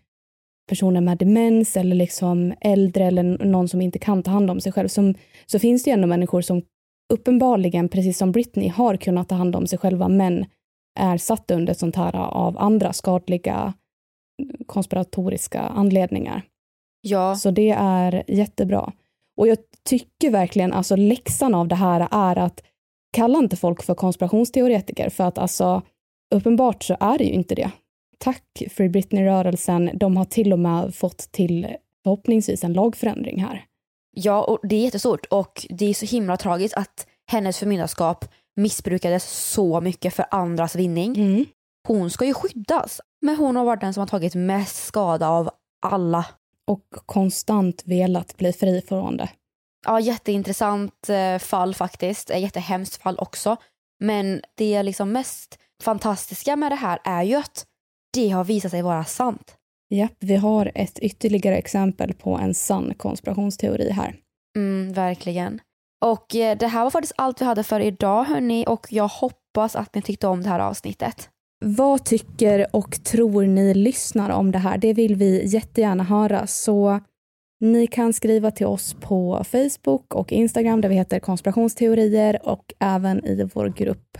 personer 0.69 1.01
med 1.01 1.19
demens 1.19 1.77
eller 1.77 1.97
liksom 1.97 2.55
äldre 2.61 3.05
eller 3.05 3.23
någon 3.23 3.69
som 3.69 3.81
inte 3.81 3.99
kan 3.99 4.23
ta 4.23 4.31
hand 4.31 4.51
om 4.51 4.61
sig 4.61 4.73
själv 4.73 4.89
som, 4.89 5.15
så 5.47 5.59
finns 5.59 5.85
det 5.85 5.91
ju 5.91 5.95
ändå 5.95 6.07
människor 6.07 6.41
som 6.41 6.63
uppenbarligen, 7.13 7.89
precis 7.89 8.19
som 8.19 8.33
Britney, 8.33 8.69
har 8.69 8.97
kunnat 8.97 9.29
ta 9.29 9.35
hand 9.35 9.57
om 9.57 9.67
sig 9.67 9.79
själva 9.79 10.09
men 10.09 10.47
är 10.95 11.17
satta 11.17 11.55
under 11.55 11.75
sånt 11.75 11.97
här 11.97 12.17
av 12.17 12.59
andra 12.59 12.93
skadliga 12.93 13.75
konspiratoriska 14.67 15.61
anledningar. 15.61 16.43
Ja. 17.01 17.35
Så 17.35 17.51
det 17.51 17.71
är 17.71 18.23
jättebra. 18.29 18.93
Och 19.37 19.49
jag 19.49 19.59
tycker 19.85 20.31
verkligen, 20.31 20.73
alltså 20.73 20.97
läxan 20.97 21.55
av 21.55 21.69
det 21.69 21.75
här 21.75 22.09
är 22.11 22.39
att 22.39 22.63
kalla 23.13 23.39
inte 23.39 23.57
folk 23.57 23.83
för 23.83 23.95
konspirationsteoretiker 23.95 25.09
för 25.09 25.25
att 25.25 25.39
alltså 25.39 25.83
uppenbart 26.35 26.83
så 26.83 26.97
är 27.01 27.19
det 27.19 27.25
ju 27.25 27.31
inte 27.31 27.55
det. 27.55 27.71
Tack 28.19 28.63
Free 28.71 28.89
Britney-rörelsen, 28.89 29.91
de 29.95 30.17
har 30.17 30.25
till 30.25 30.53
och 30.53 30.59
med 30.59 30.95
fått 30.95 31.19
till 31.19 31.77
förhoppningsvis 32.03 32.65
en 32.65 32.73
lagförändring 32.73 33.45
här. 33.45 33.65
Ja, 34.11 34.45
och 34.45 34.59
det 34.63 34.77
är 34.77 34.81
jättestort 34.81 35.27
och 35.27 35.67
det 35.71 35.87
är 35.87 35.95
så 35.95 36.07
himla 36.07 36.37
tragiskt 36.37 36.77
att 36.77 37.07
hennes 37.27 37.59
förmyndarskap 37.59 38.25
missbrukades 38.57 39.25
så 39.25 39.81
mycket 39.81 40.15
för 40.15 40.25
andras 40.31 40.77
vinning. 40.77 41.17
Mm. 41.17 41.47
Hon 41.89 42.11
ska 42.11 42.25
ju 42.25 42.35
skyddas, 42.35 43.01
men 43.21 43.37
hon 43.37 43.57
har 43.57 43.65
varit 43.65 43.81
den 43.81 43.95
som 43.95 44.01
har 44.01 44.07
tagit 44.07 44.35
mest 44.35 44.87
skada 44.87 45.29
av 45.29 45.51
alla. 45.87 46.27
Och 46.67 46.87
konstant 47.07 47.83
velat 47.87 48.37
bli 48.37 48.53
fri 48.53 48.83
från 48.89 49.17
det. 49.17 49.29
Ja, 49.87 50.01
jätteintressant 50.01 51.09
eh, 51.09 51.39
fall 51.39 51.75
faktiskt. 51.75 52.31
Ett 52.31 52.41
jättehemskt 52.41 53.03
fall 53.03 53.19
också. 53.19 53.57
Men 54.01 54.43
det 54.57 54.83
liksom 54.83 55.13
mest 55.13 55.59
fantastiska 55.83 56.57
med 56.57 56.73
det 56.73 56.77
här 56.77 56.99
är 57.05 57.23
ju 57.23 57.35
att 57.35 57.67
det 58.13 58.29
har 58.29 58.45
visat 58.45 58.71
sig 58.71 58.83
vara 58.83 59.05
sant. 59.05 59.57
Japp, 59.91 60.17
vi 60.21 60.37
har 60.37 60.73
ett 60.75 60.99
ytterligare 60.99 61.57
exempel 61.57 62.15
på 62.15 62.39
en 62.39 62.55
sann 62.55 62.95
konspirationsteori 62.95 63.91
här. 63.91 64.17
Mm, 64.57 64.93
verkligen. 64.93 65.61
Och 66.03 66.37
eh, 66.37 66.59
det 66.59 66.67
här 66.67 66.85
var 66.85 66.91
faktiskt 66.91 67.15
allt 67.17 67.41
vi 67.41 67.45
hade 67.45 67.63
för 67.63 67.81
idag 67.81 68.25
hörni 68.25 68.65
och 68.69 68.87
jag 68.91 69.09
hoppas 69.09 69.77
att 69.77 69.95
ni 69.95 70.03
tyckte 70.03 70.27
om 70.27 70.43
det 70.43 70.49
här 70.49 70.61
avsnittet. 70.61 71.29
Vad 71.65 72.05
tycker 72.05 72.67
och 72.77 73.05
tror 73.05 73.43
ni 73.43 73.75
lyssnar 73.75 74.31
om 74.31 74.51
det 74.51 74.59
här? 74.59 74.79
Det 74.79 74.93
vill 74.93 75.17
vi 75.17 75.47
jättegärna 75.47 76.05
höra. 76.05 76.47
Så 76.47 77.01
ni 77.61 77.87
kan 77.87 78.13
skriva 78.13 78.51
till 78.51 78.67
oss 78.67 78.95
på 79.01 79.45
Facebook 79.45 80.15
och 80.15 80.33
Instagram 80.33 80.81
där 80.81 80.89
vi 80.89 80.95
heter 80.95 81.21
konspirationsteorier 81.21 82.49
och 82.49 82.75
även 82.79 83.27
i 83.27 83.51
vår 83.55 83.69
grupp, 83.69 84.19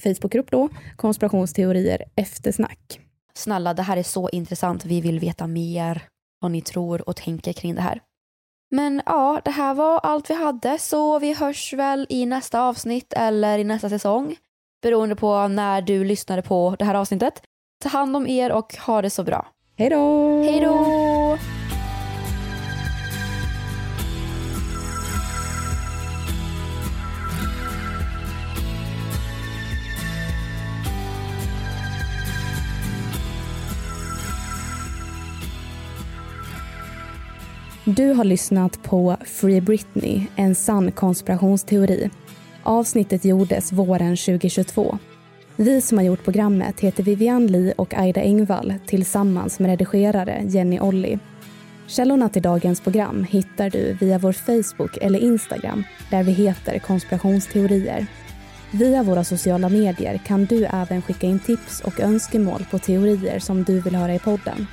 Facebookgrupp 0.00 0.50
då, 0.50 0.68
konspirationsteorier 0.96 2.02
eftersnack. 2.16 3.00
Snälla, 3.34 3.74
det 3.74 3.82
här 3.82 3.96
är 3.96 4.02
så 4.02 4.28
intressant. 4.28 4.84
Vi 4.84 5.00
vill 5.00 5.20
veta 5.20 5.46
mer 5.46 6.02
vad 6.40 6.50
ni 6.50 6.60
tror 6.62 7.08
och 7.08 7.16
tänker 7.16 7.52
kring 7.52 7.74
det 7.74 7.80
här. 7.80 8.00
Men 8.70 9.02
ja, 9.06 9.40
det 9.44 9.50
här 9.50 9.74
var 9.74 9.98
allt 9.98 10.30
vi 10.30 10.34
hade 10.34 10.78
så 10.78 11.18
vi 11.18 11.32
hörs 11.32 11.72
väl 11.72 12.06
i 12.08 12.26
nästa 12.26 12.60
avsnitt 12.60 13.12
eller 13.12 13.58
i 13.58 13.64
nästa 13.64 13.88
säsong 13.88 14.36
beroende 14.82 15.16
på 15.16 15.48
när 15.48 15.82
du 15.82 16.04
lyssnade 16.04 16.42
på 16.42 16.76
det 16.78 16.84
här 16.84 16.94
avsnittet. 16.94 17.42
Ta 17.82 17.88
hand 17.88 18.16
om 18.16 18.26
er 18.26 18.52
och 18.52 18.74
ha 18.76 19.02
det 19.02 19.10
så 19.10 19.24
bra. 19.24 19.46
Hej 19.78 19.90
då! 19.90 20.42
Hej 20.42 20.60
då! 20.60 21.36
Du 37.88 38.12
har 38.12 38.24
lyssnat 38.24 38.82
på 38.82 39.16
Free 39.24 39.60
Britney, 39.60 40.26
en 40.36 40.54
sann 40.54 40.92
konspirationsteori. 40.92 42.10
Avsnittet 42.62 43.24
gjordes 43.24 43.72
våren 43.72 44.16
2022. 44.16 44.98
Vi 45.56 45.80
som 45.80 45.98
har 45.98 46.04
gjort 46.04 46.24
programmet 46.24 46.80
heter 46.80 47.02
Vivian 47.02 47.46
Lee 47.46 47.74
och 47.76 47.94
Aida 47.94 48.20
Engvall 48.20 48.74
tillsammans 48.86 49.58
med 49.58 49.70
redigerare 49.70 50.42
Jenny 50.44 50.80
Olli. 50.80 51.18
Källorna 51.86 52.28
till 52.28 52.42
dagens 52.42 52.80
program 52.80 53.24
hittar 53.24 53.70
du 53.70 53.92
via 54.00 54.18
vår 54.18 54.32
Facebook 54.32 54.96
eller 55.00 55.18
Instagram 55.18 55.84
där 56.10 56.22
vi 56.22 56.32
heter 56.32 56.78
konspirationsteorier. 56.78 58.06
Via 58.70 59.02
våra 59.02 59.24
sociala 59.24 59.68
medier 59.68 60.20
kan 60.26 60.44
du 60.44 60.64
även 60.64 61.02
skicka 61.02 61.26
in 61.26 61.38
tips 61.38 61.80
och 61.80 62.00
önskemål 62.00 62.66
på 62.70 62.78
teorier 62.78 63.38
som 63.38 63.64
du 63.64 63.80
vill 63.80 63.96
höra 63.96 64.14
i 64.14 64.18
podden. 64.18 64.66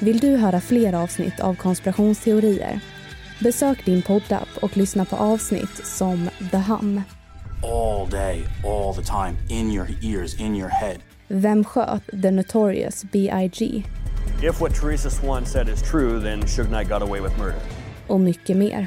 Vill 0.00 0.18
du 0.18 0.36
höra 0.36 0.60
fler 0.60 0.92
avsnitt 0.92 1.40
av 1.40 1.54
konspirationsteorier? 1.54 2.80
Besök 3.40 3.84
din 3.84 4.02
poddapp 4.02 4.48
och 4.62 4.76
lyssna 4.76 5.04
på 5.04 5.16
avsnitt 5.16 5.86
som 5.86 6.28
The 6.50 6.56
Hum. 6.56 7.00
all 7.62 8.08
day, 8.10 8.42
all 8.64 8.94
the 8.94 9.02
time, 9.02 9.36
in 9.48 9.70
your 9.72 9.86
ears, 10.02 10.40
in 10.40 10.56
your 10.56 10.68
head. 10.68 10.96
Vem 11.28 11.64
sköt 11.64 12.02
The 12.22 12.30
Notorious 12.30 13.04
B.I.G. 13.12 13.84
If 14.42 14.60
what 14.60 14.74
Teresa 14.74 15.10
Swan 15.10 15.46
said 15.46 15.68
is 15.68 15.82
true, 15.90 16.20
then 16.20 16.42
Suge 16.48 16.68
Knight 16.68 16.88
got 16.88 17.02
away 17.02 17.20
with 17.20 17.38
murder. 17.38 17.60
och 18.08 18.20
mycket 18.20 18.56
mer. 18.56 18.86